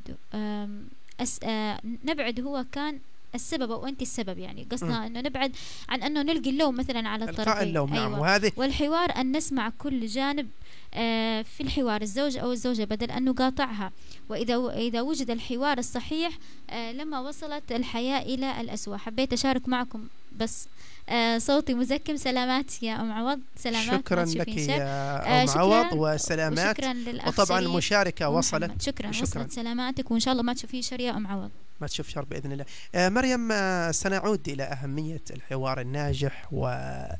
[1.19, 2.99] أس آه، نبعد هو كان
[3.35, 4.67] السبب أو انت السبب يعني.
[4.71, 5.55] قصدنا إنه نبعد
[5.89, 7.67] عن أنه نلقي اللوم مثلا على الطرفين.
[7.67, 8.07] اللوم نعم.
[8.07, 8.19] أيوة.
[8.19, 10.49] وهذه والحوار أن نسمع كل جانب
[10.93, 13.91] آه، في الحوار الزوج أو الزوجة بدل أن نقاطعها.
[14.29, 16.37] وإذا إذا وجد الحوار الصحيح
[16.69, 18.97] آه، لما وصلت الحياة إلى الأسوأ.
[18.97, 20.07] حبيت أشارك معكم
[20.39, 20.67] بس
[21.09, 22.17] آه، صوتي مزكم.
[22.17, 23.39] سلامات يا أم عوض.
[23.55, 24.47] سلامات ما شكرا لك.
[24.47, 26.77] يا آه، أم عوض وسلامات.
[26.77, 28.29] وشكرا للأخ وطبعا المشاركة.
[28.29, 28.81] وصلت.
[28.81, 29.23] شكرا, شكراً.
[29.23, 31.51] وصلت سلاماتك وإن شاء الله ما تشوفين شر يا أم عوض.
[31.81, 32.65] ما تشوف شر بإذن الله.
[32.95, 37.17] آه، مريم آه، سنعود إلى أهمية الحوار الناجح وما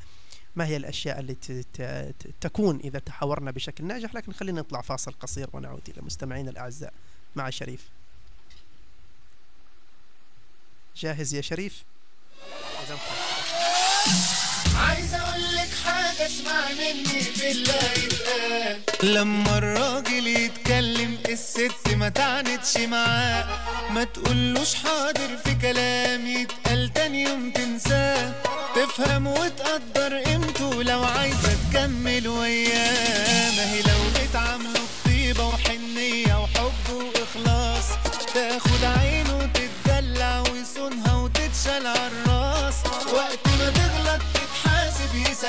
[0.58, 1.64] هي الأشياء التي
[2.42, 4.16] تكون إذا تحاورنا بشكل ناجح.
[4.16, 6.94] لكن خلينا نطلع فاصل قصير ونعود إلى مستمعينا الأعزاء.
[7.36, 7.90] مع شريف.
[10.98, 11.84] جاهز يا شريف؟
[12.88, 12.96] إذا
[14.88, 18.80] عايز أقول لك حاجة اسمع مني في الله يتقال
[19.16, 23.48] لما الراجل يتكلم الست ما تعنتش معاه.
[23.92, 28.34] ما تقولوش حاضر في كلام يتقال تاني يوم تنساه.
[28.76, 33.52] تفهم وتقدر قيمته لو عايزة تكمل وياه.
[33.56, 34.00] ما هي لو
[34.30, 37.86] بتعامله بطيبه وحنية وحب وإخلاص
[38.34, 42.76] تاخد عينه وتتدلع ويصونها وتتشال عالراس
[43.14, 43.49] وقت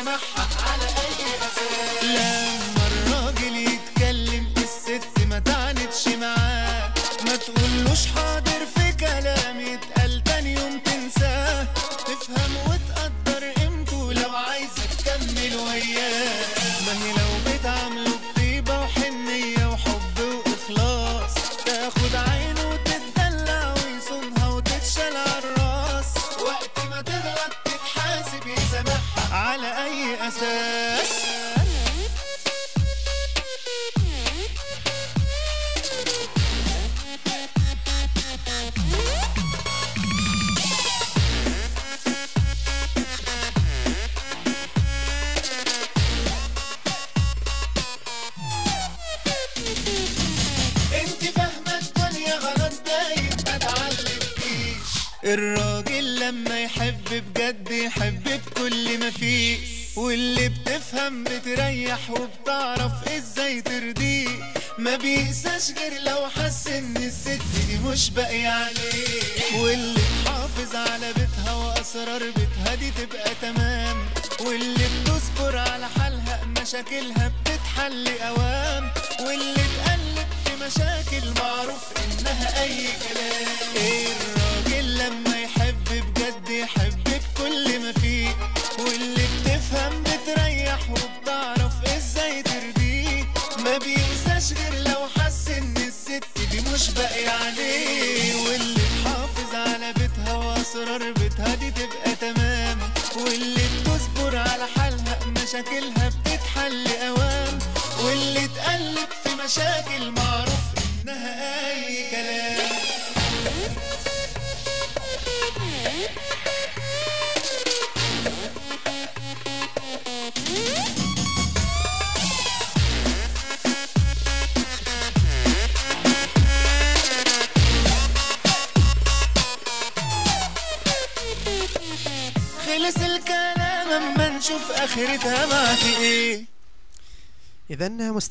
[0.00, 6.92] يسامحها على اي أساس لما الراجل يتكلم الست ما تعنتش معاه
[7.26, 11.66] ما تقولوش حاضر في كلام يتقال تاني يوم تنساه.
[12.06, 16.29] تفهم وتقدر قيمته لو عايزة تكمل وياه.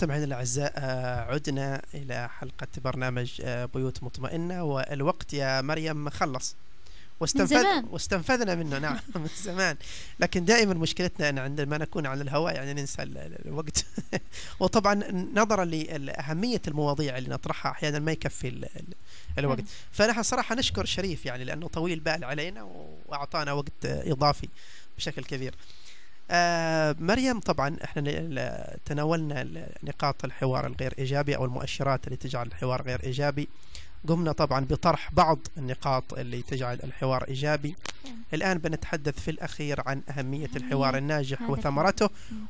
[0.09, 6.55] مستمعينا الأعزاء آه، عدنا إلى حلقة برنامج آه، بيوت مطمئنة والوقت يا مريم خلص.
[7.19, 7.85] واستنفذ زمان.
[7.91, 9.75] واستنفذنا منه نعم من زمان.
[10.19, 13.85] لكن دائما مشكلتنا أن عندما نكون على الهواء يعني ننسى ال- ال- الوقت.
[14.59, 18.93] وطبعا نظرا لأهمية المواضيع اللي نطرحها أحيانا ما يكفي ال- ال-
[19.39, 19.63] الوقت.
[19.91, 22.67] فنحن صراحة نشكر شريف يعني لأنه طويل البال علينا
[23.07, 24.49] وأعطانا وقت إضافي
[24.97, 25.55] بشكل كبير.
[26.31, 29.43] آه مريم طبعا إحنا تناولنا
[29.83, 33.47] نقاط الحوار الغير إيجابي أو المؤشرات اللي تجعل الحوار غير إيجابي.
[34.07, 37.75] قمنا طبعا بطرح بعض النقاط اللي تجعل الحوار إيجابي.
[38.33, 42.09] الآن بنتحدث في الأخير عن أهمية الحوار الناجح وثمرته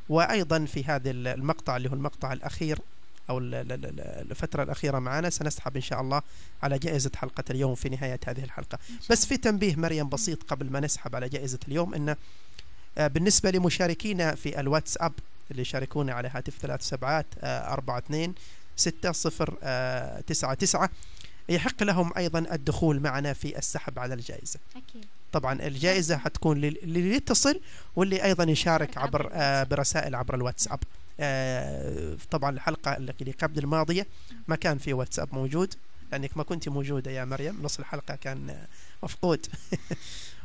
[0.10, 2.80] وأيضا في هذا ال- المقطع اللي هو المقطع الأخير
[3.30, 4.00] أو ال- ال- ال-
[4.32, 5.30] الفترة الأخيرة معنا.
[5.30, 6.22] سنسحب إن شاء الله
[6.64, 8.80] على جائزة حلقة اليوم في نهاية هذه الحلقة.
[9.10, 12.18] بس في تنبيه مريم بسيط قبل ما نسحب على جائزة اليوم أن آه،
[12.98, 15.14] بالنسبة لمشاركينا في الواتساب
[15.52, 18.36] اللي يشاركونا على هاتف ثلاث سبعات آه، أربعة اثنين
[18.76, 20.90] ستة صفر آه، تسعة تسعة.
[21.50, 24.60] يحق لهم أيضا الدخول معنا في السحب على الجائزة.
[24.76, 25.06] أكيد.
[25.32, 27.62] طبعا الجائزة حتكون لل- للي يتصل
[27.96, 29.64] واللي أيضا يشارك عبر آه،.
[29.64, 30.80] برسائل عبر الواتساب.
[31.20, 34.08] آه، طبعا الحلقة اللي قبل الماضية
[34.48, 35.74] ما كان في واتساب موجود.
[36.12, 37.60] لأنك ما كنت موجودة يا مريم.
[37.64, 38.68] نص الحلقة كان آه،
[39.04, 39.46] مفقود.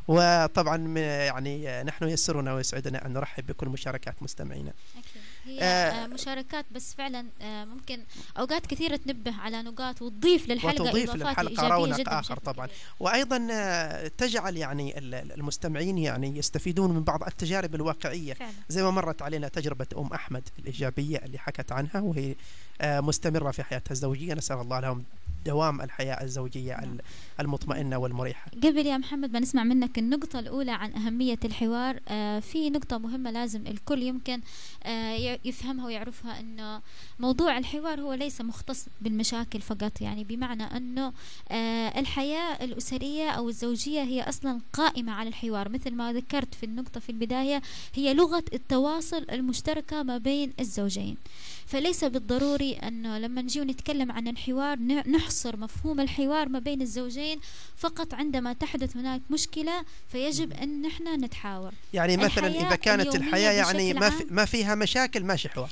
[0.07, 4.73] وطبعا يعني آه، نحن يسرنا ويسعدنا أن نرحب بكل مشاركات مستمعينا.
[4.97, 5.21] أكيد.
[5.45, 5.65] هي آه،
[6.03, 7.99] آه مشاركات بس فعلا آه ممكن
[8.39, 12.67] أوقات كثيرة تنبه على نقاط وتضيف للحلقة وتضيف إيجابية رونق بشكل طبعا.
[12.99, 18.33] وأيضا آه، تجعل يعني ال- ال- المستمعين يعني يستفيدون من بعض التجارب الواقعية.
[18.33, 18.51] فعلا.
[18.69, 22.35] زي ما مرت علينا تجربة أم أحمد الإيجابية اللي حكت عنها وهي
[22.83, 24.33] مستمرة في حياتها الزوجية.
[24.33, 25.03] نسأل الله لهم
[25.45, 27.01] دوام الحياة الزوجية ال-
[27.39, 28.51] المطمئنة والمريحة.
[28.63, 33.31] قبل يا محمد ما نسمع منك النقطة الأولى عن أهمية الحوار آه في نقطة مهمة
[33.31, 34.41] لازم الكل يمكن
[34.83, 36.81] آه يفهمها ويعرفها أنه
[37.19, 40.01] موضوع الحوار هو ليس مختص بالمشاكل فقط.
[40.01, 41.13] يعني بمعنى أنه
[41.51, 45.69] آه الحياة الأسرية أو الزوجية هي أصلا قائمة على الحوار.
[45.69, 47.61] مثل ما ذكرت في النقطة في البداية
[47.93, 51.17] هي لغة التواصل المشتركة ما بين الزوجين.
[51.65, 57.39] فليس بالضروري أنه لما نجي ونتكلم عن الحوار نحصر مفهوم الحوار ما بين الزوجين
[57.77, 61.71] فقط عندما تحدث هناك مشكلة فيجب أن نحن نتحاور.
[61.93, 65.69] يعني مثلا إذا كانت الحياة يعني ما, في ما فيها مشاكل ماشي حوار.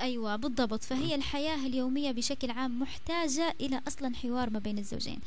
[0.00, 0.84] أيوة بالضبط.
[0.84, 5.18] فهي الحياة اليومية بشكل عام محتاجة إلى أصلا حوار ما بين الزوجين.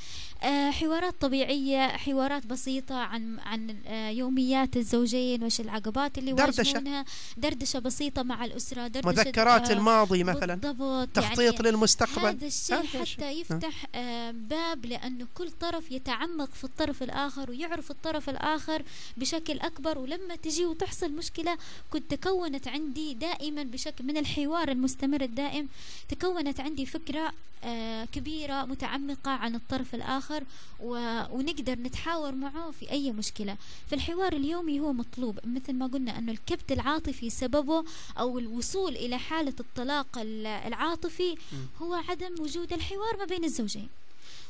[0.44, 6.62] آه حوارات طبيعية حوارات بسيطة عن عن آه يوميات الزوجين وش العقبات اللي دردشة.
[6.62, 7.06] يواجهونها.
[7.38, 10.56] دردشة بسيطة مع الأسرة دردشة مذكرات آه الماضي مثلا.
[10.56, 12.26] بالضبط تخطيط يعني للمستقبل.
[12.26, 13.18] هذا الشيء الشيء.
[13.18, 18.84] حتى يفتح آه، باب لأنه كل طرف يتعمق في الطرف الآخر ويعرف الطرف الآخر
[19.18, 19.98] بشكل أكبر.
[19.98, 21.58] ولما تجي وتحصل مشكلة
[21.90, 25.68] كنت تكونت عندي دائما بشكل من الحوار المستمر الدائم
[26.10, 27.34] تكونت عندي فكرة
[27.64, 30.44] آه، كبيرة متعمقة عن الطرف الآخر
[30.80, 33.58] ونقدر نتحاور معه في أي مشكلة.
[33.92, 37.84] فالحوار اليومي هو مطلوب مثل ما قلنا أنه الكبت العاطفي سببه
[38.20, 41.36] أو الوصول إلى حالة الطلاق ال- العاطفي
[41.82, 43.88] هو عدم وجود الحوار ما بين الزوجين.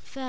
[0.04, 0.20] ف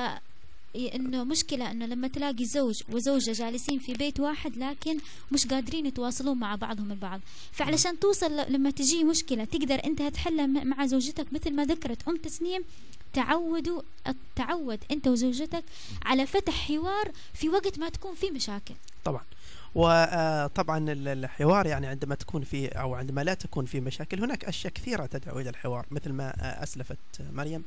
[0.76, 4.98] إنه مشكلة إنه لما تلاقي زوج وزوجة جالسين في بيت واحد لكن
[5.32, 7.20] مش قادرين يتواصلون مع بعضهم البعض.
[7.52, 12.64] فعلشان توصل لما تجي مشكلة تقدر أنت تحلها مع زوجتك مثل ما ذكرت أم تسنيم
[13.12, 13.82] تعودوا
[14.36, 15.64] تعود أنت وزوجتك
[16.02, 18.74] على فتح حوار في وقت ما تكون في مشاكل.
[19.04, 19.22] طبعا.
[19.74, 25.06] وطبعا الحوار يعني عندما تكون في أو عندما لا تكون في مشاكل هناك أشياء كثيرة
[25.06, 26.98] تدعو إلى الحوار مثل ما آه، أسلفت
[27.32, 27.64] مريم.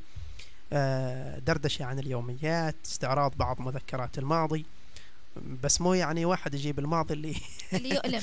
[0.72, 4.66] آه، دردشة عن اليوميات استعراض بعض مذكرات الماضي.
[5.62, 7.34] بس مو يعني واحد يجيب الماضي اللي
[7.72, 8.22] اللي يؤلم.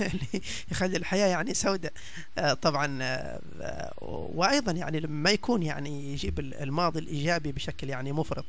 [0.00, 1.92] اللي يخلي الحياة يعني سوداء.
[2.38, 8.44] آه، طبعا آه، وأيضا يعني لما يكون يعني يجيب الماضي الإيجابي بشكل يعني مفرط.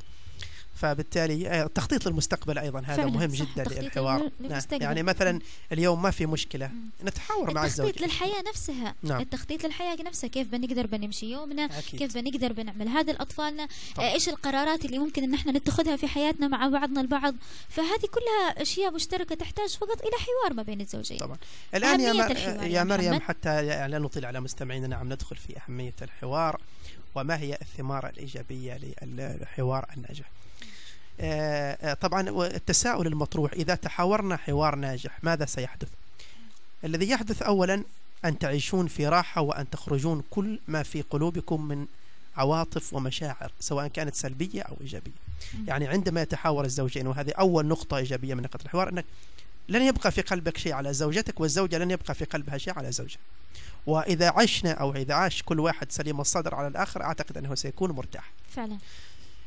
[0.80, 4.84] فبالتالي التخطيط للمستقبل أيضا هذا فعلاً، مهم جدا للحوار نعم، للمستقبل.
[4.84, 5.40] يعني مثلا
[5.72, 6.72] اليوم ما في مشكلة
[7.04, 9.22] نتحاور مع الزوج التخطيط للحياة نفسها نعم.
[9.22, 12.00] التخطيط للحياة نفسها كيف بنقدر بنمشي يومنا أكيد.
[12.00, 13.18] كيف بنقدر بنعمل هذا.
[13.40, 13.68] آه،
[14.00, 17.36] إيش القرارات اللي ممكن إن إحنا نتخذها في حياتنا مع بعضنا البعض
[17.70, 21.38] فهذه كلها أشياء مشتركة تحتاج فقط إلى حوار ما بين الزوجين طبعا
[21.76, 23.22] الآن يا, الحوار يا يا مريم محمد.
[23.22, 26.62] حتى يعني لا نطيل على مستمعينا نعم ندخل في أهمية الحوار
[27.16, 30.32] وما هي الثمار الإيجابية للحوار الناجح
[32.02, 35.88] طبعا التساؤل المطروح إذا تحاورنا حوار ناجح ماذا سيحدث؟
[36.84, 37.84] الذي يحدث أولا
[38.26, 41.86] أن تعيشون في راحة وأن تخرجون كل ما في قلوبكم من
[42.38, 45.12] عواطف ومشاعر سواء كانت سلبية أو إيجابية.
[45.68, 49.06] يعني عندما يتحاور الزوجين وهذه أول نقطة إيجابية من نقطة الحوار أنك
[49.70, 53.20] لن يبقى في قلبك شيء على زوجتك والزوجة لن يبقى في قلبها شيء على زوجها.
[53.88, 58.32] وإذا عشنا أو إذا عاش كل واحد سليم الصدر على الآخر أعتقد أنه سيكون مرتاح.
[58.56, 58.78] فعلا.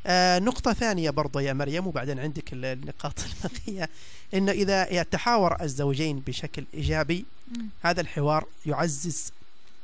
[0.07, 3.15] آه نقطة ثانية برضو يا مريم وبعدين عندك ال- النقاط
[3.45, 3.89] البقية
[4.35, 7.25] إنه إذا يتحاور الزوجين بشكل إيجابي
[7.57, 7.69] مم.
[7.83, 9.33] هذا الحوار يعزز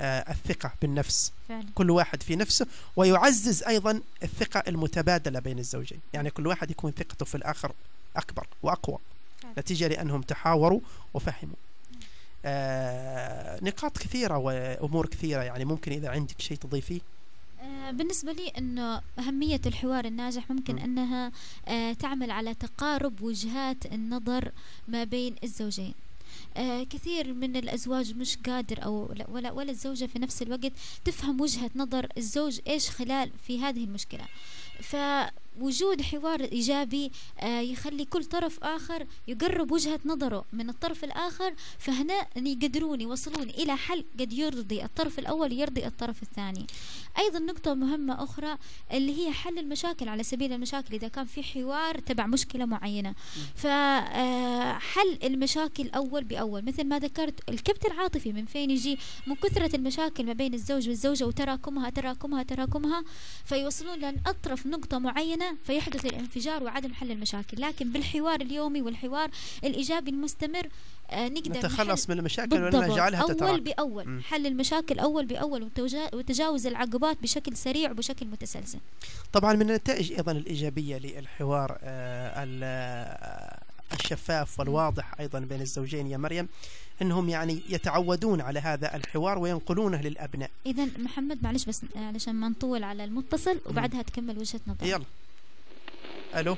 [0.00, 1.32] آه الثقة بالنفس.
[1.48, 1.64] فعلا.
[1.74, 2.66] كل واحد في نفسه
[2.96, 6.00] ويعزز أيضا الثقة المتبادلة بين الزوجين.
[6.12, 7.72] يعني كل واحد يكون ثقته في الآخر
[8.16, 8.98] أكبر وأقوى
[9.42, 9.54] فعلا.
[9.58, 10.80] نتيجة لأنهم تحاوروا
[11.14, 11.56] وفهموا.
[12.44, 17.00] آه نقاط كثيرة وأمور كثيرة يعني ممكن إذا عندك شيء تضيفيه.
[17.90, 20.78] بالنسبة لي أنه أهمية الحوار الناجح ممكن م.
[20.78, 21.32] أنها
[21.68, 24.52] آه، تعمل على تقارب وجهات النظر
[24.88, 25.94] ما بين الزوجين
[26.56, 30.72] آه، كثير من الأزواج مش قادر أو لا- ولا ولا الزوجة في نفس الوقت
[31.04, 34.24] تفهم وجهة نظر الزوج إيش خلال في هذه المشكلة
[35.58, 37.10] فوجود حوار إيجابي
[37.40, 40.44] آه، يخلي كل طرف آخر يقرب وجهة نظره.
[40.52, 46.66] من الطرف الآخر فهنا يقدرون يوصلون إلى حل قد يرضي الطرف الأول يرضي الطرف الثاني.
[47.18, 48.58] أيضا نقطة مهمة أخرى
[48.92, 53.14] اللي هي حل المشاكل على سبيل المشاكل إذا كان في حوار تبع مشكلة معينة.
[53.54, 56.64] فحل المشاكل أول بأول.
[56.64, 61.24] مثل ما ذكرت الكبت العاطفي من فين يجي؟ من كثرة المشاكل ما بين الزوج والزوجة
[61.24, 63.04] وتراكمها تراكمها تراكمها.
[63.44, 67.60] فيوصلون لأطرف نقطة معينة فيحدث الانفجار وعدم حل المشاكل.
[67.60, 69.30] لكن بالحوار اليومي والحوار
[69.64, 70.68] الإيجابي المستمر
[71.10, 74.04] آه نقدر نتخلص من المشاكل ونجعلها أول تتراكم؟ بأول.
[74.04, 74.20] مم.
[74.22, 75.70] حل المشاكل أول بأول
[76.12, 78.78] وتجاوز العقبات بشكل سريع وبشكل متسلسل.
[79.32, 83.58] طبعا من النتائج أيضا الإيجابية للحوار آه، آه،
[83.92, 86.48] الشفاف والواضح أيضا بين الزوجين يا مريم
[87.02, 90.50] إنهم يعني يتعودون على هذا الحوار وينقلونه للأبناء.
[90.66, 95.04] إذا محمد معلش بس علشان ما نطول على المتصل وبعدها تكمل وجهة نظر يلا.
[96.36, 96.56] ألو.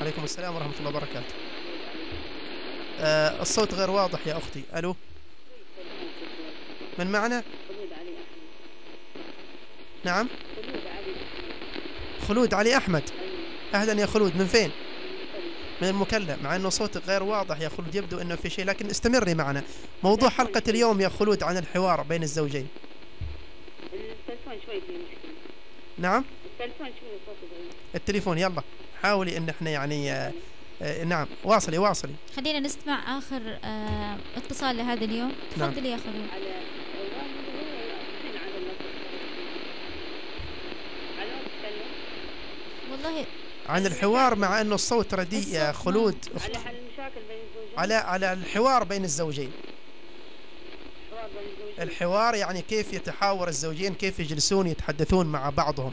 [0.00, 1.34] عليكم السلام ورحمة الله وبركاته.
[3.00, 4.62] آه الصوت غير واضح يا أختي.
[4.76, 4.96] ألو.
[6.98, 7.42] من معنا؟
[10.04, 10.28] نعم.
[12.28, 13.02] خلود علي أحمد.
[13.74, 14.36] أهلا يا خلود.
[14.36, 14.70] من فين؟
[15.82, 19.34] من المكلم مع إنه صوتك غير واضح يا خلود يبدو إنه في شيء لكن استمري
[19.34, 19.62] معنا.
[20.02, 22.68] موضوع حلقة اليوم يا خلود عن الحوار بين الزوجين.
[23.92, 25.32] التلفون شوي فيه مشكلة.
[25.98, 26.24] نعم.
[27.94, 28.62] التليفون يلا.
[29.02, 30.32] حاولي إن إحنا يعني آه
[30.82, 31.26] آه نعم.
[31.44, 32.14] واصلي واصلي.
[32.36, 35.32] خلينا نستمع آخر آه اتصال لهذا اليوم.
[35.56, 35.70] نعم.
[35.70, 36.26] تفضلي يا خلود
[42.92, 43.26] والله
[43.68, 46.16] عن الحوار مع إنه الصوت رديء يا خلود.
[46.26, 46.36] نعم.
[46.36, 47.78] أخت على حل المشاكل بين الزوجين.
[47.78, 49.52] على على الحوار بين الزوجين.
[51.80, 55.92] الحوار يعني كيف يتحاور الزوجين كيف يجلسون يتحدثون مع بعضهم.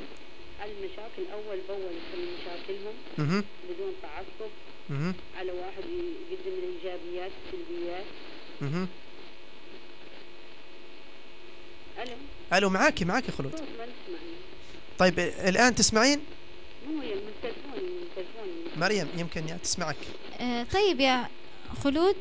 [0.68, 3.44] حل المشاكل أول بأول يحل مشاكلهم.
[3.70, 4.52] بدون تعصب.
[5.38, 5.84] على واحد
[6.32, 8.06] يقدم الإيجابيات السلبيات
[8.62, 8.88] مهم.
[12.02, 12.18] ألم
[12.54, 13.62] ألو معاكي معاكي خلود.
[15.00, 16.20] طيب آه، الآن تسمعين؟
[16.88, 18.48] مو من التلفون من التلفون.
[18.78, 19.96] مريم يمكن يعني تسمعك.
[20.40, 21.28] آه طيب يا
[21.84, 22.16] خلود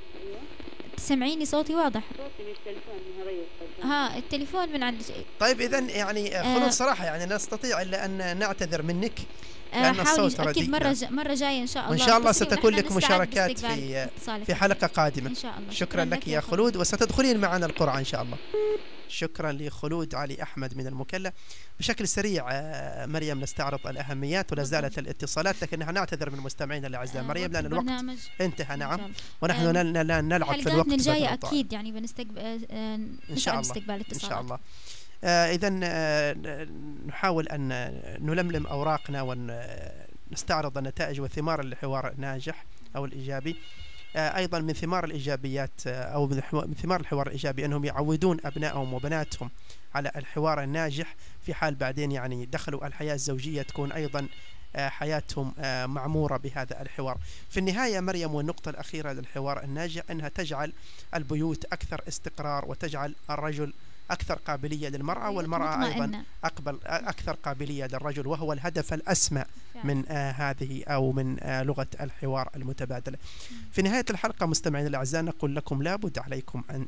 [0.97, 2.03] أيوة تسمعيني صوتي واضح.
[2.17, 5.03] صوتي من التلفون ها التليفون من عند
[5.41, 6.59] طيب اذا يعني آه، آه.
[6.59, 9.13] خلود صراحة يعني لا نستطيع إلا أن نعتذر منك
[9.75, 10.93] آه، حاولي الصوت أكيد مرة نعم.
[10.93, 11.05] ج...
[11.05, 11.97] مرة جاية إن شاء الله.
[11.97, 14.45] وإن شاء الله ستكون لك مشاركات في اتصالك.
[14.45, 15.31] في حلقة قادمة.
[15.31, 15.73] إن شاء الله.
[15.73, 18.37] شكرا لك يا خلود وستدخلين معنا القرعة إن شاء الله.
[19.09, 21.33] شكرا لخلود علي أحمد من المكلا
[21.79, 27.23] بشكل سريع آه، مريم نستعرض الأهميات ولا زالت الاتصالات لكنها نعتذر من مستمعينا الأعزاء.
[27.23, 27.87] آه، مريم لأن الوقت
[28.41, 29.01] انتهى نعم.
[29.01, 29.13] إن
[29.43, 31.39] ونحن آه، نل- نلعب في الوقت الجاية طائل.
[31.45, 33.69] أكيد يعني بنستقبل إن شاء الله.
[33.69, 34.59] لاستقبال إن اتصالات شاء الله.
[35.55, 35.71] إذا
[37.07, 37.69] نحاول أن
[38.21, 42.65] نلملم أوراقنا ونستعرض النتائج وثمار الحوار الناجح
[42.97, 43.57] أو الإيجابي.
[44.17, 49.51] آه، أيضا من ثمار الإيجابيات آه، أو من ثمار الحوار الإيجابي أنهم يعودون أبنائهم وبناتهم
[49.95, 51.15] على الحوار الناجح.
[51.43, 54.29] في حال بعدين يعني دخلوا الحياة الزوجية تكون أيضا
[54.77, 55.53] آه، حياتهم
[55.85, 57.19] معمورة بهذا الحوار.
[57.51, 60.73] في النهاية مريم والنقطة الأخيرة للحوار الناجح أنها تجعل
[61.15, 63.73] البيوت أكثر استقرار وتجعل الرجل
[64.11, 66.23] أكثر قابلية للمرأة والمرأة أيضا.
[66.45, 69.45] أقبل أكثر قابلية للرجل وهو الهدف الأسمى.
[69.85, 73.19] من آه هذه أو من آه لغة الحوار المتبادلة
[73.73, 76.87] في نهاية الحلقة مستمعينا الأعزاء نقول لكم لابد عليكم أن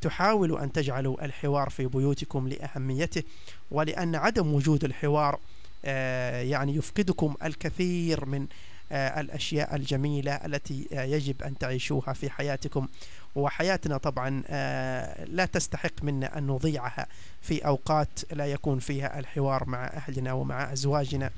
[0.00, 3.22] تحاولوا أن تجعلوا الحوار في بيوتكم لأهميته
[3.70, 5.38] ولأن عدم وجود الحوار
[5.84, 8.46] آه يعني يفقدكم الكثير من
[8.92, 12.88] آه الأشياء الجميلة التي آه يجب أن تعيشوها في حياتكم
[13.34, 17.06] وحياتنا طبعا آه لا تستحق منا أن نضيعها
[17.42, 21.30] في أوقات لا يكون فيها الحوار مع أهلنا ومع أزواجنا.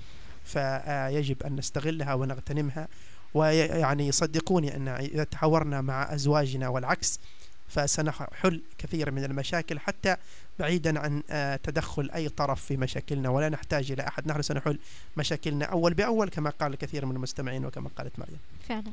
[0.45, 2.89] فيجب أن نستغلها ونغتنمها.
[3.35, 7.21] ويعني صدقوني أن إذا تحاورنا مع أزواجنا والعكس
[7.69, 10.17] فسنحل كثير من المشاكل حتى
[10.59, 13.29] بعيدا عن آه، تدخل أي طرف في مشاكلنا.
[13.29, 14.29] ولا نحتاج إلى أحد.
[14.29, 14.79] نحن سنحل
[15.17, 18.39] مشاكلنا أول بأول كما قال الكثير من المستمعين وكما قالت مريم.
[18.69, 18.93] فعلا.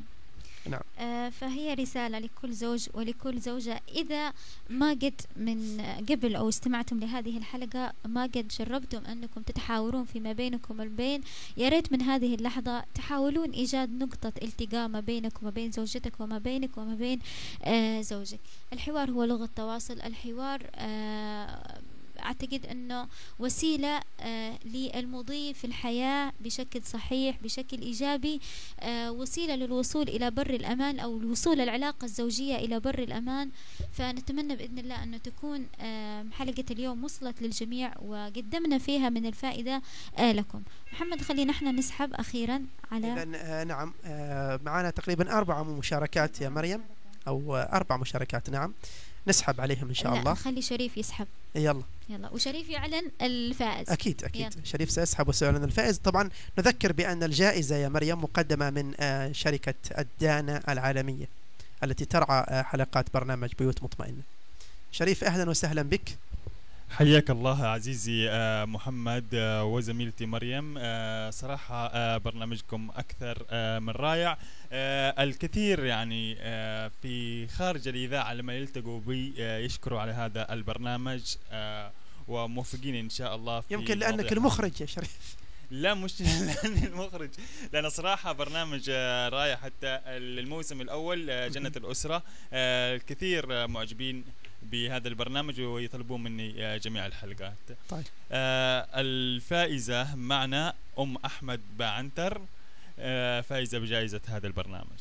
[0.68, 0.80] نعم.
[0.98, 3.80] آه، فهي رسالة لكل زوج ولكل زوجة.
[3.94, 4.32] إذا
[4.70, 5.80] ما قد من
[6.10, 11.20] قبل أو استمعتم لهذه الحلقة ما قد جربتم أنكم تتحاورون فيما بينكم البين
[11.56, 16.38] يا ريت من هذه اللحظة تحاولون إيجاد نقطة التقاء ما بينك وما بين زوجتك وما
[16.38, 17.20] بينك وما بين
[17.64, 18.40] آه، زوجك.
[18.72, 19.94] الحوار هو لغة تواصل.
[20.00, 21.78] الحوار آه،
[22.20, 23.08] أعتقد أنه
[23.38, 28.40] وسيلة آه، للمضي في الحياة بشكل صحيح بشكل إيجابي
[28.80, 33.50] آه، وسيلة للوصول إلى بر الأمان أو الوصول العلاقة الزوجية إلى بر الأمان.
[33.92, 39.82] فنتمنى بإذن الله أنه تكون آه، حلقة اليوم وصلت للجميع وقدمنا فيها من الفائدة
[40.18, 40.62] لكم.
[40.92, 42.62] محمد خلينا إحنا نسحب أخيرا
[42.92, 43.92] على إذا نعم
[44.64, 46.80] معنا تقريبا أربع مشاركات يا مريم
[47.28, 48.74] أو أربع مشاركات نعم.
[49.28, 50.32] نسحب عليهم إن شاء لا الله.
[50.32, 51.26] نخلي شريف يسحب.
[51.54, 51.82] يلا.
[52.08, 53.90] يلا وشريف يعلن الفائز.
[53.90, 54.54] أكيد أكيد.
[54.54, 54.64] يلا.
[54.64, 55.98] شريف سيسحب وسيعلن الفائز.
[55.98, 61.28] طبعا نذكر بأن الجائزة يا مريم مقدمة من آه، شركة الدانا العالمية
[61.84, 64.22] التي ترعى آه، حلقات برنامج بيوت مطمئنة.
[64.92, 66.18] شريف أهلا وسهلا بك.
[66.90, 70.74] حياك الله عزيزي آه، محمد آه، وزميلتي مريم.
[70.78, 73.38] آه، صراحة برنامجكم أكثر
[73.80, 74.38] من رائع.
[75.22, 76.34] الكثير يعني
[77.02, 81.22] في خارج الإذاعة لما يلتقوا بي يشكروا على هذا البرنامج
[82.28, 85.36] وموفقين إن شاء الله في يمكن لأنك المخرج يا شريف.
[85.70, 87.30] لا مش لأني المخرج.
[87.72, 88.90] لأن صراحة برنامج
[89.32, 89.56] رائع.
[89.56, 94.24] حتى الموسم الأول جنة الأسرة آه، الكثير معجبين.
[94.62, 97.54] بهذا البرنامج ويطلبون مني جميع الحلقات.
[97.88, 98.04] طيب.
[98.32, 102.40] آه، الفائزة معنا أم أحمد باعنتر
[102.98, 104.98] آه، فائزة بجائزة هذا البرنامج.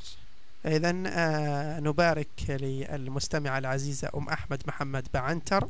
[0.66, 5.68] إذا آه، نبارك للمستمعة العزيزة أم أحمد محمد بعنتر.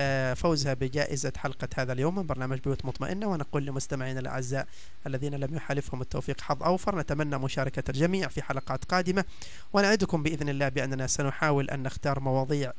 [0.00, 3.26] آه، فوزها بجائزة حلقة هذا اليوم من برنامج بيوت مطمئنة.
[3.26, 4.66] ونقول لمستمعينا الأعزاء
[5.06, 9.24] الذين لم يحالفهم التوفيق حظ أوفر نتمنى مشاركة الجميع في حلقات قادمة.
[9.72, 12.72] ونعدكم بإذن الله بأننا سنحاول أن نختار مواضيع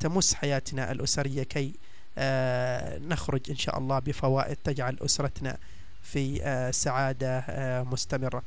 [0.00, 1.72] تمس حياتنا الأسرية كي
[2.18, 5.56] آه، نخرج إن شاء الله بفوائد تجعل أسرتنا
[6.02, 8.42] في آه، سعادة آه، مستمرة.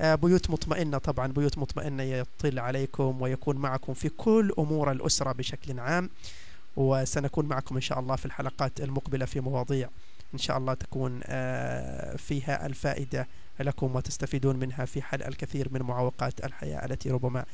[0.00, 5.80] آه، بيوت مطمئنة طبعا بيوت مطمئنة يطل عليكم ويكون معكم في كل أمور الأسرة بشكل
[5.80, 6.10] عام.
[6.76, 9.88] وسنكون معكم إن شاء الله في الحلقات المقبلة في مواضيع
[10.34, 13.26] إن شاء الله تكون آه، فيها الفائدة
[13.62, 17.44] لكم وتستفيدون منها في حل الكثير من معوقات الحياة التي ربما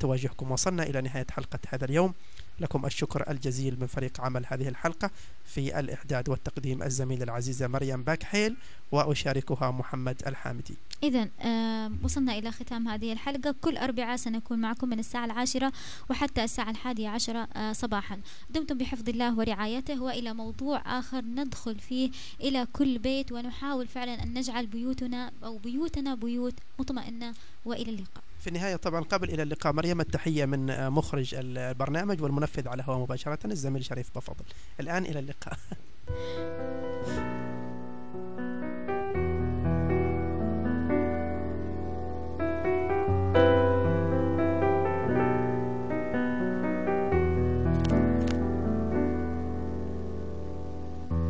[0.00, 2.14] تواجهكم وصلنا إلى نهاية حلقة هذا اليوم.
[2.60, 5.10] لكم الشكر الجزيل من فريق عمل هذه الحلقة
[5.44, 8.56] في الإعداد والتقديم الزميلة العزيزة مريم باكحيل
[8.92, 10.74] وأشاركها محمد الحامدي.
[11.02, 13.54] إذا آه وصلنا إلى ختام هذه الحلقة.
[13.60, 15.72] كل أربعاء سنكون معكم من الساعة العاشرة
[16.10, 18.20] وحتى الساعة الحادية عشرة آه صباحا.
[18.50, 22.10] دمتم بحفظ الله ورعايته وإلى موضوع آخر ندخل فيه
[22.40, 27.34] إلى كل بيت ونحاول فعلا أن نجعل بيوتنا أو بيوتنا بيوت مطمئنة
[27.64, 28.24] وإلى اللقاء.
[28.42, 32.96] في النهاية طبعا قبل إلى اللقاء مريم التحية من آه، مخرج البرنامج والمنفذ على هوا
[32.96, 34.44] مباشرة الزميل شريف بفضل.
[34.80, 35.58] الآن إلى اللقاء.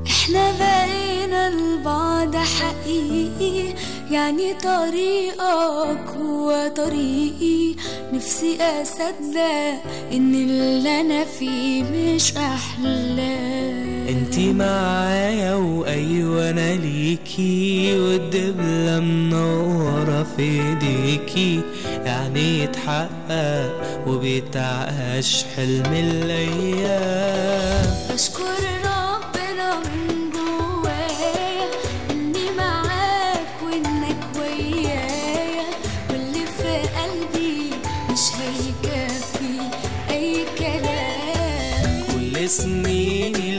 [0.06, 0.71] إحنا
[2.82, 3.74] حقيقي
[4.10, 7.74] يعني طريقك هو طريقي
[8.12, 9.82] نفسي أصدق
[10.12, 21.60] إن اللي أنا فيه مش أحلام انتي معايا وأيوة أنا ليكي والدبلة منورة في إيديكي.
[22.04, 23.70] يعني يتحقق
[24.06, 28.81] وبيتعاش حلم الأيام بشكر
[42.60, 43.51] كلام